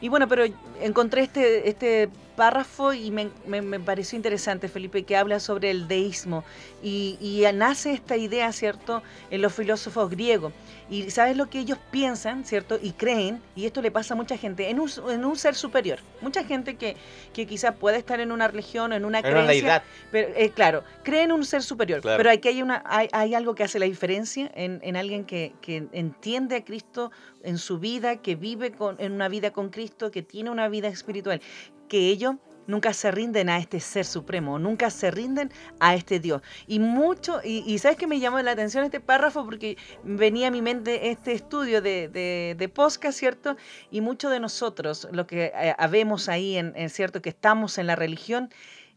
y 0.00 0.08
bueno, 0.08 0.28
pero 0.28 0.44
encontré 0.80 1.22
este, 1.22 1.68
este 1.68 2.08
párrafo 2.36 2.92
y 2.92 3.10
me, 3.10 3.30
me, 3.46 3.80
pareció 3.80 4.16
interesante, 4.16 4.68
Felipe, 4.68 5.02
que 5.04 5.16
habla 5.16 5.40
sobre 5.40 5.70
el 5.70 5.88
deísmo, 5.88 6.44
y, 6.82 7.18
y 7.20 7.44
nace 7.54 7.92
esta 7.92 8.16
idea, 8.16 8.52
¿cierto?, 8.52 9.02
en 9.30 9.42
los 9.42 9.52
filósofos 9.54 10.10
griegos. 10.10 10.52
Y 10.88 11.10
sabes 11.10 11.36
lo 11.36 11.50
que 11.50 11.58
ellos 11.58 11.78
piensan, 11.90 12.44
¿cierto? 12.44 12.78
Y 12.80 12.92
creen, 12.92 13.42
y 13.56 13.66
esto 13.66 13.82
le 13.82 13.90
pasa 13.90 14.14
a 14.14 14.16
mucha 14.16 14.38
gente, 14.38 14.70
en 14.70 14.78
un, 14.78 14.88
en 15.10 15.24
un 15.24 15.36
ser 15.36 15.56
superior. 15.56 15.98
Mucha 16.20 16.44
gente 16.44 16.76
que, 16.76 16.96
que 17.32 17.44
quizás 17.46 17.74
puede 17.74 17.98
estar 17.98 18.20
en 18.20 18.30
una 18.30 18.46
religión, 18.46 18.92
en 18.92 19.04
una 19.04 19.20
creencia. 19.20 19.82
Pero, 20.12 20.28
eh, 20.36 20.50
claro, 20.50 20.84
creen 21.02 21.30
en 21.30 21.32
un 21.32 21.44
ser 21.44 21.64
superior. 21.64 22.02
Pero 22.02 22.30
aquí 22.30 22.48
hay, 22.48 22.62
una, 22.62 22.84
hay, 22.86 23.08
hay, 23.10 23.34
algo 23.34 23.56
que 23.56 23.64
hace 23.64 23.80
la 23.80 23.86
diferencia 23.86 24.48
en, 24.54 24.78
en 24.82 24.96
alguien 24.96 25.24
que, 25.24 25.54
que, 25.60 25.88
entiende 25.92 26.54
a 26.54 26.64
Cristo 26.64 27.10
en 27.42 27.58
su 27.58 27.80
vida, 27.80 28.16
que 28.22 28.36
vive 28.36 28.70
con, 28.70 28.94
en 29.00 29.12
una 29.12 29.28
vida 29.28 29.52
con 29.52 29.70
Cristo, 29.70 30.12
que 30.12 30.22
tiene 30.22 30.50
una 30.50 30.68
vida 30.68 30.86
espiritual. 30.86 31.40
Que 31.88 32.08
ellos 32.08 32.36
nunca 32.66 32.92
se 32.92 33.10
rinden 33.10 33.48
a 33.48 33.58
este 33.58 33.80
ser 33.80 34.04
supremo, 34.04 34.58
nunca 34.58 34.90
se 34.90 35.10
rinden 35.10 35.52
a 35.80 35.94
este 35.94 36.20
Dios. 36.20 36.42
Y 36.66 36.78
mucho, 36.78 37.40
y, 37.44 37.78
sabes 37.78 37.96
que 37.96 38.06
me 38.06 38.20
llamó 38.20 38.40
la 38.40 38.52
atención 38.52 38.84
este 38.84 39.00
párrafo 39.00 39.44
porque 39.44 39.76
venía 40.02 40.48
a 40.48 40.50
mi 40.50 40.62
mente 40.62 41.10
este 41.10 41.32
estudio 41.32 41.80
de, 41.82 42.08
de, 42.08 42.68
Posca, 42.68 43.12
¿cierto? 43.12 43.56
Y 43.90 44.00
muchos 44.00 44.30
de 44.30 44.40
nosotros, 44.40 45.08
lo 45.12 45.26
que 45.26 45.52
eh, 45.54 45.74
habemos 45.78 46.28
ahí, 46.28 46.56
en, 46.56 46.72
en, 46.76 46.90
¿cierto? 46.90 47.22
Que 47.22 47.30
estamos 47.30 47.78
en 47.78 47.86
la 47.86 47.96
religión, 47.96 48.50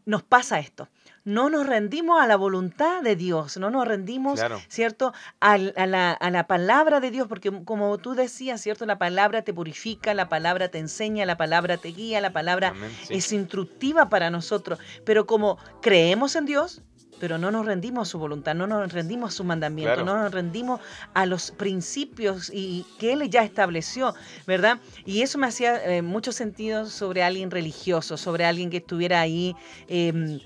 nos 0.04 0.22
pasa 0.22 0.58
esto 0.58 0.88
no 1.24 1.50
nos 1.50 1.66
rendimos 1.66 2.20
a 2.20 2.26
la 2.26 2.36
voluntad 2.36 3.02
de 3.02 3.16
Dios, 3.16 3.56
no 3.56 3.70
nos 3.70 3.86
rendimos, 3.86 4.40
¿cierto?, 4.68 5.12
a, 5.40 5.58
la, 5.58 6.12
a, 6.12 6.30
la, 6.30 6.46
palabra 6.46 7.00
de 7.00 7.10
Dios, 7.10 7.28
porque 7.28 7.64
como 7.64 7.98
tú 7.98 8.14
decías, 8.14 8.60
¿cierto?, 8.60 8.86
la 8.86 8.98
palabra 8.98 9.42
te 9.42 9.52
purifica, 9.52 10.14
la 10.14 10.28
palabra 10.28 10.68
te 10.68 10.78
enseña, 10.78 11.26
la 11.26 11.36
palabra 11.36 11.76
te 11.76 11.88
guía, 11.88 12.20
la 12.20 12.32
palabra 12.32 12.74
es 13.08 13.32
instructiva 13.32 14.08
para 14.08 14.30
nosotros, 14.30 14.78
pero 15.04 15.26
como 15.26 15.58
creemos 15.80 16.36
en 16.36 16.46
Dios, 16.46 16.82
pero 17.20 17.38
no 17.38 17.50
nos 17.50 17.66
rendimos 17.66 18.08
a 18.08 18.10
su 18.10 18.18
voluntad, 18.18 18.54
no 18.54 18.66
nos 18.66 18.92
rendimos 18.92 19.34
a 19.34 19.36
su 19.36 19.44
mandamiento, 19.44 20.02
no 20.04 20.16
nos 20.16 20.32
rendimos 20.32 20.80
a 21.14 21.26
los 21.26 21.50
principios 21.52 22.50
y 22.52 22.86
que 22.98 23.12
Él 23.12 23.28
ya 23.28 23.44
estableció, 23.44 24.14
¿verdad? 24.46 24.78
Y 25.04 25.20
eso 25.20 25.38
me 25.38 25.46
hacía 25.46 25.84
eh, 25.84 26.02
mucho 26.02 26.32
sentido 26.32 26.86
sobre 26.86 27.22
alguien 27.22 27.50
religioso, 27.50 28.16
sobre 28.16 28.46
alguien 28.46 28.70
que 28.70 28.78
estuviera 28.78 29.20
ahí. 29.20 29.54
Em, 29.86 30.40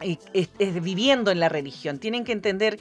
es, 0.00 0.82
viviendo 0.82 1.30
en 1.30 1.40
la 1.40 1.48
religión. 1.48 1.98
Tienen 1.98 2.24
que 2.24 2.32
entender 2.32 2.78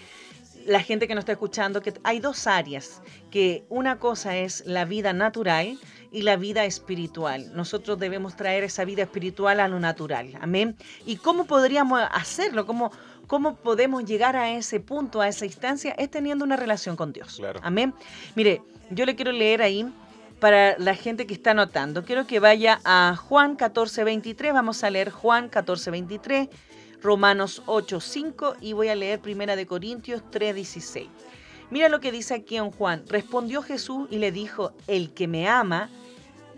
la 0.65 0.81
gente 0.81 1.07
que 1.07 1.15
nos 1.15 1.23
está 1.23 1.31
escuchando 1.31 1.81
que 1.81 1.93
hay 2.03 2.19
dos 2.19 2.45
áreas, 2.47 3.01
que 3.31 3.63
una 3.69 3.97
cosa 3.97 4.37
es 4.37 4.63
la 4.65 4.85
vida 4.85 5.13
natural 5.13 5.79
y 6.11 6.21
la 6.21 6.35
vida 6.35 6.65
espiritual. 6.65 7.51
Nosotros 7.55 7.97
debemos 7.97 8.35
traer 8.35 8.63
esa 8.63 8.85
vida 8.85 9.03
espiritual 9.03 9.59
a 9.59 9.67
lo 9.67 9.79
natural. 9.79 10.37
Amén. 10.41 10.75
¿Y 11.05 11.17
cómo 11.17 11.45
podríamos 11.45 12.01
hacerlo? 12.11 12.65
¿Cómo, 12.65 12.91
cómo 13.27 13.55
podemos 13.55 14.05
llegar 14.05 14.35
a 14.35 14.51
ese 14.51 14.79
punto, 14.79 15.21
a 15.21 15.27
esa 15.27 15.45
instancia? 15.45 15.91
Es 15.97 16.11
teniendo 16.11 16.45
una 16.45 16.55
relación 16.55 16.95
con 16.95 17.13
Dios. 17.13 17.41
Amén. 17.61 17.93
Mire, 18.35 18.61
yo 18.91 19.05
le 19.05 19.15
quiero 19.15 19.31
leer 19.31 19.61
ahí 19.61 19.85
para 20.39 20.77
la 20.77 20.95
gente 20.95 21.27
que 21.27 21.33
está 21.33 21.51
anotando. 21.51 22.03
Quiero 22.03 22.25
que 22.25 22.39
vaya 22.39 22.79
a 22.83 23.15
Juan 23.15 23.55
14, 23.55 24.03
23. 24.03 24.53
Vamos 24.53 24.83
a 24.83 24.89
leer 24.89 25.09
Juan 25.11 25.49
14, 25.49 25.91
23 25.91 26.49
Romanos 27.01 27.63
8:5 27.65 28.55
y 28.61 28.73
voy 28.73 28.89
a 28.89 28.95
leer 28.95 29.19
Primera 29.19 29.55
de 29.55 29.65
Corintios 29.65 30.21
3:16. 30.31 31.07
Mira 31.69 31.89
lo 31.89 31.99
que 31.99 32.11
dice 32.11 32.33
aquí 32.33 32.57
en 32.57 32.71
Juan. 32.71 33.03
Respondió 33.07 33.61
Jesús 33.61 34.07
y 34.09 34.17
le 34.17 34.31
dijo, 34.31 34.73
el 34.87 35.13
que 35.13 35.27
me 35.27 35.47
ama, 35.47 35.89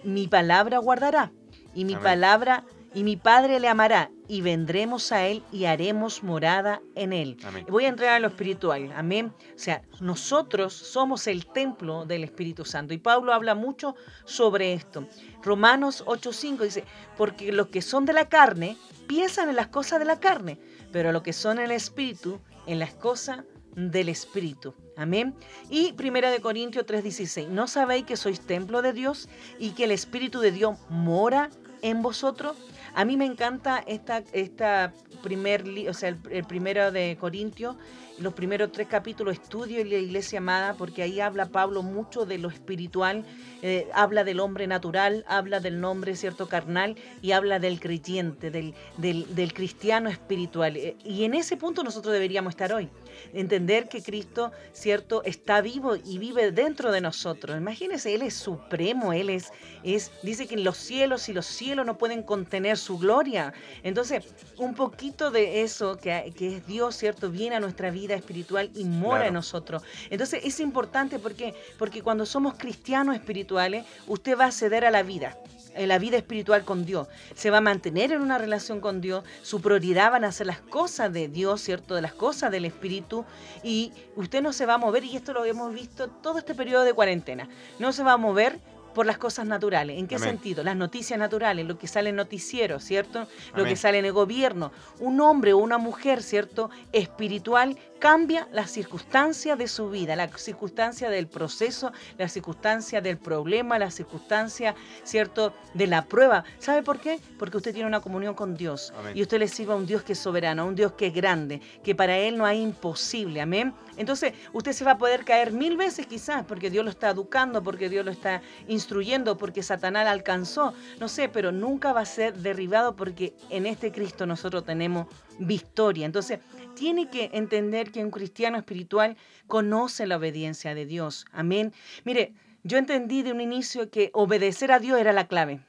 mi 0.03 0.27
palabra 0.27 0.77
guardará 0.77 1.31
y 1.75 1.85
mi 1.85 1.95
palabra 1.95 2.63
y 2.93 3.03
mi 3.03 3.17
Padre 3.17 3.59
le 3.59 3.67
amará 3.67 4.09
y 4.31 4.39
vendremos 4.39 5.11
a 5.11 5.27
Él 5.27 5.43
y 5.51 5.65
haremos 5.65 6.23
morada 6.23 6.81
en 6.95 7.11
Él. 7.11 7.35
Voy 7.67 7.83
a 7.83 7.89
entrar 7.89 8.11
a 8.11 8.19
lo 8.19 8.29
espiritual, 8.29 8.89
amén. 8.95 9.33
O 9.53 9.59
sea, 9.59 9.81
nosotros 9.99 10.71
somos 10.71 11.27
el 11.27 11.47
templo 11.47 12.05
del 12.05 12.23
Espíritu 12.23 12.63
Santo 12.63 12.93
y 12.93 12.97
Pablo 12.97 13.33
habla 13.33 13.55
mucho 13.55 13.93
sobre 14.23 14.71
esto. 14.71 15.05
Romanos 15.43 16.05
8:5 16.07 16.63
dice, 16.63 16.85
porque 17.17 17.51
los 17.51 17.67
que 17.67 17.81
son 17.81 18.05
de 18.05 18.13
la 18.13 18.29
carne 18.29 18.77
piensan 19.05 19.49
en 19.49 19.57
las 19.57 19.67
cosas 19.67 19.99
de 19.99 20.05
la 20.05 20.21
carne, 20.21 20.57
pero 20.93 21.11
lo 21.11 21.23
que 21.23 21.33
son 21.33 21.59
el 21.59 21.71
Espíritu, 21.71 22.39
en 22.67 22.79
las 22.79 22.93
cosas 22.93 23.43
del 23.75 24.07
Espíritu. 24.07 24.73
Amén. 24.95 25.35
Y 25.69 25.91
Primera 25.91 26.31
de 26.31 26.39
Corintios 26.39 26.85
3:16, 26.85 27.49
¿no 27.49 27.67
sabéis 27.67 28.05
que 28.05 28.15
sois 28.15 28.39
templo 28.39 28.81
de 28.81 28.93
Dios 28.93 29.27
y 29.59 29.71
que 29.71 29.83
el 29.83 29.91
Espíritu 29.91 30.39
de 30.39 30.53
Dios 30.53 30.77
mora 30.87 31.49
en 31.81 32.01
vosotros? 32.01 32.55
A 32.93 33.05
mí 33.05 33.15
me 33.15 33.25
encanta 33.25 33.83
esta, 33.87 34.23
esta 34.33 34.93
primer, 35.23 35.63
o 35.87 35.93
sea, 35.93 36.09
el, 36.09 36.43
primero 36.43 36.91
de 36.91 37.17
Corintios, 37.19 37.77
los 38.19 38.33
primeros 38.33 38.71
tres 38.71 38.87
capítulos 38.87 39.35
estudio 39.35 39.79
en 39.79 39.89
la 39.89 39.95
iglesia 39.95 40.39
amada, 40.39 40.75
porque 40.77 41.01
ahí 41.01 41.21
habla 41.21 41.47
Pablo 41.47 41.83
mucho 41.83 42.25
de 42.25 42.37
lo 42.37 42.49
espiritual, 42.49 43.25
eh, 43.61 43.87
habla 43.93 44.23
del 44.23 44.39
hombre 44.39 44.67
natural, 44.67 45.23
habla 45.27 45.59
del 45.59 45.79
nombre 45.79 46.15
cierto 46.15 46.47
carnal 46.47 46.95
y 47.21 47.31
habla 47.31 47.59
del 47.59 47.79
creyente, 47.79 48.51
del, 48.51 48.73
del, 48.97 49.33
del 49.35 49.53
cristiano 49.53 50.09
espiritual. 50.09 50.75
Eh, 50.75 50.97
y 51.03 51.23
en 51.23 51.33
ese 51.33 51.55
punto 51.57 51.83
nosotros 51.83 52.13
deberíamos 52.13 52.51
estar 52.51 52.73
hoy 52.73 52.89
entender 53.33 53.87
que 53.87 54.01
Cristo, 54.01 54.51
cierto, 54.71 55.23
está 55.23 55.61
vivo 55.61 55.95
y 55.95 56.17
vive 56.17 56.51
dentro 56.51 56.91
de 56.91 57.01
nosotros. 57.01 57.57
Imagínense, 57.57 58.13
Él 58.13 58.21
es 58.21 58.33
supremo, 58.33 59.13
Él 59.13 59.29
es, 59.29 59.51
es, 59.83 60.11
dice 60.23 60.47
que 60.47 60.57
los 60.57 60.77
cielos 60.77 61.29
y 61.29 61.33
los 61.33 61.45
cielos 61.45 61.85
no 61.85 61.97
pueden 61.97 62.23
contener 62.23 62.77
su 62.77 62.97
gloria. 62.97 63.53
Entonces, 63.83 64.25
un 64.57 64.75
poquito 64.75 65.31
de 65.31 65.61
eso 65.61 65.97
que, 65.97 66.33
que 66.35 66.57
es 66.57 66.67
Dios, 66.67 66.95
cierto, 66.95 67.29
viene 67.29 67.55
a 67.55 67.59
nuestra 67.59 67.91
vida 67.91 68.15
espiritual 68.15 68.71
y 68.75 68.83
mora 68.85 69.27
en 69.27 69.33
nosotros. 69.33 69.83
Entonces, 70.09 70.41
es 70.43 70.59
importante 70.59 71.19
porque, 71.19 71.53
porque 71.77 72.01
cuando 72.01 72.25
somos 72.25 72.55
cristianos 72.55 73.15
espirituales, 73.15 73.85
usted 74.07 74.37
va 74.37 74.45
a 74.45 74.51
ceder 74.51 74.85
a 74.85 74.91
la 74.91 75.03
vida 75.03 75.37
en 75.59 75.60
la 75.75 75.99
vida 75.99 76.17
espiritual 76.17 76.63
con 76.63 76.85
Dios. 76.85 77.07
Se 77.35 77.49
va 77.49 77.57
a 77.57 77.61
mantener 77.61 78.11
en 78.11 78.21
una 78.21 78.37
relación 78.37 78.81
con 78.81 79.01
Dios. 79.01 79.23
Su 79.41 79.61
prioridad 79.61 80.11
van 80.11 80.23
a 80.23 80.31
ser 80.31 80.47
las 80.47 80.59
cosas 80.59 81.11
de 81.13 81.27
Dios, 81.27 81.61
¿cierto? 81.61 81.95
De 81.95 82.01
las 82.01 82.13
cosas 82.13 82.51
del 82.51 82.65
Espíritu. 82.65 83.25
Y 83.63 83.93
usted 84.15 84.41
no 84.41 84.53
se 84.53 84.65
va 84.65 84.75
a 84.75 84.77
mover, 84.77 85.03
y 85.03 85.15
esto 85.15 85.33
lo 85.33 85.45
hemos 85.45 85.73
visto 85.73 86.07
todo 86.07 86.39
este 86.39 86.55
periodo 86.55 86.83
de 86.83 86.93
cuarentena. 86.93 87.49
No 87.79 87.93
se 87.93 88.03
va 88.03 88.13
a 88.13 88.17
mover 88.17 88.59
por 88.93 89.05
las 89.05 89.17
cosas 89.17 89.45
naturales. 89.45 89.97
¿En 89.97 90.07
qué 90.07 90.19
sentido? 90.19 90.63
Las 90.63 90.75
noticias 90.75 91.17
naturales, 91.17 91.65
lo 91.65 91.77
que 91.77 91.87
sale 91.87 92.09
en 92.09 92.17
noticiero, 92.17 92.79
¿cierto? 92.79 93.27
Lo 93.55 93.63
que 93.63 93.75
sale 93.75 93.99
en 93.99 94.05
el 94.05 94.11
gobierno. 94.11 94.71
Un 94.99 95.21
hombre 95.21 95.53
o 95.53 95.57
una 95.57 95.77
mujer, 95.77 96.21
¿cierto? 96.21 96.69
Espiritual 96.91 97.77
cambia 98.01 98.47
las 98.51 98.71
circunstancias 98.71 99.55
de 99.59 99.67
su 99.67 99.91
vida, 99.91 100.15
la 100.15 100.27
circunstancia 100.35 101.11
del 101.11 101.27
proceso, 101.27 101.91
la 102.17 102.27
circunstancia 102.27 102.99
del 102.99 103.17
problema, 103.17 103.77
la 103.77 103.91
circunstancia, 103.91 104.73
¿cierto?, 105.03 105.53
de 105.75 105.85
la 105.85 106.05
prueba. 106.05 106.43
¿Sabe 106.57 106.81
por 106.81 106.99
qué? 106.99 107.19
Porque 107.37 107.57
usted 107.57 107.73
tiene 107.73 107.87
una 107.87 107.99
comunión 107.99 108.33
con 108.33 108.57
Dios 108.57 108.91
y 109.13 109.21
usted 109.21 109.37
le 109.37 109.47
sirve 109.47 109.73
a 109.73 109.75
un 109.75 109.85
Dios 109.85 110.01
que 110.01 110.13
es 110.13 110.19
soberano, 110.19 110.63
a 110.63 110.65
un 110.65 110.73
Dios 110.73 110.93
que 110.93 111.07
es 111.07 111.13
grande, 111.13 111.61
que 111.83 111.93
para 111.93 112.17
Él 112.17 112.39
no 112.39 112.45
hay 112.47 112.59
imposible. 112.59 113.39
Amén. 113.39 113.71
Entonces, 113.97 114.33
usted 114.51 114.71
se 114.71 114.83
va 114.83 114.91
a 114.91 114.97
poder 114.97 115.23
caer 115.23 115.51
mil 115.51 115.77
veces 115.77 116.07
quizás 116.07 116.43
porque 116.45 116.71
Dios 116.71 116.83
lo 116.83 116.89
está 116.89 117.11
educando, 117.11 117.61
porque 117.61 117.87
Dios 117.87 118.03
lo 118.03 118.09
está 118.09 118.41
instruyendo, 118.67 119.37
porque 119.37 119.61
Satanás 119.61 120.07
alcanzó, 120.07 120.73
no 120.99 121.07
sé, 121.07 121.29
pero 121.29 121.51
nunca 121.51 121.93
va 121.93 122.01
a 122.01 122.05
ser 122.05 122.33
derribado 122.33 122.95
porque 122.95 123.35
en 123.51 123.67
este 123.67 123.91
Cristo 123.91 124.25
nosotros 124.25 124.65
tenemos 124.65 125.05
victoria. 125.41 126.05
Entonces, 126.05 126.39
tiene 126.75 127.09
que 127.09 127.31
entender 127.33 127.91
que 127.91 128.03
un 128.03 128.11
cristiano 128.11 128.57
espiritual 128.57 129.17
conoce 129.47 130.07
la 130.07 130.17
obediencia 130.17 130.73
de 130.73 130.85
Dios. 130.85 131.25
Amén. 131.31 131.73
Mire, 132.05 132.33
yo 132.63 132.77
entendí 132.77 133.23
de 133.23 133.31
un 133.31 133.41
inicio 133.41 133.89
que 133.89 134.11
obedecer 134.13 134.71
a 134.71 134.79
Dios 134.79 134.99
era 134.99 135.13
la 135.13 135.27
clave. 135.27 135.61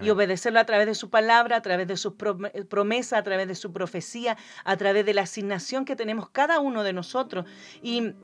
y 0.00 0.08
obedecerlo 0.08 0.58
a 0.58 0.64
través 0.64 0.86
de 0.86 0.94
su 0.94 1.10
palabra, 1.10 1.56
a 1.56 1.60
través 1.60 1.86
de 1.86 1.98
sus 1.98 2.14
promesas, 2.14 3.18
a 3.18 3.22
través 3.22 3.46
de 3.46 3.54
su 3.54 3.74
profecía, 3.74 4.38
a 4.64 4.76
través 4.78 5.04
de 5.04 5.12
la 5.12 5.22
asignación 5.22 5.84
que 5.84 5.96
tenemos 5.96 6.30
cada 6.30 6.60
uno 6.60 6.82
de 6.82 6.94
nosotros. 6.94 7.44
Y 7.82 8.14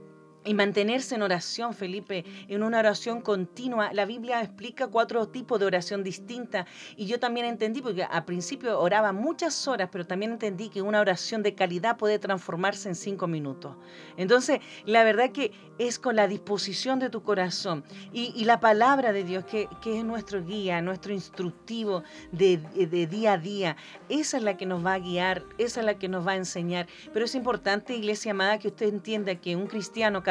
y 0.45 0.55
mantenerse 0.55 1.15
en 1.15 1.23
oración, 1.23 1.75
Felipe, 1.75 2.25
en 2.49 2.63
una 2.63 2.79
oración 2.79 3.21
continua. 3.21 3.93
La 3.93 4.07
Biblia 4.07 4.41
explica 4.41 4.87
cuatro 4.87 5.29
tipos 5.29 5.59
de 5.61 5.67
oración 5.67 6.03
distinta 6.03 6.67
y 6.97 7.07
yo 7.07 7.19
también 7.19 7.47
entendí, 7.47 7.83
porque 7.83 8.05
al 8.05 8.25
principio 8.25 8.81
oraba 8.81 9.13
muchas 9.13 9.69
horas, 9.69 9.89
pero 9.91 10.07
también 10.07 10.33
entendí 10.33 10.69
que 10.69 10.83
una 10.83 11.01
oración 11.01 11.43
de 11.43 11.55
calidad 11.55 11.97
puede 11.97 12.19
transformarse 12.19 12.89
en 12.89 12.95
cinco 12.95 13.27
minutos. 13.27 13.77
Entonces, 14.17 14.61
la 14.85 15.05
verdad 15.05 15.31
que 15.31 15.53
es 15.79 15.99
con 15.99 16.17
la 16.17 16.27
disposición 16.27 16.99
de 16.99 17.11
tu 17.11 17.23
corazón 17.23 17.85
y, 18.13 18.45
la 18.49 18.61
palabra 18.61 19.13
de 19.13 19.25
Dios, 19.25 19.45
que, 19.45 19.69
es 19.85 20.05
nuestro 20.05 20.43
guía, 20.43 20.81
nuestro 20.81 21.13
instructivo 21.13 22.03
de, 22.33 22.57
de 22.57 23.07
día 23.07 23.35
a 23.35 23.39
día, 23.39 23.77
esa 24.09 24.39
es 24.39 24.43
la 24.43 24.57
que 24.57 24.65
nos 24.65 24.85
va 24.85 24.95
a 24.95 24.99
guiar, 24.99 25.45
esa 25.59 25.81
es 25.81 25.87
la 25.87 25.99
que 25.99 26.09
nos 26.09 26.27
va 26.27 26.33
a 26.33 26.37
enseñar. 26.37 26.87
Pero 27.13 27.27
es 27.27 27.35
importante, 27.35 27.95
iglesia 27.95 28.31
amada, 28.31 28.59
que 28.59 28.69
usted 28.69 28.89
entienda 28.89 29.35
que 29.37 29.57
un 29.57 29.67
cristiano 29.67 30.23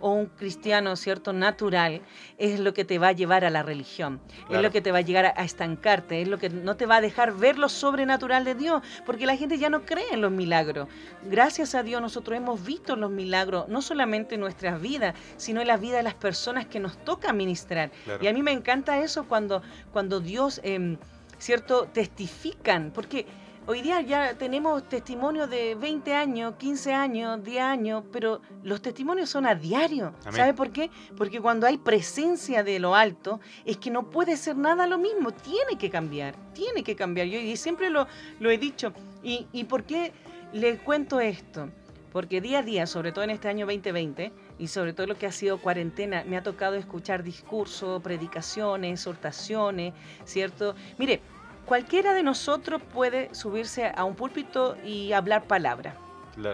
o 0.00 0.10
un 0.10 0.26
cristiano, 0.26 0.96
¿cierto?, 0.96 1.32
natural, 1.32 2.02
es 2.38 2.60
lo 2.60 2.74
que 2.74 2.84
te 2.84 2.98
va 2.98 3.08
a 3.08 3.12
llevar 3.12 3.44
a 3.44 3.50
la 3.50 3.62
religión, 3.62 4.20
es 4.50 4.60
lo 4.60 4.70
que 4.70 4.80
te 4.80 4.92
va 4.92 4.98
a 4.98 5.02
llegar 5.02 5.26
a, 5.36 5.44
estancarte, 5.44 6.22
es 6.22 6.28
lo 6.28 6.38
que 6.38 6.50
no 6.50 6.76
te 6.76 6.86
va 6.86 6.96
a 6.96 7.00
dejar 7.00 7.32
ver 7.34 7.58
lo 7.58 7.68
sobrenatural 7.68 8.44
de 8.44 8.54
Dios, 8.54 8.82
porque 9.06 9.26
la 9.26 9.36
gente 9.36 9.58
ya 9.58 9.70
no 9.70 9.84
cree 9.84 10.12
en 10.12 10.20
los 10.20 10.32
milagros. 10.32 10.88
Gracias 11.24 11.74
a 11.74 11.82
Dios 11.82 12.00
nosotros 12.00 12.36
hemos 12.36 12.64
visto 12.64 12.96
los 12.96 13.10
milagros, 13.10 13.68
no 13.68 13.82
solamente 13.82 14.34
en 14.34 14.40
nuestras 14.40 14.80
vidas, 14.80 15.14
sino 15.36 15.60
en 15.60 15.68
la 15.68 15.76
vida 15.76 15.96
de 15.96 16.02
las 16.02 16.14
personas 16.14 16.66
que 16.66 16.80
nos 16.80 16.96
toca 17.04 17.32
ministrar. 17.32 17.90
Y 18.20 18.26
a 18.26 18.32
mí 18.32 18.42
me 18.42 18.52
encanta 18.52 18.98
eso 18.98 19.24
cuando, 19.26 19.62
cuando 19.92 20.20
Dios, 20.20 20.60
em, 20.64 20.98
¿cierto?, 21.38 21.88
testifican, 21.92 22.90
porque 22.94 23.26
Hoy 23.66 23.80
día 23.80 24.02
ya 24.02 24.36
tenemos 24.36 24.86
testimonios 24.90 25.48
de 25.48 25.74
20 25.74 26.14
años, 26.14 26.56
15 26.58 26.92
años, 26.92 27.42
10 27.42 27.62
años, 27.62 28.04
pero 28.12 28.42
los 28.62 28.82
testimonios 28.82 29.30
son 29.30 29.46
a 29.46 29.54
diario. 29.54 30.12
¿Sabe 30.30 30.52
por 30.52 30.70
qué? 30.70 30.90
Porque 31.16 31.40
cuando 31.40 31.66
hay 31.66 31.78
presencia 31.78 32.62
de 32.62 32.78
lo 32.78 32.94
alto, 32.94 33.40
es 33.64 33.78
que 33.78 33.90
no 33.90 34.10
puede 34.10 34.36
ser 34.36 34.58
nada 34.58 34.86
lo 34.86 34.98
mismo, 34.98 35.30
tiene 35.30 35.78
que 35.78 35.88
cambiar, 35.88 36.34
tiene 36.52 36.84
que 36.84 36.94
cambiar. 36.94 37.26
Yo 37.28 37.38
y 37.38 37.56
siempre 37.56 37.88
lo, 37.88 38.06
lo 38.38 38.50
he 38.50 38.58
dicho. 38.58 38.92
¿Y, 39.22 39.46
¿Y 39.50 39.64
por 39.64 39.84
qué 39.84 40.12
les 40.52 40.78
cuento 40.82 41.18
esto? 41.20 41.70
Porque 42.12 42.42
día 42.42 42.58
a 42.58 42.62
día, 42.62 42.86
sobre 42.86 43.12
todo 43.12 43.24
en 43.24 43.30
este 43.30 43.48
año 43.48 43.64
2020, 43.64 44.30
y 44.58 44.68
sobre 44.68 44.92
todo 44.92 45.06
lo 45.06 45.16
que 45.16 45.26
ha 45.26 45.32
sido 45.32 45.58
cuarentena, 45.58 46.22
me 46.26 46.36
ha 46.36 46.42
tocado 46.42 46.74
escuchar 46.76 47.22
discursos, 47.22 48.02
predicaciones, 48.02 49.00
exhortaciones, 49.00 49.94
¿cierto? 50.24 50.74
Mire, 50.98 51.22
Cualquiera 51.66 52.12
de 52.12 52.22
nosotros 52.22 52.82
puede 52.92 53.34
subirse 53.34 53.90
a 53.94 54.04
un 54.04 54.14
púlpito 54.14 54.76
y 54.84 55.12
hablar 55.12 55.44
palabra, 55.44 55.96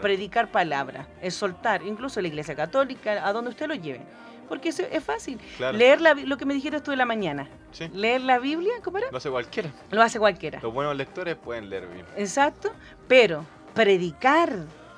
predicar 0.01 0.51
palabra, 0.51 1.09
soltar, 1.31 1.83
incluso 1.83 2.21
la 2.21 2.29
iglesia 2.29 2.55
católica, 2.55 3.27
a 3.27 3.33
donde 3.33 3.51
usted 3.51 3.67
lo 3.67 3.75
lleve. 3.75 4.03
Porque 4.49 4.71
es, 4.71 4.81
es 4.81 5.05
fácil. 5.05 5.41
Leer 5.73 6.01
lo 6.01 6.37
que 6.37 6.45
me 6.45 6.55
dijeron 6.55 6.83
tú 6.83 6.91
de 6.91 6.97
la 6.97 7.07
mañana. 7.07 7.49
Leer 7.93 8.21
la 8.21 8.39
Biblia, 8.39 8.73
¿cómo 8.83 8.99
era? 8.99 9.11
Lo 9.11 9.19
hace 9.19 9.31
cualquiera. 9.31 9.71
Lo 9.91 10.03
hace 10.03 10.19
cualquiera. 10.19 10.61
Los 10.61 10.73
buenos 10.73 10.97
lectores 10.97 11.37
pueden 11.37 11.71
leer 11.71 11.87
bien. 11.87 12.05
Exacto. 12.17 12.73
Pero 13.07 13.45
predicar 13.75 14.53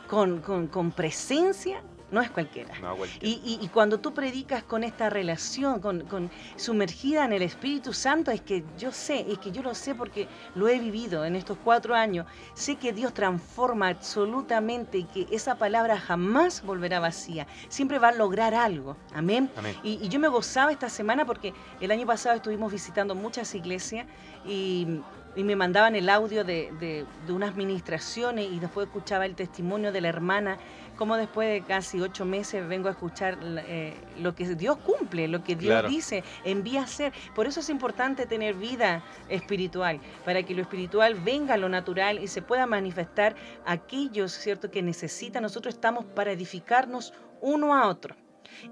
con, 0.08 0.40
con, 0.40 0.66
con 0.68 0.90
presencia 0.90 1.82
no 2.12 2.20
es 2.20 2.30
cualquiera. 2.30 2.74
Y, 3.20 3.68
cuando 3.72 3.98
tú 3.98 4.12
predicas 4.12 4.62
con 4.62 4.84
esta 4.84 5.10
relación, 5.10 5.80
con, 5.80 6.30
sumergida 6.56 7.24
en 7.24 7.32
el 7.32 7.42
Espíritu 7.42 7.92
Santo, 7.92 8.30
es 8.30 8.42
que 8.42 8.62
yo 8.78 8.92
sé, 8.92 9.26
es 9.28 9.38
que 9.38 9.50
yo 9.50 9.62
lo 9.62 9.74
sé 9.74 9.94
porque 9.94 10.28
lo 10.54 10.68
he 10.68 10.78
vivido 10.78 11.24
en 11.24 11.34
estos 11.34 11.58
cuatro 11.64 11.94
años. 11.94 12.26
Sé 12.54 12.76
que 12.76 12.92
Dios 12.92 13.14
transforma 13.14 13.88
absolutamente 13.88 14.98
y 14.98 15.04
que 15.04 15.26
esa 15.32 15.56
palabra 15.56 15.98
jamás 15.98 16.62
volverá 16.62 17.00
vacía. 17.00 17.46
Siempre 17.68 17.98
va 17.98 18.08
a 18.08 18.12
lograr 18.12 18.54
algo. 18.54 18.96
Amén. 19.14 19.50
Y, 19.82 20.08
yo 20.08 20.20
me 20.20 20.28
gozaba 20.28 20.70
esta 20.70 20.90
semana 20.90 21.24
porque 21.24 21.54
el 21.80 21.90
año 21.90 22.06
pasado 22.06 22.36
estuvimos 22.36 22.70
visitando 22.70 23.14
muchas 23.14 23.54
iglesias 23.54 24.06
y 24.44 25.00
me 25.36 25.56
mandaban 25.56 25.96
el 25.96 26.08
audio 26.08 26.44
de, 26.44 26.70
de, 26.78 27.32
unas 27.32 27.56
ministraciones 27.56 28.50
y 28.50 28.58
después 28.58 28.86
escuchaba 28.86 29.24
el 29.26 29.34
testimonio 29.34 29.92
de 29.92 30.00
la 30.00 30.08
hermana 30.08 30.58
como 30.96 31.16
después 31.16 31.48
de 31.48 31.66
casi 31.66 32.00
ocho 32.00 32.24
meses 32.24 32.68
vengo 32.68 32.88
a 32.88 32.92
escuchar 32.92 33.38
eh, 33.42 33.94
lo 34.20 34.34
que 34.34 34.54
Dios 34.54 34.76
cumple, 34.78 35.26
lo 35.26 35.42
que 35.42 35.56
Dios 35.56 35.88
dice, 35.88 36.22
envía 36.44 36.80
a 36.80 36.84
hacer. 36.84 37.12
Por 37.34 37.46
eso 37.46 37.60
es 37.60 37.70
importante 37.70 38.26
tener 38.26 38.54
vida 38.54 39.02
espiritual, 39.28 40.00
para 40.24 40.42
que 40.42 40.54
lo 40.54 40.62
espiritual 40.62 41.14
venga 41.14 41.54
a 41.54 41.56
lo 41.56 41.68
natural 41.68 42.22
y 42.22 42.28
se 42.28 42.42
pueda 42.42 42.66
manifestar 42.66 43.34
aquellos, 43.64 44.32
¿cierto?, 44.32 44.70
que 44.70 44.82
necesitan. 44.82 45.42
Nosotros 45.42 45.74
estamos 45.74 46.04
para 46.04 46.32
edificarnos 46.32 47.14
uno 47.40 47.74
a 47.74 47.88
otro. 47.88 48.14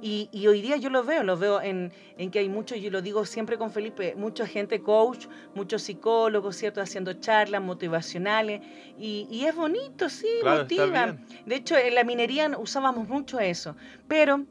Y, 0.01 0.47
hoy 0.47 0.61
día 0.61 0.77
yo 0.77 0.91
lo 0.91 1.05
veo, 1.05 1.23
lo 1.23 1.37
veo 1.37 1.61
en, 1.61 1.93
que 2.31 2.39
hay 2.39 2.49
muchos, 2.49 2.81
yo 2.81 2.91
lo 2.91 3.03
digo 3.03 3.25
siempre 3.25 3.59
con 3.59 3.71
Felipe, 3.71 4.15
mucha 4.17 4.47
gente 4.47 4.81
coach, 4.81 5.27
muchos 5.55 5.83
psicólogos, 5.83 6.57
¿cierto? 6.57 6.81
Haciendo 6.81 7.15
charlas 7.15 7.63
motivacionales. 7.63 8.61
Y, 8.99 9.45
es 9.45 9.55
bonito, 9.55 10.09
sí, 10.09 10.29
motiva. 10.45 11.17
De 11.47 11.57
hecho, 11.57 11.77
en 11.77 11.95
la 11.95 12.05
minería 12.05 12.51
usábamos 12.59 13.09
mucho 13.09 13.41
eso. 13.41 13.77
Pero 14.09 14.47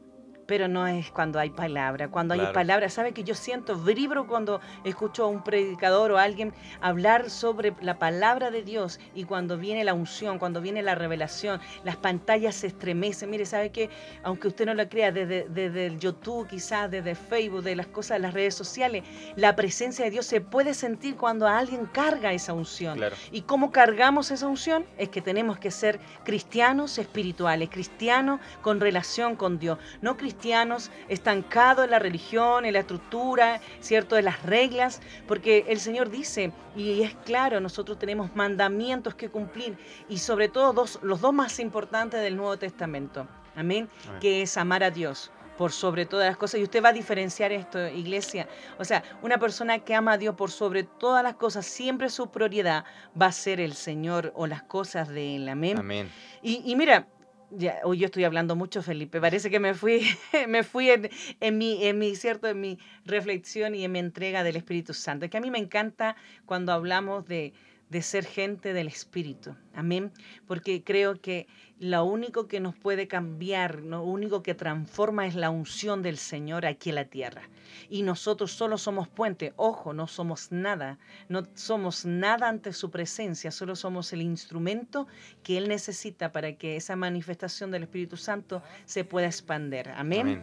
pero 0.50 0.66
no 0.66 0.84
es 0.88 1.12
cuando 1.12 1.38
hay 1.38 1.50
palabra. 1.50 2.08
Cuando 2.08 2.34
hay 2.34 2.52
palabra, 2.52 2.88
¿sabe 2.88 3.12
que 3.12 3.22
yo 3.22 3.36
siento 3.36 3.76
vibro 3.76 4.26
cuando 4.26 4.60
escucho 4.82 5.22
a 5.22 5.28
un 5.28 5.44
predicador 5.44 6.10
o 6.10 6.18
a 6.18 6.24
alguien 6.24 6.52
hablar 6.80 7.30
sobre 7.30 7.72
la 7.80 8.00
palabra 8.00 8.50
de 8.50 8.64
Dios 8.64 8.98
y 9.14 9.22
cuando 9.22 9.56
viene 9.56 9.84
la 9.84 9.94
unción, 9.94 10.40
cuando 10.40 10.60
viene 10.60 10.82
la 10.82 10.96
revelación, 10.96 11.60
las 11.84 11.94
pantallas 11.94 12.56
se 12.56 12.66
estremecen. 12.66 13.30
Mire, 13.30 13.46
¿sabe 13.46 13.70
que 13.70 13.90
Aunque 14.24 14.48
usted 14.48 14.66
no 14.66 14.74
lo 14.74 14.88
crea, 14.88 15.12
desde, 15.12 15.46
desde 15.48 15.86
el 15.86 16.00
YouTube, 16.00 16.48
quizás 16.48 16.90
desde 16.90 17.14
Facebook, 17.14 17.62
de 17.62 17.76
las 17.76 17.86
cosas 17.86 18.16
de 18.16 18.22
las 18.22 18.34
redes 18.34 18.56
sociales, 18.56 19.04
la 19.36 19.54
presencia 19.54 20.04
de 20.04 20.10
Dios 20.10 20.26
se 20.26 20.40
puede 20.40 20.74
sentir 20.74 21.14
cuando 21.14 21.46
alguien 21.46 21.86
carga 21.86 22.32
esa 22.32 22.54
unción. 22.54 22.98
¿Y 23.30 23.42
cómo 23.42 23.70
cargamos 23.70 24.32
esa 24.32 24.48
unción? 24.48 24.84
Es 24.98 25.10
que 25.10 25.22
tenemos 25.22 25.60
que 25.60 25.70
ser 25.70 26.00
cristianos 26.24 26.98
espirituales, 26.98 27.70
cristianos 27.70 28.40
con 28.62 28.80
relación 28.80 29.36
con 29.36 29.60
Dios, 29.60 29.78
no 30.02 30.16
cristianos 30.16 30.39
cristianos 30.40 30.90
estancados 31.08 31.84
en 31.84 31.90
la 31.90 31.98
religión, 31.98 32.64
en 32.64 32.72
la 32.72 32.80
estructura, 32.80 33.60
¿cierto? 33.80 34.16
De 34.16 34.22
las 34.22 34.42
reglas, 34.42 35.02
porque 35.28 35.66
el 35.68 35.78
Señor 35.78 36.08
dice, 36.08 36.52
y 36.74 37.02
es 37.02 37.14
claro, 37.26 37.60
nosotros 37.60 37.98
tenemos 37.98 38.34
mandamientos 38.34 39.14
que 39.14 39.28
cumplir, 39.28 39.76
y 40.08 40.16
sobre 40.16 40.48
todo 40.48 40.72
dos, 40.72 40.98
los 41.02 41.20
dos 41.20 41.34
más 41.34 41.60
importantes 41.60 42.22
del 42.22 42.38
Nuevo 42.38 42.56
Testamento, 42.56 43.28
amén, 43.54 43.90
que 44.18 44.40
es 44.40 44.56
amar 44.56 44.82
a 44.82 44.90
Dios 44.90 45.30
por 45.58 45.72
sobre 45.72 46.06
todas 46.06 46.26
las 46.26 46.38
cosas. 46.38 46.58
Y 46.58 46.62
usted 46.62 46.82
va 46.82 46.88
a 46.88 46.94
diferenciar 46.94 47.52
esto, 47.52 47.86
iglesia. 47.88 48.48
O 48.78 48.84
sea, 48.86 49.02
una 49.20 49.36
persona 49.36 49.78
que 49.80 49.94
ama 49.94 50.12
a 50.12 50.16
Dios 50.18 50.34
por 50.36 50.50
sobre 50.50 50.84
todas 50.84 51.22
las 51.22 51.34
cosas, 51.34 51.66
siempre 51.66 52.08
su 52.08 52.30
prioridad 52.30 52.86
va 53.20 53.26
a 53.26 53.32
ser 53.32 53.60
el 53.60 53.74
Señor 53.74 54.32
o 54.34 54.46
las 54.46 54.62
cosas 54.62 55.08
de 55.08 55.36
Él. 55.36 55.50
Amén. 55.50 55.76
Amén. 55.76 56.10
Y, 56.40 56.62
y 56.64 56.76
mira, 56.76 57.06
ya, 57.50 57.80
hoy 57.84 57.98
yo 57.98 58.06
estoy 58.06 58.24
hablando 58.24 58.56
mucho, 58.56 58.82
Felipe. 58.82 59.20
Parece 59.20 59.50
que 59.50 59.60
me 59.60 59.74
fui, 59.74 60.06
me 60.48 60.62
fui 60.62 60.90
en, 60.90 61.10
en, 61.40 61.58
mi, 61.58 61.84
en 61.84 61.98
mi, 61.98 62.16
cierto, 62.16 62.48
en 62.48 62.60
mi 62.60 62.78
reflexión 63.04 63.74
y 63.74 63.84
en 63.84 63.92
mi 63.92 63.98
entrega 63.98 64.42
del 64.42 64.56
Espíritu 64.56 64.94
Santo. 64.94 65.28
Que 65.28 65.38
a 65.38 65.40
mí 65.40 65.50
me 65.50 65.58
encanta 65.58 66.16
cuando 66.46 66.72
hablamos 66.72 67.26
de, 67.26 67.52
de 67.90 68.02
ser 68.02 68.24
gente 68.24 68.72
del 68.72 68.86
Espíritu. 68.86 69.54
Amén. 69.74 70.12
Porque 70.46 70.82
creo 70.82 71.20
que 71.20 71.48
lo 71.78 72.04
único 72.04 72.46
que 72.46 72.60
nos 72.60 72.76
puede 72.76 73.08
cambiar, 73.08 73.80
lo 73.80 74.02
único 74.02 74.42
que 74.42 74.54
transforma 74.54 75.26
es 75.26 75.34
la 75.34 75.50
unción 75.50 76.02
del 76.02 76.16
Señor 76.16 76.66
aquí 76.66 76.90
en 76.90 76.94
la 76.94 77.04
tierra. 77.06 77.42
Y 77.88 78.02
nosotros 78.02 78.52
solo 78.52 78.78
somos 78.78 79.08
puente. 79.08 79.52
Ojo, 79.56 79.92
no 79.92 80.06
somos 80.06 80.52
nada. 80.52 80.98
No 81.28 81.42
somos 81.54 82.06
nada 82.06 82.48
ante 82.48 82.72
su 82.72 82.90
presencia. 82.90 83.50
Solo 83.50 83.74
somos 83.74 84.12
el 84.12 84.22
instrumento 84.22 85.08
que 85.42 85.58
Él 85.58 85.68
necesita 85.68 86.32
para 86.32 86.52
que 86.56 86.76
esa 86.76 86.94
manifestación 86.94 87.72
del 87.72 87.82
Espíritu 87.82 88.16
Santo 88.16 88.62
se 88.84 89.04
pueda 89.04 89.26
expander. 89.26 89.90
Amén. 89.90 90.42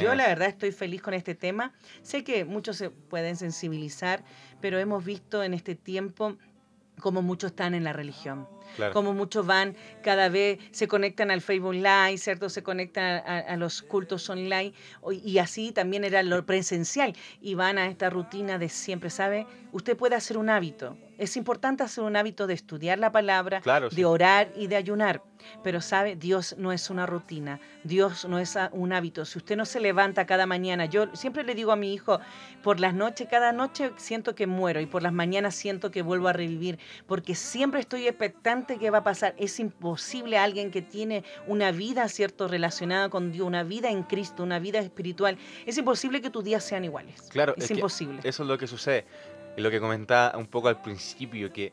Yo 0.00 0.14
la 0.14 0.28
verdad 0.28 0.48
estoy 0.48 0.72
feliz 0.72 1.02
con 1.02 1.12
este 1.12 1.34
tema. 1.34 1.72
Sé 2.02 2.24
que 2.24 2.44
muchos 2.44 2.76
se 2.76 2.88
pueden 2.88 3.36
sensibilizar, 3.36 4.24
pero 4.60 4.78
hemos 4.78 5.04
visto 5.04 5.42
en 5.42 5.52
este 5.52 5.74
tiempo 5.74 6.38
como 7.00 7.22
muchos 7.22 7.50
están 7.50 7.74
en 7.74 7.84
la 7.84 7.92
religión. 7.92 8.48
como 8.92 9.12
muchos 9.12 9.46
van 9.46 9.76
cada 10.02 10.28
vez, 10.28 10.58
se 10.72 10.88
conectan 10.88 11.30
al 11.30 11.40
Facebook 11.40 11.74
Live, 11.74 12.18
¿cierto? 12.18 12.48
Se 12.48 12.62
conectan 12.62 13.22
a, 13.26 13.56
los 13.56 13.82
cultos 13.82 14.28
online 14.28 14.72
y 15.22 15.38
así 15.38 15.70
también 15.70 16.02
era 16.04 16.22
lo 16.22 16.44
presencial 16.44 17.14
y 17.40 17.54
van 17.54 17.78
a 17.78 17.86
esta 17.86 18.10
rutina 18.10 18.58
de 18.58 18.68
siempre, 18.68 19.10
¿sabe? 19.10 19.46
Usted 19.72 19.96
puede 19.96 20.16
hacer 20.16 20.38
un 20.38 20.50
hábito. 20.50 20.96
Es 21.18 21.36
importante 21.36 21.82
hacer 21.82 22.04
un 22.04 22.16
hábito 22.16 22.46
de 22.46 22.54
estudiar 22.54 22.98
la 22.98 23.12
palabra, 23.12 23.60
de 23.90 24.04
orar 24.04 24.50
y 24.56 24.66
de 24.66 24.76
ayunar. 24.76 25.22
Pero 25.62 25.80
sabe, 25.80 26.16
Dios 26.16 26.56
no 26.58 26.72
es 26.72 26.88
una 26.90 27.06
rutina, 27.06 27.60
Dios 27.82 28.24
no 28.24 28.38
es 28.38 28.56
un 28.72 28.92
hábito. 28.92 29.24
Si 29.24 29.38
usted 29.38 29.56
no 29.56 29.64
se 29.66 29.80
levanta 29.80 30.26
cada 30.26 30.46
mañana, 30.46 30.86
yo 30.86 31.08
siempre 31.14 31.44
le 31.44 31.54
digo 31.54 31.72
a 31.72 31.76
mi 31.76 31.92
hijo, 31.92 32.20
por 32.62 32.80
las 32.80 32.94
noches, 32.94 33.28
cada 33.30 33.52
noche 33.52 33.92
siento 33.96 34.34
que 34.34 34.46
muero 34.46 34.80
y 34.80 34.86
por 34.86 35.02
las 35.02 35.12
mañanas 35.12 35.54
siento 35.54 35.90
que 35.90 36.02
vuelvo 36.02 36.28
a 36.28 36.32
revivir, 36.32 36.78
porque 37.06 37.34
siempre 37.34 37.80
estoy 37.80 38.08
expectante 38.08 38.78
que 38.78 38.90
va 38.90 38.98
a 38.98 39.04
pasar. 39.04 39.34
Es 39.36 39.60
imposible 39.60 40.38
alguien 40.38 40.70
que 40.70 40.82
tiene 40.82 41.24
una 41.46 41.72
vida, 41.72 42.08
¿cierto?, 42.08 42.48
relacionada 42.48 43.08
con 43.10 43.32
Dios, 43.32 43.46
una 43.46 43.62
vida 43.62 43.90
en 43.90 44.02
Cristo, 44.02 44.42
una 44.42 44.58
vida 44.58 44.78
espiritual. 44.78 45.36
Es 45.66 45.76
imposible 45.76 46.22
que 46.22 46.30
tus 46.30 46.44
días 46.44 46.64
sean 46.64 46.84
iguales. 46.84 47.22
Claro, 47.30 47.54
es, 47.56 47.70
imposible. 47.70 48.20
Eso 48.24 48.42
es 48.42 48.48
lo 48.48 48.58
que 48.58 48.66
sucede. 48.66 49.04
Y 49.56 49.60
lo 49.60 49.70
que 49.70 49.80
comentaba 49.80 50.36
un 50.36 50.46
poco 50.46 50.68
al 50.68 50.82
principio, 50.82 51.52
que 51.52 51.72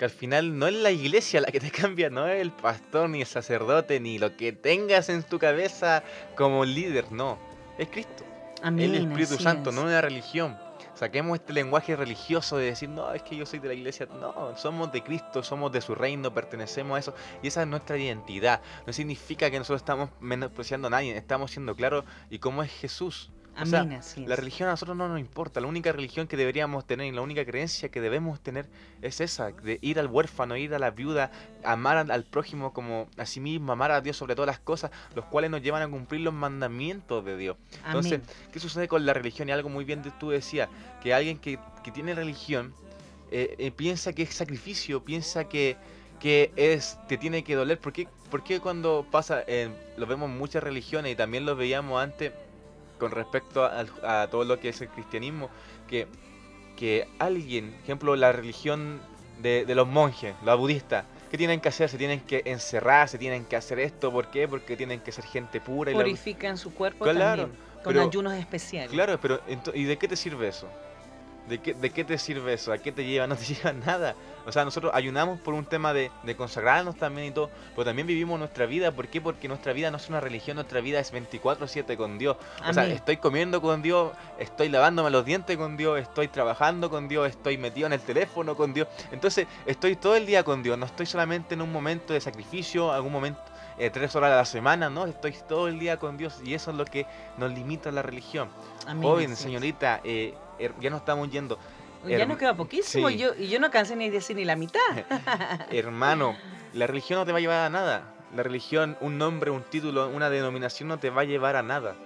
que 0.00 0.06
al 0.06 0.10
final 0.10 0.58
no 0.58 0.66
es 0.66 0.72
la 0.72 0.90
iglesia 0.90 1.42
la 1.42 1.48
que 1.48 1.60
te 1.60 1.70
cambia, 1.82 2.08
no 2.08 2.26
es 2.26 2.40
el 2.40 2.52
pastor, 2.52 3.10
ni 3.10 3.20
el 3.20 3.26
sacerdote, 3.26 4.00
ni 4.00 4.18
lo 4.18 4.34
que 4.34 4.50
tengas 4.50 5.10
en 5.10 5.22
tu 5.22 5.38
cabeza 5.38 6.02
como 6.36 6.64
líder, 6.64 7.12
no, 7.12 7.38
es 7.76 7.86
Cristo. 7.90 8.24
el 8.64 8.94
Espíritu 8.94 9.36
Santo, 9.36 9.70
no 9.72 9.82
una 9.82 10.00
religión. 10.00 10.58
Saquemos 10.94 11.38
este 11.38 11.52
lenguaje 11.52 11.96
religioso 11.96 12.56
de 12.56 12.64
decir, 12.64 12.88
no, 12.88 13.12
es 13.12 13.22
que 13.22 13.36
yo 13.36 13.44
soy 13.44 13.58
de 13.58 13.68
la 13.68 13.74
iglesia. 13.74 14.06
No, 14.06 14.56
somos 14.56 14.90
de 14.90 15.02
Cristo, 15.02 15.42
somos 15.42 15.70
de 15.70 15.82
su 15.82 15.94
reino, 15.94 16.32
pertenecemos 16.32 16.96
a 16.96 16.98
eso. 16.98 17.14
Y 17.42 17.48
esa 17.48 17.62
es 17.62 17.68
nuestra 17.68 17.98
identidad. 17.98 18.62
No 18.86 18.94
significa 18.94 19.50
que 19.50 19.58
nosotros 19.58 19.82
estamos 19.82 20.08
menospreciando 20.20 20.88
a 20.88 20.90
nadie, 20.90 21.14
estamos 21.14 21.50
siendo 21.50 21.74
claros 21.74 22.04
y 22.30 22.38
cómo 22.38 22.62
es 22.62 22.70
Jesús 22.70 23.30
la 24.26 24.36
religión 24.36 24.68
a 24.68 24.72
nosotros 24.72 24.96
no 24.96 25.08
nos 25.08 25.20
importa. 25.20 25.60
La 25.60 25.66
única 25.66 25.92
religión 25.92 26.26
que 26.26 26.36
deberíamos 26.36 26.86
tener 26.86 27.06
y 27.06 27.12
la 27.12 27.20
única 27.20 27.44
creencia 27.44 27.90
que 27.90 28.00
debemos 28.00 28.40
tener 28.40 28.66
es 29.02 29.20
esa, 29.20 29.50
de 29.50 29.78
ir 29.82 29.98
al 29.98 30.06
huérfano, 30.06 30.56
ir 30.56 30.74
a 30.74 30.78
la 30.78 30.90
viuda, 30.90 31.30
amar 31.64 32.10
al, 32.10 32.24
prójimo 32.24 32.72
como 32.72 33.08
a 33.16 33.26
sí 33.26 33.40
mismo, 33.40 33.72
amar 33.72 33.90
a 33.90 34.00
Dios 34.00 34.16
sobre 34.16 34.34
todas 34.34 34.46
las 34.46 34.60
cosas, 34.60 34.90
los 35.14 35.24
cuales 35.26 35.50
nos 35.50 35.62
llevan 35.62 35.82
a 35.82 35.88
cumplir 35.88 36.22
los 36.22 36.34
mandamientos 36.34 37.24
de 37.24 37.36
Dios. 37.36 37.56
Entonces, 37.86 38.20
¿qué 38.52 38.60
sucede 38.60 38.88
con 38.88 39.04
la 39.04 39.12
religión? 39.12 39.48
Y 39.48 39.52
algo 39.52 39.68
muy 39.68 39.84
bien 39.84 40.02
tú 40.18 40.30
decías, 40.30 40.68
que 41.02 41.12
alguien 41.12 41.38
que, 41.38 41.58
tiene 41.92 42.14
religión 42.14 42.72
eh, 43.32 43.56
eh, 43.58 43.70
piensa 43.72 44.12
que 44.12 44.22
es 44.22 44.34
sacrificio, 44.34 45.04
piensa 45.04 45.48
que 45.48 45.76
que 46.20 46.52
es 46.54 46.98
te 47.08 47.16
tiene 47.16 47.42
que 47.42 47.54
doler. 47.54 47.80
¿Por 47.80 47.92
qué, 47.94 48.60
cuando 48.60 49.06
pasa, 49.10 49.42
lo 49.96 50.06
vemos 50.06 50.30
en 50.30 50.36
muchas 50.36 50.62
religiones 50.62 51.12
y 51.12 51.16
también 51.16 51.46
lo 51.46 51.56
veíamos 51.56 52.00
antes 52.00 52.32
con 53.00 53.10
respecto 53.10 53.64
a, 53.64 54.28
todo 54.28 54.44
lo 54.44 54.60
que 54.60 54.68
es 54.68 54.80
el 54.80 54.88
cristianismo, 54.88 55.50
que, 55.88 56.06
que 56.76 57.08
alguien, 57.18 57.74
ejemplo, 57.82 58.14
la 58.14 58.30
religión 58.30 59.00
de, 59.40 59.64
los 59.74 59.88
monjes, 59.88 60.36
la 60.44 60.54
budista, 60.54 61.06
¿qué 61.30 61.38
tienen 61.38 61.60
que 61.60 61.70
hacer? 61.70 61.88
Se 61.88 61.98
tienen 61.98 62.20
que 62.20 62.42
encerrar, 62.44 63.08
se 63.08 63.18
tienen 63.18 63.44
que 63.46 63.56
hacer 63.56 63.80
esto, 63.80 64.12
¿por 64.12 64.30
qué? 64.30 64.46
Porque 64.46 64.76
tienen 64.76 65.00
que 65.00 65.10
ser 65.10 65.24
gente 65.24 65.60
pura. 65.60 65.92
Purifican 65.92 66.56
su 66.56 66.72
cuerpo 66.72 67.06
también, 67.06 67.50
con 67.82 67.98
ayunos 67.98 68.34
especiales. 68.34 68.90
Claro, 68.90 69.18
pero 69.20 69.40
¿y 69.74 69.84
de 69.84 69.96
qué 69.96 70.06
te 70.06 70.14
sirve 70.14 70.48
eso? 70.48 70.68
¿De 71.50 71.58
qué, 71.58 71.74
¿De 71.74 71.90
qué 71.90 72.04
te 72.04 72.16
sirve 72.16 72.52
eso? 72.52 72.72
¿A 72.72 72.78
qué 72.78 72.92
te 72.92 73.04
lleva? 73.04 73.26
No 73.30 73.36
te 73.36 73.44
lleva 73.44 73.72
nada. 73.72 74.14
O 74.46 74.52
sea, 74.52 74.64
nosotros 74.64 74.92
ayunamos 74.94 75.40
por 75.40 75.52
un 75.54 75.64
tema 75.64 75.92
de, 75.92 76.10
consagrarnos 76.36 76.96
también 76.96 77.28
y 77.28 77.30
todo, 77.32 77.50
pero 77.72 77.84
también 77.84 78.06
vivimos 78.06 78.38
nuestra 78.38 78.66
vida. 78.66 78.92
¿Por 78.92 79.08
qué? 79.08 79.20
Porque 79.20 79.48
nuestra 79.48 79.72
vida 79.72 79.90
no 79.90 79.96
es 79.96 80.08
una 80.08 80.20
religión, 80.20 80.54
nuestra 80.54 80.80
vida 80.80 81.00
es 81.00 81.12
24/7 81.12 81.96
con 81.96 82.18
Dios. 82.18 82.36
O 82.66 82.72
sea, 82.72 82.86
estoy 82.86 83.16
comiendo 83.18 83.60
con 83.60 83.82
Dios, 83.82 84.12
estoy 84.38 84.68
lavándome 84.68 85.10
los 85.10 85.24
dientes 85.24 85.56
con 85.56 85.76
Dios, 85.76 85.98
estoy 85.98 86.28
trabajando 86.28 86.88
con 86.88 87.08
Dios, 87.08 87.28
estoy 87.28 87.58
metido 87.58 87.86
en 87.88 87.92
el 87.92 88.00
teléfono 88.00 88.56
con 88.56 88.72
Dios. 88.72 88.88
Entonces, 89.10 89.46
estoy 89.66 89.96
todo 89.96 90.16
el 90.16 90.26
día 90.26 90.44
con 90.44 90.62
Dios, 90.62 90.78
no 90.78 90.86
estoy 90.86 91.06
solamente 91.06 91.54
en 91.54 91.62
un 91.62 91.72
momento 91.72 92.12
de 92.12 92.20
sacrificio, 92.20 92.92
algún 92.92 93.12
momento 93.12 93.40
eh, 93.80 93.88
tres 93.88 94.14
horas 94.14 94.32
a 94.32 94.36
la 94.36 94.44
semana, 94.44 94.90
¿no? 94.90 95.06
Estoy 95.06 95.34
todo 95.48 95.66
el 95.66 95.78
día 95.78 95.96
con 95.98 96.18
Dios 96.18 96.40
y 96.44 96.52
eso 96.52 96.70
es 96.70 96.76
lo 96.76 96.84
que 96.84 97.06
nos 97.38 97.50
limita 97.50 97.90
la 97.90 98.02
religión. 98.02 98.50
Joven, 99.00 99.34
señorita, 99.36 100.02
eh, 100.04 100.34
ya 100.80 100.90
no 100.90 100.96
estamos 100.98 101.30
yendo. 101.30 101.58
Ya 102.06 102.24
nos 102.24 102.38
queda 102.38 102.54
poquísimo 102.54 103.10
y, 103.10 103.18
yo, 103.18 103.34
y 103.38 103.48
yo 103.48 103.60
no 103.60 103.70
cansé 103.70 103.94
ni 103.94 104.06
de 104.06 104.12
decir 104.12 104.36
ni 104.36 104.44
la 104.44 104.56
mitad. 104.56 104.80
Hermano, 105.70 106.36
la 106.72 106.86
religión 106.86 107.18
no 107.18 107.26
te 107.26 107.32
va 107.32 107.38
a 107.38 107.40
llevar 107.40 107.66
a 107.66 107.70
nada. 107.70 108.14
La 108.34 108.42
religión, 108.42 108.96
un 109.00 109.18
nombre, 109.18 109.50
un 109.50 109.62
título, 109.64 110.08
una 110.08 110.30
denominación 110.30 110.88
no 110.88 110.98
te 110.98 111.10
va 111.10 111.22
a 111.22 111.24
llevar 111.24 111.56
a 111.56 111.62
nada. 111.62 111.96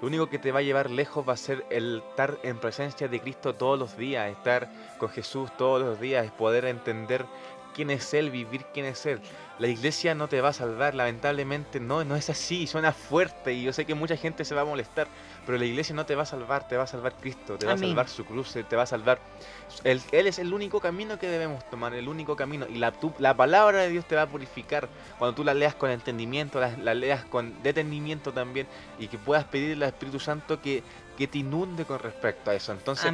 Lo 0.00 0.06
único 0.06 0.28
que 0.28 0.38
te 0.38 0.52
va 0.52 0.60
a 0.60 0.62
llevar 0.62 0.90
lejos 0.90 1.28
va 1.28 1.32
a 1.32 1.36
ser 1.36 1.64
el 1.70 2.02
estar 2.10 2.38
en 2.42 2.58
presencia 2.58 3.08
de 3.08 3.20
Cristo 3.20 3.54
todos 3.54 3.78
los 3.78 3.96
días, 3.96 4.30
estar 4.30 4.70
con 4.98 5.08
Jesús 5.08 5.50
todos 5.56 5.80
los 5.80 5.98
días, 5.98 6.30
poder 6.32 6.66
entender 6.66 7.26
quién 7.74 7.90
es 7.90 8.12
Él, 8.14 8.30
vivir 8.30 8.64
quién 8.72 8.86
es 8.86 9.04
Él. 9.06 9.20
La 9.58 9.66
iglesia 9.66 10.14
no 10.14 10.28
te 10.28 10.40
va 10.40 10.50
a 10.50 10.52
salvar, 10.52 10.94
lamentablemente 10.94 11.80
no, 11.80 12.04
no 12.04 12.14
es 12.14 12.30
así, 12.30 12.66
suena 12.66 12.92
fuerte 12.92 13.54
y 13.54 13.64
yo 13.64 13.72
sé 13.72 13.84
que 13.84 13.94
mucha 13.94 14.16
gente 14.16 14.44
se 14.44 14.54
va 14.54 14.60
a 14.60 14.64
molestar, 14.64 15.08
pero 15.44 15.58
la 15.58 15.64
iglesia 15.64 15.94
no 15.94 16.06
te 16.06 16.14
va 16.14 16.22
a 16.22 16.26
salvar, 16.26 16.68
te 16.68 16.76
va 16.76 16.84
a 16.84 16.86
salvar 16.86 17.14
Cristo, 17.14 17.58
te 17.58 17.66
va 17.66 17.72
a 17.72 17.78
salvar 17.78 18.08
su 18.08 18.24
cruz, 18.24 18.52
te 18.68 18.76
va 18.76 18.82
a 18.82 18.86
salvar. 18.86 19.18
Él, 19.84 20.00
es 20.12 20.38
el 20.38 20.52
único 20.52 20.80
camino 20.80 21.18
que 21.18 21.26
debemos 21.26 21.68
tomar, 21.70 21.94
el 21.94 22.08
único 22.08 22.36
camino. 22.36 22.66
Y 22.68 22.78
la, 22.78 22.92
la 23.18 23.36
palabra 23.36 23.78
de 23.78 23.90
Dios 23.90 24.06
te 24.06 24.14
va 24.14 24.22
a 24.22 24.26
purificar 24.26 24.88
cuando 25.18 25.34
tú 25.34 25.44
la 25.44 25.54
leas 25.54 25.74
con 25.74 25.90
entendimiento, 25.90 26.60
la, 26.60 26.94
leas 26.94 27.24
con 27.24 27.62
detenimiento 27.62 28.32
también 28.32 28.66
y 28.98 29.08
que 29.08 29.18
puedas 29.18 29.44
pedirle 29.44 29.86
al 29.86 29.92
Espíritu 29.92 30.20
Santo 30.20 30.60
que, 30.60 30.82
que 31.18 31.26
te 31.26 31.38
inunde 31.38 31.84
con 31.84 31.98
respecto 31.98 32.52
a 32.52 32.54
eso. 32.54 32.70
Entonces, 32.70 33.12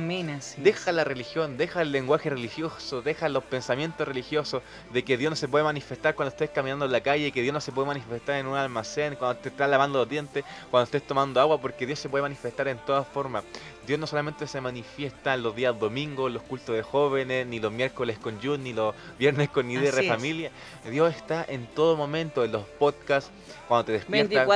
deja 0.59 0.93
la 0.93 1.05
religión, 1.05 1.57
deja 1.57 1.81
el 1.81 1.91
lenguaje 1.91 2.29
religioso, 2.29 3.01
deja 3.01 3.31
los 3.31 3.45
pensamientos 3.45 4.07
religiosos 4.07 4.63
de 4.93 5.03
que 5.05 5.17
Dios 5.17 5.31
no 5.31 5.37
se 5.37 5.49
puede 5.49 5.65
manifestar 5.65 6.15
cuando 6.15 6.29
estés 6.29 6.51
caminando 6.51 6.85
en 6.85 6.93
la 6.93 7.01
calle, 7.01 7.33
que 7.33 7.41
Dios 7.41 7.55
no 7.55 7.63
se 7.63 7.73
puede 7.73 7.89
manifestar 7.89 8.35
en 8.37 8.47
un 8.47 8.59
almacén, 8.59 9.17
cuando 9.17 9.41
te 9.41 9.49
estás 9.49 9.71
lavando 9.71 10.01
los 10.01 10.09
dientes, 10.09 10.45
cuando 10.71 10.85
estés 10.85 11.07
tomando 11.07 11.41
agua, 11.41 11.59
porque 11.63 11.87
Dios 11.87 11.99
se 11.99 12.11
puede 12.11 12.21
manifestar 12.21 12.69
en 12.69 12.77
todas 12.77 13.09
formas. 13.09 13.43
Dios 13.87 13.99
no 13.99 14.07
solamente 14.07 14.47
se 14.47 14.61
manifiesta 14.61 15.33
en 15.33 15.43
los 15.43 15.57
días 15.57 15.79
domingos, 15.79 16.31
los 16.31 16.43
cultos 16.43 16.77
de 16.77 16.83
jóvenes, 16.83 17.47
ni 17.47 17.59
los 17.59 17.73
miércoles 17.73 18.19
con 18.19 18.39
Jun, 18.39 18.65
ni 18.65 18.75
los 18.75 18.95
viernes 19.19 19.49
con 19.49 19.71
IDR 19.71 20.05
Familia. 20.05 20.51
Dios 20.91 21.15
está 21.15 21.43
en 21.49 21.67
todo 21.69 21.97
momento, 21.97 22.45
en 22.45 22.53
los 22.53 22.65
podcasts, 22.65 23.31
cuando 23.69 23.85
te 23.85 23.93
despiertas, 23.93 24.47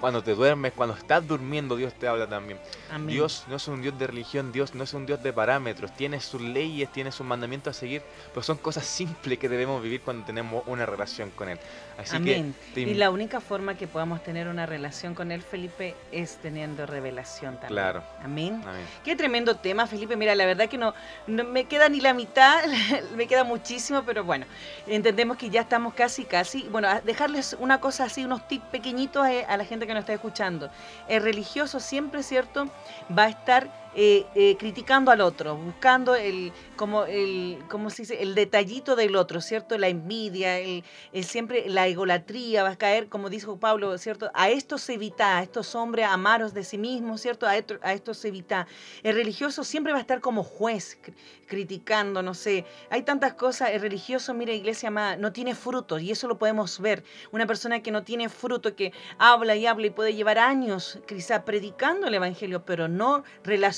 cuando 0.00 0.22
te 0.22 0.34
duermes, 0.34 0.72
cuando 0.72 0.94
estás 0.94 1.26
durmiendo, 1.26 1.76
Dios 1.76 1.94
te 1.94 2.08
habla 2.08 2.26
también. 2.26 2.58
Dios 3.06 3.44
no 3.48 3.56
es 3.56 3.68
un 3.68 3.82
Dios 3.82 3.98
de 3.98 4.06
religión, 4.06 4.52
Dios 4.52 4.74
no 4.74 4.84
es 4.84 4.94
un 4.94 5.06
Dios 5.06 5.22
de 5.22 5.32
parámetros, 5.32 5.94
tiene 5.94 6.20
sus 6.20 6.40
leyes, 6.40 6.90
tiene 6.92 7.12
sus 7.12 7.26
mandamientos 7.26 7.76
a 7.76 7.80
seguir, 7.80 8.02
pero 8.32 8.42
son 8.42 8.58
cosas 8.58 8.84
simples 8.84 9.38
que 9.38 9.48
debemos 9.48 9.82
vivir 9.82 10.00
cuando 10.02 10.24
tenemos 10.24 10.62
una 10.66 10.86
relación 10.86 11.30
con 11.30 11.48
Él. 11.48 11.58
Así 11.98 12.22
Que 12.22 12.52
y 12.76 12.94
la 12.94 13.10
única 13.10 13.40
forma 13.40 13.76
que 13.76 13.88
podamos 13.88 14.22
tener 14.22 14.48
una 14.48 14.66
relación 14.66 15.14
con 15.14 15.32
Él, 15.32 15.42
Felipe, 15.42 15.94
es 16.12 16.36
teniendo 16.36 16.86
revelación 16.86 17.54
también. 17.54 17.68
Claro. 17.68 18.02
Amén. 18.22 18.62
Qué 19.04 19.16
tremendo 19.16 19.56
tema, 19.56 19.86
Felipe. 19.86 20.16
Mira, 20.16 20.34
la 20.34 20.46
verdad 20.46 20.68
que 20.68 20.78
no, 20.78 20.94
no 21.26 21.44
me 21.44 21.64
queda 21.64 21.88
ni 21.88 22.00
la 22.00 22.14
mitad, 22.14 22.62
me 23.16 23.26
queda 23.26 23.44
muchísimo, 23.44 24.02
pero 24.04 24.24
bueno, 24.24 24.46
entendemos 24.86 25.36
que 25.36 25.50
ya 25.50 25.62
estamos 25.62 25.94
casi, 25.94 26.24
casi. 26.24 26.62
Bueno, 26.70 26.88
dejarles 27.04 27.56
una 27.58 27.80
cosa 27.80 28.04
así, 28.04 28.24
unos 28.24 28.46
tips 28.46 28.57
pequeñitos 28.70 29.24
a, 29.24 29.52
a 29.52 29.56
la 29.56 29.64
gente 29.64 29.86
que 29.86 29.94
nos 29.94 30.00
está 30.00 30.14
escuchando. 30.14 30.70
El 31.08 31.22
religioso 31.22 31.80
siempre, 31.80 32.22
¿cierto? 32.22 32.66
Va 33.16 33.24
a 33.24 33.28
estar 33.28 33.68
eh, 33.94 34.26
eh, 34.34 34.56
criticando 34.58 35.10
al 35.10 35.20
otro, 35.20 35.56
buscando 35.56 36.14
el, 36.14 36.52
como 36.76 37.04
el, 37.04 37.58
¿cómo 37.68 37.88
se 37.90 38.02
dice? 38.02 38.22
el 38.22 38.34
detallito 38.34 38.94
del 38.94 39.16
otro, 39.16 39.40
¿cierto? 39.40 39.78
La 39.78 39.88
envidia, 39.88 40.58
el, 40.58 40.84
siempre 41.24 41.68
la 41.68 41.86
egolatría, 41.88 42.62
va 42.62 42.70
a 42.70 42.76
caer, 42.76 43.08
como 43.08 43.30
dijo 43.30 43.58
Pablo, 43.58 43.96
¿cierto? 43.96 44.30
A 44.34 44.50
esto 44.50 44.76
se 44.76 44.94
evita, 44.94 45.38
a 45.38 45.42
estos 45.42 45.74
hombres 45.74 46.06
amaros 46.06 46.52
de 46.52 46.64
sí 46.64 46.76
mismos, 46.76 47.22
¿cierto? 47.22 47.46
A 47.46 47.56
esto, 47.56 47.78
a 47.82 47.94
esto 47.94 48.12
se 48.12 48.28
evita. 48.28 48.66
El 49.02 49.14
religioso 49.14 49.64
siempre 49.64 49.92
va 49.92 49.98
a 49.98 50.02
estar 50.02 50.20
como 50.20 50.44
juez, 50.44 50.98
criticando, 51.46 52.22
no 52.22 52.34
sé. 52.34 52.66
Hay 52.90 53.02
tantas 53.02 53.32
cosas. 53.34 53.70
El 53.70 53.80
religioso, 53.80 54.34
mira, 54.34 54.52
iglesia 54.52 54.88
amada, 54.88 55.16
no 55.16 55.32
tiene 55.32 55.54
fruto 55.54 55.98
y 55.98 56.10
eso 56.10 56.28
lo 56.28 56.38
podemos 56.38 56.78
ver. 56.78 57.04
Una 57.32 57.46
persona 57.46 57.80
que 57.82 57.90
no 57.90 58.04
tiene 58.04 58.28
fruto, 58.28 58.76
que 58.76 58.92
habla 59.18 59.56
y 59.56 59.66
habla 59.66 59.86
y 59.86 59.90
puede 59.90 60.14
llevar 60.14 60.38
años 60.38 61.00
quizá 61.08 61.44
predicando 61.44 62.06
el 62.06 62.14
evangelio, 62.14 62.64
pero 62.64 62.86
no 62.86 63.24
relacionado 63.42 63.77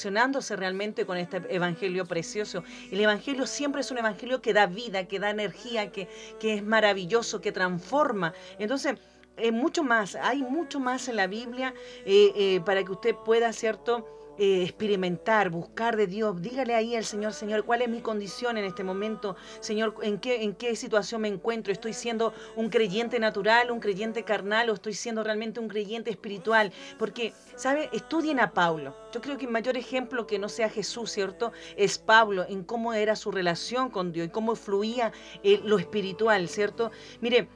realmente 0.57 1.07
con 1.07 1.17
este 1.17 1.43
evangelio 1.49 2.07
precioso. 2.07 2.63
El 2.91 3.01
evangelio 3.01 3.47
siempre 3.47 3.81
es 3.81 3.91
un 3.91 3.99
evangelio 3.99 4.41
que 4.41 4.53
da 4.53 4.67
vida, 4.67 5.07
que 5.07 5.19
da 5.19 5.31
energía, 5.31 5.93
que, 5.93 6.09
que 6.39 6.55
es 6.55 6.63
maravilloso, 6.63 7.41
que 7.41 7.53
transforma. 7.53 8.33
Entonces, 8.59 8.95
es 9.37 9.53
mucho 9.53 9.83
más, 9.83 10.15
hay 10.17 10.43
mucho 10.43 10.81
más 10.81 11.09
en 11.09 11.17
la 11.17 11.27
Biblia 11.27 11.75
eh, 12.05 12.33
eh, 12.37 12.61
para 12.65 12.85
que 12.85 12.93
usted 12.93 13.15
pueda, 13.25 13.53
¿cierto? 13.53 14.20
Eh, 14.43 14.63
experimentar, 14.63 15.51
buscar 15.51 15.99
de 15.99 16.07
Dios. 16.07 16.41
Dígale 16.41 16.75
ahí 16.75 16.97
al 16.97 17.05
Señor, 17.05 17.35
Señor, 17.35 17.67
¿cuál 17.67 17.83
es 17.83 17.91
mi 17.91 18.01
condición 18.01 18.57
en 18.57 18.65
este 18.65 18.83
momento? 18.83 19.37
Señor, 19.61 19.97
¿en 20.01 20.19
qué, 20.19 20.43
en 20.43 20.55
qué 20.55 20.75
situación 20.77 21.21
me 21.21 21.29
encuentro? 21.29 21.75
¿Estoy 21.75 21.93
siendo 21.93 22.33
un 22.57 22.71
creyente 22.71 23.19
natural, 23.19 23.71
un 23.71 23.81
creyente 23.81 24.25
carnal 24.25 24.71
o 24.71 24.73
estoy 24.73 24.95
siendo 24.95 25.23
realmente 25.23 25.61
un 25.61 25.69
creyente 25.69 26.11
espiritual? 26.11 26.73
Porque, 26.99 27.35
¿sabe? 27.55 27.91
Estudien 27.93 28.41
a 28.41 28.55
Pablo. 28.55 28.97
Yo 29.13 29.21
creo 29.21 29.37
que 29.37 29.45
el 29.45 29.51
mayor 29.51 29.77
ejemplo 29.77 30.27
que 30.27 30.39
no 30.39 30.49
sea 30.49 30.71
Jesús, 30.71 31.11
¿cierto? 31.11 31.53
Es 31.77 31.99
Pablo 31.99 32.47
en 32.49 32.65
cómo 32.65 32.95
era 32.95 33.17
su 33.17 33.31
relación 33.31 33.91
con 33.91 34.11
Dios 34.11 34.29
y 34.29 34.31
cómo 34.31 34.57
fluía 34.57 35.13
eh, 35.43 35.61
lo 35.65 35.79
espiritual, 35.79 36.49
¿cierto? 36.49 36.93
Mire, 37.21 37.47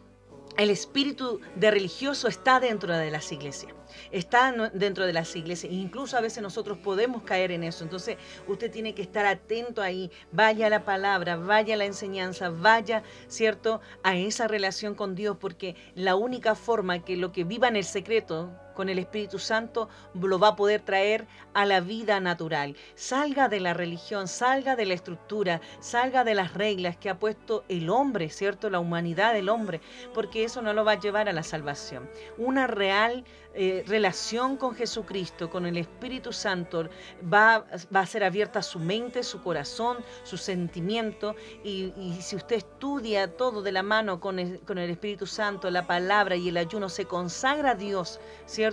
el 0.59 0.69
espíritu 0.69 1.41
de 1.57 1.71
religioso 1.71 2.29
está 2.29 2.61
dentro 2.61 2.95
de 2.95 3.11
las 3.11 3.33
iglesias 3.33 3.75
está 4.11 4.53
dentro 4.73 5.07
de 5.07 5.13
las 5.13 5.35
iglesias. 5.37 5.73
Incluso 5.73 6.17
a 6.17 6.21
veces 6.21 6.43
nosotros 6.43 6.79
podemos 6.79 7.23
caer 7.23 7.51
en 7.51 7.65
eso. 7.65 7.85
Entonces 7.85 8.17
usted 8.47 8.71
tiene 8.71 8.95
que 8.95 9.03
estar 9.03 9.27
atento 9.27 9.83
ahí. 9.83 10.11
Vaya 10.33 10.69
la 10.69 10.85
palabra, 10.85 11.37
vaya 11.37 11.77
la 11.77 11.85
enseñanza, 11.85 12.51
vaya, 12.51 13.03
¿cierto?, 13.29 13.81
a 14.03 14.17
esa 14.17 14.49
relación 14.49 14.95
con 14.95 15.15
Dios, 15.15 15.37
porque 15.39 15.77
la 15.95 16.15
única 16.15 16.55
forma 16.55 17.05
que 17.05 17.17
lo 17.17 17.33
que 17.33 17.45
viva 17.45 17.69
en 17.69 17.77
el 17.77 17.85
secreto 17.85 18.53
con 18.75 18.89
el 18.89 18.99
Espíritu 18.99 19.39
Santo 19.39 19.89
lo 20.15 20.39
va 20.39 20.49
a 20.49 20.57
poder 20.57 20.81
traer 20.81 21.27
a 21.55 21.65
la 21.65 21.81
vida 21.81 22.21
natural. 22.21 22.77
Salga 22.95 23.49
de 23.49 23.61
la 23.61 23.75
religión, 23.75 24.29
salga 24.29 24.77
de 24.77 24.87
la 24.87 24.95
estructura, 24.95 25.61
salga 25.81 26.25
de 26.25 26.35
las 26.35 26.55
reglas 26.55 26.97
que 26.97 27.11
ha 27.11 27.19
puesto 27.19 27.65
el 27.69 27.89
hombre, 27.91 28.29
¿cierto? 28.31 28.71
La 28.71 28.81
humanidad 28.81 29.33
del 29.33 29.49
hombre, 29.49 29.81
porque 30.13 30.45
eso 30.45 30.63
no 30.63 30.73
lo 30.73 30.85
va 30.85 30.93
a 30.93 31.01
llevar 31.01 31.29
a 31.29 31.33
la 31.33 31.43
salvación. 31.43 32.09
Una 32.39 32.67
real 32.67 33.25
eh, 33.57 33.85
relación 33.87 34.57
con 34.57 34.75
Jesucristo, 34.75 35.49
con 35.49 35.65
el 35.65 35.77
Espíritu 35.77 36.33
Santo, 36.33 36.89
va, 37.33 37.65
a 37.93 38.07
ser 38.07 38.25
abierta 38.25 38.63
su 38.63 38.81
mente, 38.81 39.23
su 39.23 39.43
corazón, 39.45 39.99
su 40.25 40.37
sentimiento. 40.37 41.37
Y, 41.63 41.93
si 42.21 42.35
usted 42.35 42.57
estudia 42.57 43.37
todo 43.37 43.63
de 43.63 43.71
la 43.71 43.85
mano 43.85 44.19
con 44.19 44.41
el, 44.41 44.59
con 44.61 44.79
el 44.79 44.91
Espíritu 44.91 45.27
Santo, 45.27 45.71
la 45.71 45.87
palabra 45.87 46.35
y 46.35 46.49
el 46.49 46.57
ayuno, 46.57 46.89
se 46.89 47.05
consagra 47.05 47.73
a 47.73 47.75
Dios, 47.77 48.19
¿cierto? 48.47 48.64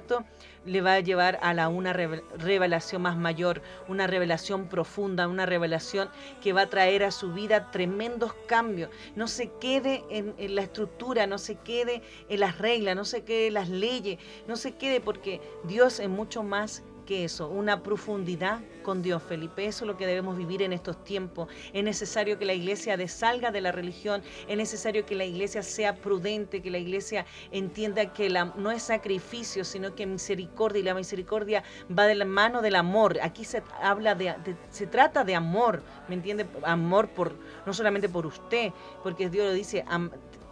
Le 0.65 0.81
va 0.81 0.93
a 0.93 0.99
llevar 0.99 1.39
a 1.41 1.53
la, 1.53 1.69
una 1.69 1.91
revelación 1.91 3.01
más 3.01 3.17
mayor, 3.17 3.61
una 3.87 4.07
revelación 4.07 4.67
profunda, 4.67 5.27
una 5.27 5.45
revelación 5.45 6.09
que 6.41 6.53
va 6.53 6.61
a 6.61 6.69
traer 6.69 7.03
a 7.03 7.11
su 7.11 7.33
vida 7.33 7.71
tremendos 7.71 8.33
cambios. 8.47 8.89
No 9.15 9.27
se 9.27 9.51
quede 9.59 10.03
en, 10.09 10.35
en 10.37 10.55
la 10.55 10.61
estructura, 10.61 11.25
no 11.25 11.37
se 11.37 11.55
quede 11.55 12.03
en 12.29 12.39
las 12.39 12.59
reglas, 12.59 12.95
no 12.95 13.05
se 13.05 13.23
quede 13.23 13.47
en 13.47 13.55
las 13.55 13.69
leyes, 13.69 14.19
no 14.47 14.55
se 14.55 14.73
quede 14.75 15.01
porque 15.01 15.41
Dios 15.63 15.99
es 15.99 16.09
mucho 16.09 16.43
más 16.43 16.83
eso, 17.11 17.49
una 17.49 17.83
profundidad 17.83 18.59
con 18.81 19.01
Dios, 19.01 19.21
Felipe. 19.23 19.65
Eso 19.65 19.85
es 19.85 19.87
lo 19.87 19.97
que 19.97 20.05
debemos 20.05 20.37
vivir 20.37 20.61
en 20.61 20.73
estos 20.73 21.03
tiempos. 21.03 21.47
Es 21.73 21.83
necesario 21.83 22.37
que 22.37 22.45
la 22.45 22.53
iglesia 22.53 22.97
desalga 22.97 23.51
de 23.51 23.61
la 23.61 23.71
religión, 23.71 24.21
es 24.47 24.57
necesario 24.57 25.05
que 25.05 25.15
la 25.15 25.25
iglesia 25.25 25.63
sea 25.63 25.95
prudente, 25.95 26.61
que 26.61 26.71
la 26.71 26.77
iglesia 26.77 27.25
entienda 27.51 28.13
que 28.13 28.29
la, 28.29 28.45
no 28.55 28.71
es 28.71 28.83
sacrificio, 28.83 29.63
sino 29.63 29.95
que 29.95 30.05
misericordia, 30.05 30.79
y 30.79 30.83
la 30.83 30.93
misericordia 30.93 31.63
va 31.97 32.05
de 32.05 32.15
la 32.15 32.25
mano 32.25 32.61
del 32.61 32.75
amor. 32.75 33.17
Aquí 33.21 33.45
se 33.45 33.63
habla 33.81 34.15
de, 34.15 34.35
se 34.69 34.87
trata 34.87 35.23
de 35.23 35.35
amor, 35.35 35.83
¿me 36.07 36.15
entiende? 36.15 36.45
Amor 36.63 37.09
por, 37.09 37.35
no 37.65 37.73
solamente 37.73 38.09
por 38.09 38.25
usted, 38.25 38.71
porque 39.03 39.29
Dios 39.29 39.47
lo 39.47 39.53
dice, 39.53 39.85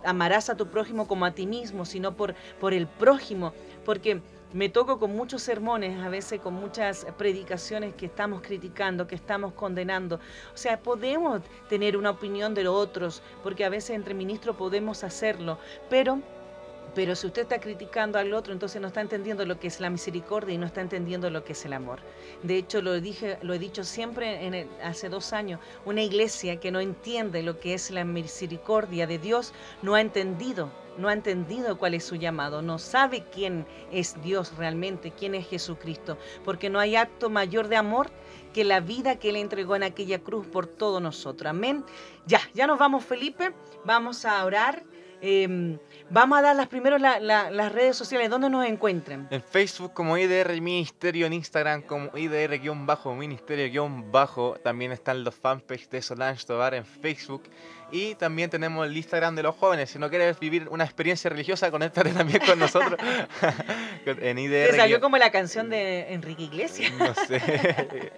amarás 0.04 0.50
a 0.50 0.56
tu 0.56 0.68
prójimo 0.68 1.08
como 1.08 1.26
a 1.26 1.32
ti 1.32 1.48
mismo, 1.48 1.86
sino 1.86 2.16
por, 2.16 2.36
por 2.60 2.74
el 2.74 2.88
prójimo, 2.88 3.54
porque 3.86 4.22
me 4.54 4.70
toco 4.70 5.00
con 5.00 5.16
muchos 5.16 5.44
sermones, 5.44 6.00
a 6.00 6.10
veces 6.10 6.42
con 6.42 6.56
muchas 6.56 7.06
predicaciones 7.18 7.94
que 7.94 8.08
estamos 8.08 8.42
criticando, 8.42 9.08
que 9.08 9.16
estamos 9.16 9.54
condenando. 9.54 10.16
O 10.54 10.58
sea, 10.58 10.80
podemos 10.80 11.42
tener 11.68 11.96
una 11.96 12.10
opinión 12.10 12.54
de 12.56 12.64
los 12.64 12.76
otros, 12.76 13.22
porque 13.44 13.64
a 13.66 13.70
veces 13.70 13.92
entre 13.92 14.14
ministros 14.14 14.56
podemos 14.56 15.04
hacerlo, 15.04 15.60
pero 15.90 16.20
pero 16.96 17.16
si 17.16 17.28
usted 17.28 17.44
está 17.44 17.60
criticando 17.60 18.20
al 18.20 18.34
otro, 18.34 18.54
entonces 18.54 18.82
no 18.82 18.88
está 18.88 19.02
entendiendo 19.02 19.46
lo 19.46 19.60
que 19.60 19.68
es 19.68 19.80
la 19.80 19.90
misericordia 19.90 20.56
y 20.56 20.58
no 20.58 20.66
está 20.66 20.82
entendiendo 20.82 21.30
lo 21.30 21.44
que 21.44 21.54
es 21.54 21.66
el 21.66 21.74
amor. 21.74 22.00
De 22.44 22.58
hecho, 22.58 22.82
lo, 22.82 23.00
dije, 23.00 23.38
lo 23.42 23.54
he 23.54 23.60
dicho 23.60 23.84
siempre 23.84 24.68
hace 24.84 25.10
dos 25.10 25.34
años, 25.34 25.60
una 25.86 26.02
iglesia 26.02 26.60
que 26.60 26.72
no 26.72 26.80
entiende 26.80 27.44
lo 27.44 27.60
que 27.60 27.74
es 27.74 27.92
la 27.92 28.04
misericordia 28.04 29.08
de 29.08 29.20
Dios 29.20 29.54
no 29.82 29.96
ha 29.96 30.02
entendido 30.02 30.70
no 31.00 31.08
ha 31.08 31.14
entendido 31.14 31.78
cuál 31.78 31.94
es 31.94 32.04
su 32.04 32.16
llamado, 32.16 32.62
no 32.62 32.78
sabe 32.78 33.24
quién 33.32 33.66
es 33.90 34.22
Dios 34.22 34.54
realmente, 34.58 35.12
quién 35.12 35.34
es 35.34 35.48
Jesucristo, 35.48 36.18
porque 36.44 36.70
no 36.70 36.78
hay 36.78 36.98
acto 36.98 37.30
mayor 37.30 37.70
de 37.70 37.78
amor 37.78 38.12
que 38.54 38.64
la 38.64 38.82
vida 38.82 39.18
que 39.18 39.30
Él 39.30 39.38
entregó 39.38 39.76
en 39.76 39.84
aquella 39.84 40.20
cruz 40.20 40.46
por 40.48 40.68
todos 40.68 41.02
nosotros. 41.02 41.50
Amén. 41.50 41.86
Ya, 42.26 42.42
ya 42.54 42.68
nos 42.68 42.80
vamos, 42.80 43.06
Felipe. 43.06 43.54
Vamos 43.86 44.26
a 44.26 44.44
orar. 44.44 44.84
Em, 45.22 45.78
vamos 46.10 46.40
a 46.40 46.42
dar 46.42 46.56
las 46.56 46.68
primeras 46.68 47.02
las 47.02 47.72
redes 47.72 47.98
sociales. 47.98 48.30
¿Dónde 48.30 48.50
nos 48.50 48.66
encuentran? 48.66 49.28
En 49.32 49.42
Facebook 49.42 49.94
como 49.94 50.18
IDR 50.18 50.60
Ministerio, 50.62 51.28
en 51.28 51.34
Instagram 51.34 51.82
como 51.82 52.10
IDR-Ministerio-Bajo. 52.16 54.58
También 54.64 54.92
están 54.92 55.24
los 55.24 55.36
fanpages 55.36 55.90
de 55.90 56.02
Solange 56.02 56.46
Tobar 56.46 56.74
en 56.74 56.86
Facebook. 56.86 57.44
Y 57.92 58.16
también 58.16 58.50
tenemos 58.50 58.86
el 58.86 58.96
Instagram 58.96 59.36
de 59.36 59.44
los 59.44 59.56
jóvenes. 59.56 59.90
Si 59.90 60.00
no 60.00 60.10
quieres 60.10 60.40
vivir 60.40 60.68
una 60.70 60.84
experiencia 60.84 61.30
religiosa, 61.30 61.72
conéctate 61.72 62.12
también 62.12 62.40
con 62.46 62.60
nosotros. 62.60 62.96
en 64.06 64.38
IDR. 64.38 64.76
salió 64.76 65.02
como 65.02 65.18
la 65.18 65.32
canción 65.32 65.70
de 65.70 66.14
Enrique 66.14 66.44
Iglesias. 66.44 66.92
no 66.98 67.14
sé. 67.14 67.40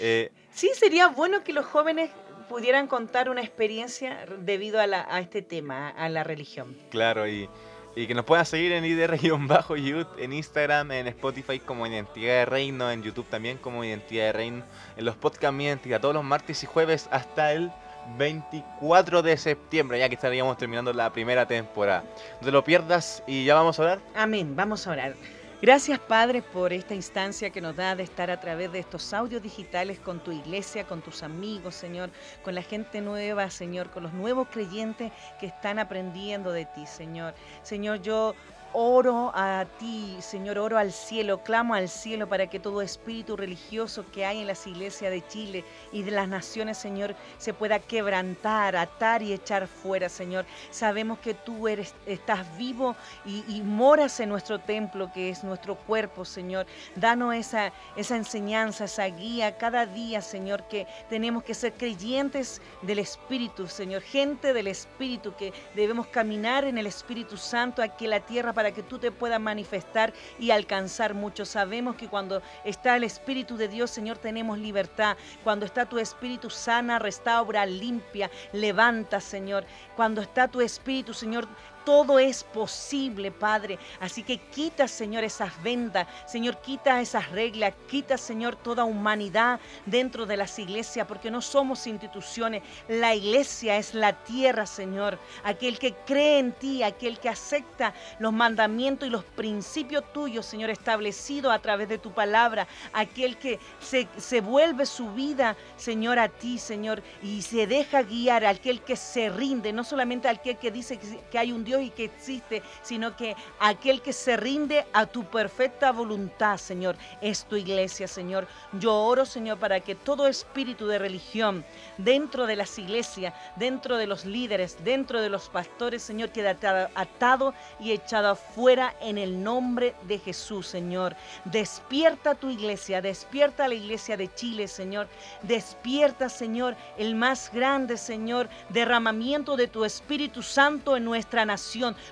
Eh, 0.00 0.30
sí, 0.52 0.70
sería 0.74 1.08
bueno 1.08 1.42
que 1.42 1.52
los 1.52 1.66
jóvenes 1.66 2.10
pudieran 2.48 2.86
contar 2.86 3.28
una 3.28 3.42
experiencia 3.42 4.26
debido 4.40 4.80
a, 4.80 4.84
a 4.84 5.20
este 5.20 5.42
tema, 5.42 5.90
a 5.90 6.08
la 6.08 6.24
religión. 6.24 6.76
Claro, 6.90 7.28
y, 7.28 7.48
y 7.94 8.06
que 8.06 8.14
nos 8.14 8.24
puedan 8.24 8.46
seguir 8.46 8.72
en 8.72 8.84
IDR-Youth, 8.84 10.18
en 10.18 10.32
Instagram, 10.32 10.92
en 10.92 11.08
Spotify 11.08 11.58
como 11.58 11.86
Identidad 11.86 12.34
de 12.34 12.44
Reino, 12.44 12.90
en 12.90 13.02
YouTube 13.02 13.26
también 13.28 13.58
como 13.58 13.84
Identidad 13.84 14.26
de 14.26 14.32
Reino, 14.32 14.64
en 14.96 15.04
los 15.04 15.16
podcasts 15.16 15.56
Mi 15.56 15.64
Identidad 15.64 16.00
todos 16.00 16.14
los 16.14 16.24
martes 16.24 16.62
y 16.62 16.66
jueves 16.66 17.08
hasta 17.10 17.52
el 17.52 17.72
24 18.16 19.22
de 19.22 19.36
septiembre, 19.36 19.98
ya 19.98 20.08
que 20.08 20.14
estaríamos 20.14 20.56
terminando 20.56 20.92
la 20.92 21.12
primera 21.12 21.46
temporada. 21.46 22.04
No 22.40 22.46
te 22.46 22.52
lo 22.52 22.64
pierdas 22.64 23.22
y 23.26 23.44
ya 23.44 23.54
vamos 23.54 23.78
a 23.78 23.82
orar. 23.82 23.98
Amén, 24.14 24.54
vamos 24.56 24.86
a 24.86 24.92
orar. 24.92 25.14
Gracias 25.60 25.98
Padre 25.98 26.40
por 26.40 26.72
esta 26.72 26.94
instancia 26.94 27.50
que 27.50 27.60
nos 27.60 27.74
da 27.74 27.96
de 27.96 28.04
estar 28.04 28.30
a 28.30 28.38
través 28.38 28.70
de 28.70 28.78
estos 28.78 29.12
audios 29.12 29.42
digitales 29.42 29.98
con 29.98 30.20
tu 30.20 30.30
iglesia, 30.30 30.84
con 30.84 31.02
tus 31.02 31.24
amigos, 31.24 31.74
Señor, 31.74 32.10
con 32.44 32.54
la 32.54 32.62
gente 32.62 33.00
nueva, 33.00 33.50
Señor, 33.50 33.90
con 33.90 34.04
los 34.04 34.12
nuevos 34.12 34.46
creyentes 34.52 35.10
que 35.40 35.46
están 35.46 35.80
aprendiendo 35.80 36.52
de 36.52 36.64
ti, 36.64 36.86
Señor. 36.86 37.34
Señor, 37.64 38.00
yo 38.02 38.36
Oro 38.74 39.32
a 39.34 39.64
ti, 39.78 40.16
Señor, 40.20 40.58
oro 40.58 40.76
al 40.76 40.92
cielo, 40.92 41.42
clamo 41.42 41.74
al 41.74 41.88
cielo 41.88 42.28
para 42.28 42.48
que 42.48 42.60
todo 42.60 42.82
espíritu 42.82 43.34
religioso 43.34 44.04
que 44.12 44.26
hay 44.26 44.40
en 44.40 44.46
las 44.46 44.66
iglesias 44.66 45.10
de 45.10 45.26
Chile 45.26 45.64
y 45.90 46.02
de 46.02 46.10
las 46.10 46.28
naciones, 46.28 46.76
Señor, 46.76 47.14
se 47.38 47.54
pueda 47.54 47.78
quebrantar, 47.78 48.76
atar 48.76 49.22
y 49.22 49.32
echar 49.32 49.66
fuera, 49.68 50.10
Señor. 50.10 50.44
Sabemos 50.70 51.18
que 51.18 51.32
tú 51.32 51.66
eres, 51.66 51.94
estás 52.04 52.44
vivo 52.58 52.94
y, 53.24 53.62
moras 53.62 54.20
en 54.20 54.28
nuestro 54.28 54.58
templo, 54.58 55.10
que 55.12 55.30
es 55.30 55.42
nuestro 55.42 55.74
cuerpo, 55.74 56.26
Señor. 56.26 56.66
Danos 56.94 57.34
esa, 57.34 57.72
esa 57.96 58.16
enseñanza, 58.16 58.84
esa 58.84 59.06
guía 59.06 59.56
cada 59.56 59.86
día, 59.86 60.20
Señor, 60.20 60.64
que 60.68 60.86
tenemos 61.08 61.42
que 61.42 61.54
ser 61.54 61.72
creyentes 61.72 62.60
del 62.82 62.98
Espíritu, 62.98 63.66
Señor, 63.66 64.02
gente 64.02 64.52
del 64.52 64.66
Espíritu, 64.66 65.34
que 65.36 65.54
debemos 65.74 66.06
caminar 66.08 66.64
en 66.64 66.76
el 66.76 66.86
Espíritu 66.86 67.38
Santo 67.38 67.82
aquí 67.82 68.04
en 68.04 68.10
la 68.10 68.20
tierra 68.20 68.52
para 68.58 68.72
que 68.72 68.82
tú 68.82 68.98
te 68.98 69.12
puedas 69.12 69.40
manifestar 69.40 70.12
y 70.36 70.50
alcanzar 70.50 71.14
mucho. 71.14 71.44
Sabemos 71.44 71.94
que 71.94 72.08
cuando 72.08 72.42
está 72.64 72.96
el 72.96 73.04
Espíritu 73.04 73.56
de 73.56 73.68
Dios, 73.68 73.88
Señor, 73.88 74.18
tenemos 74.18 74.58
libertad. 74.58 75.16
Cuando 75.44 75.64
está 75.64 75.86
tu 75.86 75.96
Espíritu 76.00 76.50
sana, 76.50 76.98
restaura, 76.98 77.64
limpia, 77.64 78.32
levanta, 78.52 79.20
Señor. 79.20 79.64
Cuando 79.94 80.20
está 80.20 80.48
tu 80.48 80.60
Espíritu, 80.60 81.14
Señor, 81.14 81.46
todo 81.88 82.18
es 82.18 82.44
posible, 82.44 83.30
Padre. 83.30 83.78
Así 83.98 84.22
que 84.22 84.36
quita, 84.36 84.86
Señor, 84.86 85.24
esas 85.24 85.62
vendas. 85.62 86.06
Señor, 86.26 86.60
quita 86.60 87.00
esas 87.00 87.30
reglas. 87.30 87.72
Quita, 87.88 88.18
Señor, 88.18 88.56
toda 88.56 88.84
humanidad 88.84 89.58
dentro 89.86 90.26
de 90.26 90.36
las 90.36 90.58
iglesias, 90.58 91.06
porque 91.06 91.30
no 91.30 91.40
somos 91.40 91.86
instituciones. 91.86 92.62
La 92.88 93.14
iglesia 93.14 93.78
es 93.78 93.94
la 93.94 94.12
tierra, 94.12 94.66
Señor. 94.66 95.18
Aquel 95.44 95.78
que 95.78 95.94
cree 96.04 96.40
en 96.40 96.52
ti, 96.52 96.82
aquel 96.82 97.18
que 97.18 97.30
acepta 97.30 97.94
los 98.18 98.34
mandamientos 98.34 99.08
y 99.08 99.10
los 99.10 99.24
principios 99.24 100.12
tuyos, 100.12 100.44
Señor, 100.44 100.68
establecidos 100.68 101.54
a 101.54 101.58
través 101.58 101.88
de 101.88 101.96
tu 101.96 102.12
palabra. 102.12 102.68
Aquel 102.92 103.38
que 103.38 103.58
se, 103.80 104.08
se 104.18 104.42
vuelve 104.42 104.84
su 104.84 105.10
vida, 105.14 105.56
Señor, 105.78 106.18
a 106.18 106.28
ti, 106.28 106.58
Señor, 106.58 107.02
y 107.22 107.40
se 107.40 107.66
deja 107.66 108.02
guiar. 108.02 108.44
Aquel 108.44 108.82
que 108.82 108.94
se 108.94 109.30
rinde, 109.30 109.72
no 109.72 109.84
solamente 109.84 110.28
aquel 110.28 110.58
que 110.58 110.70
dice 110.70 110.98
que 111.30 111.38
hay 111.38 111.50
un 111.50 111.64
Dios 111.64 111.77
Y 111.80 111.90
que 111.90 112.04
existe, 112.04 112.62
sino 112.82 113.16
que 113.16 113.36
aquel 113.60 114.02
que 114.02 114.12
se 114.12 114.36
rinde 114.36 114.86
a 114.92 115.06
tu 115.06 115.24
perfecta 115.24 115.92
voluntad, 115.92 116.58
Señor, 116.58 116.96
es 117.20 117.44
tu 117.44 117.56
iglesia, 117.56 118.08
Señor. 118.08 118.46
Yo 118.72 118.94
oro, 118.94 119.24
Señor, 119.24 119.58
para 119.58 119.80
que 119.80 119.94
todo 119.94 120.26
espíritu 120.26 120.86
de 120.86 120.98
religión 120.98 121.64
dentro 121.96 122.46
de 122.46 122.56
las 122.56 122.78
iglesias, 122.78 123.34
dentro 123.56 123.96
de 123.96 124.06
los 124.06 124.24
líderes, 124.24 124.76
dentro 124.84 125.20
de 125.20 125.28
los 125.28 125.48
pastores, 125.48 126.02
Señor, 126.02 126.30
quede 126.30 126.48
atado 126.48 127.54
y 127.78 127.92
echado 127.92 128.30
afuera 128.30 128.94
en 129.00 129.18
el 129.18 129.42
nombre 129.42 129.94
de 130.02 130.18
Jesús, 130.18 130.66
Señor. 130.66 131.14
Despierta 131.44 132.34
tu 132.34 132.50
iglesia, 132.50 133.00
despierta 133.00 133.68
la 133.68 133.74
iglesia 133.74 134.16
de 134.16 134.32
Chile, 134.34 134.68
Señor. 134.68 135.08
Despierta, 135.42 136.28
Señor, 136.28 136.76
el 136.96 137.14
más 137.14 137.50
grande, 137.52 137.96
Señor, 137.96 138.48
derramamiento 138.68 139.56
de 139.56 139.68
tu 139.68 139.84
Espíritu 139.84 140.42
Santo 140.42 140.96
en 140.96 141.04
nuestra 141.04 141.44
nación, 141.44 141.67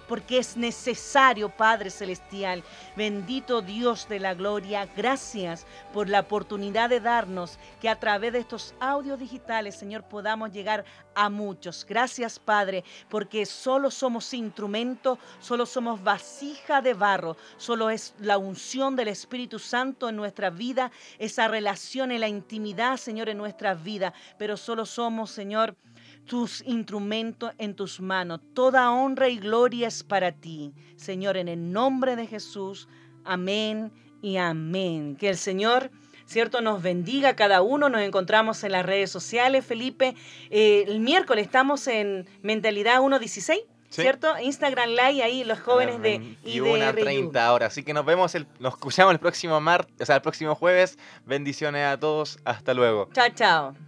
porque 0.09 0.39
es 0.39 0.57
necesario, 0.57 1.49
Padre 1.49 1.91
Celestial. 1.91 2.63
Bendito 2.97 3.63
Dios 3.63 4.09
de 4.09 4.21
la 4.21 4.35
gloria, 4.35 4.89
gracias 4.97 5.67
por 5.93 6.09
la 6.09 6.21
oportunidad 6.21 6.91
de 6.91 7.01
darnos 7.01 7.59
que 7.81 7.89
a 7.89 7.99
través 7.99 8.33
de 8.33 8.41
estos 8.41 8.75
audios 8.81 9.19
digitales, 9.19 9.77
Señor, 9.77 10.03
podamos 10.03 10.53
llegar 10.53 10.85
a 11.15 11.31
muchos. 11.31 11.87
Gracias, 11.89 12.39
Padre, 12.39 12.85
porque 13.09 13.47
solo 13.47 13.91
somos 13.91 14.35
instrumento, 14.35 15.19
solo 15.41 15.65
somos 15.65 16.03
vasija 16.03 16.83
de 16.83 16.95
barro, 16.95 17.37
solo 17.57 17.89
es 17.89 18.15
la 18.19 18.37
unción 18.37 18.95
del 18.97 19.09
Espíritu 19.09 19.59
Santo 19.59 20.09
en 20.09 20.17
nuestra 20.17 20.51
vida, 20.51 20.91
esa 21.19 21.49
relación 21.49 22.13
en 22.13 22.21
la 22.21 22.29
intimidad, 22.29 22.99
Señor, 22.99 23.29
en 23.31 23.39
nuestra 23.39 23.75
vida, 23.75 24.13
pero 24.39 24.57
solo 24.57 24.85
somos, 24.85 25.31
Señor, 25.31 25.75
tus 26.27 26.63
instrumentos 26.67 27.53
en 27.59 27.75
tus 27.75 28.01
manos. 28.01 28.41
Toda 28.55 28.91
honra 28.91 29.29
y 29.29 29.39
gloria 29.39 29.89
es 29.89 30.03
para 30.03 30.33
ti, 30.33 30.73
Señor, 30.97 31.37
en 31.37 31.49
el 31.49 31.73
nombre 31.73 32.17
de 32.17 32.27
Jesús. 32.27 32.89
Amén 33.25 33.93
y 34.23 34.37
amén. 34.37 35.17
Que 35.17 35.29
el 35.29 35.37
Señor... 35.37 35.91
¿cierto? 36.27 36.61
Nos 36.61 36.83
bendiga 36.83 37.37
cada 37.37 37.63
uno. 37.63 37.89
Nos 37.89 38.03
encontramos 38.03 38.63
en 38.65 38.73
las 38.73 38.85
redes 38.85 39.11
sociales, 39.11 39.65
Felipe. 39.65 40.15
Eh, 40.51 40.85
el 40.87 41.01
miércoles 41.01 41.47
estamos 41.47 41.87
en 41.87 42.29
Mentalidad 42.43 42.99
116. 42.99 43.61
¿Cierto? 43.89 44.35
Instagram 44.39 44.91
Live, 44.91 45.23
ahí 45.23 45.45
los 45.45 45.61
jóvenes 45.61 46.03
de 46.03 46.37
y 46.45 46.61
una 46.61 46.93
30 46.93 47.53
horas. 47.53 47.73
Así 47.73 47.83
que 47.83 47.95
nos 47.95 48.05
vemos, 48.05 48.35
el, 48.35 48.47
nos 48.59 48.75
escuchamos 48.75 49.13
el 49.13 49.21
próximo 49.21 49.59
mar, 49.61 49.87
o 49.99 50.05
sea, 50.05 50.17
el 50.17 50.23
próximo 50.23 50.55
jueves. 50.55 50.99
Bendiciones 51.25 51.87
a 51.87 51.99
todos. 51.99 52.39
Hasta 52.45 52.75
luego. 52.75 53.09
Chao, 53.15 53.29
chao. 53.35 53.86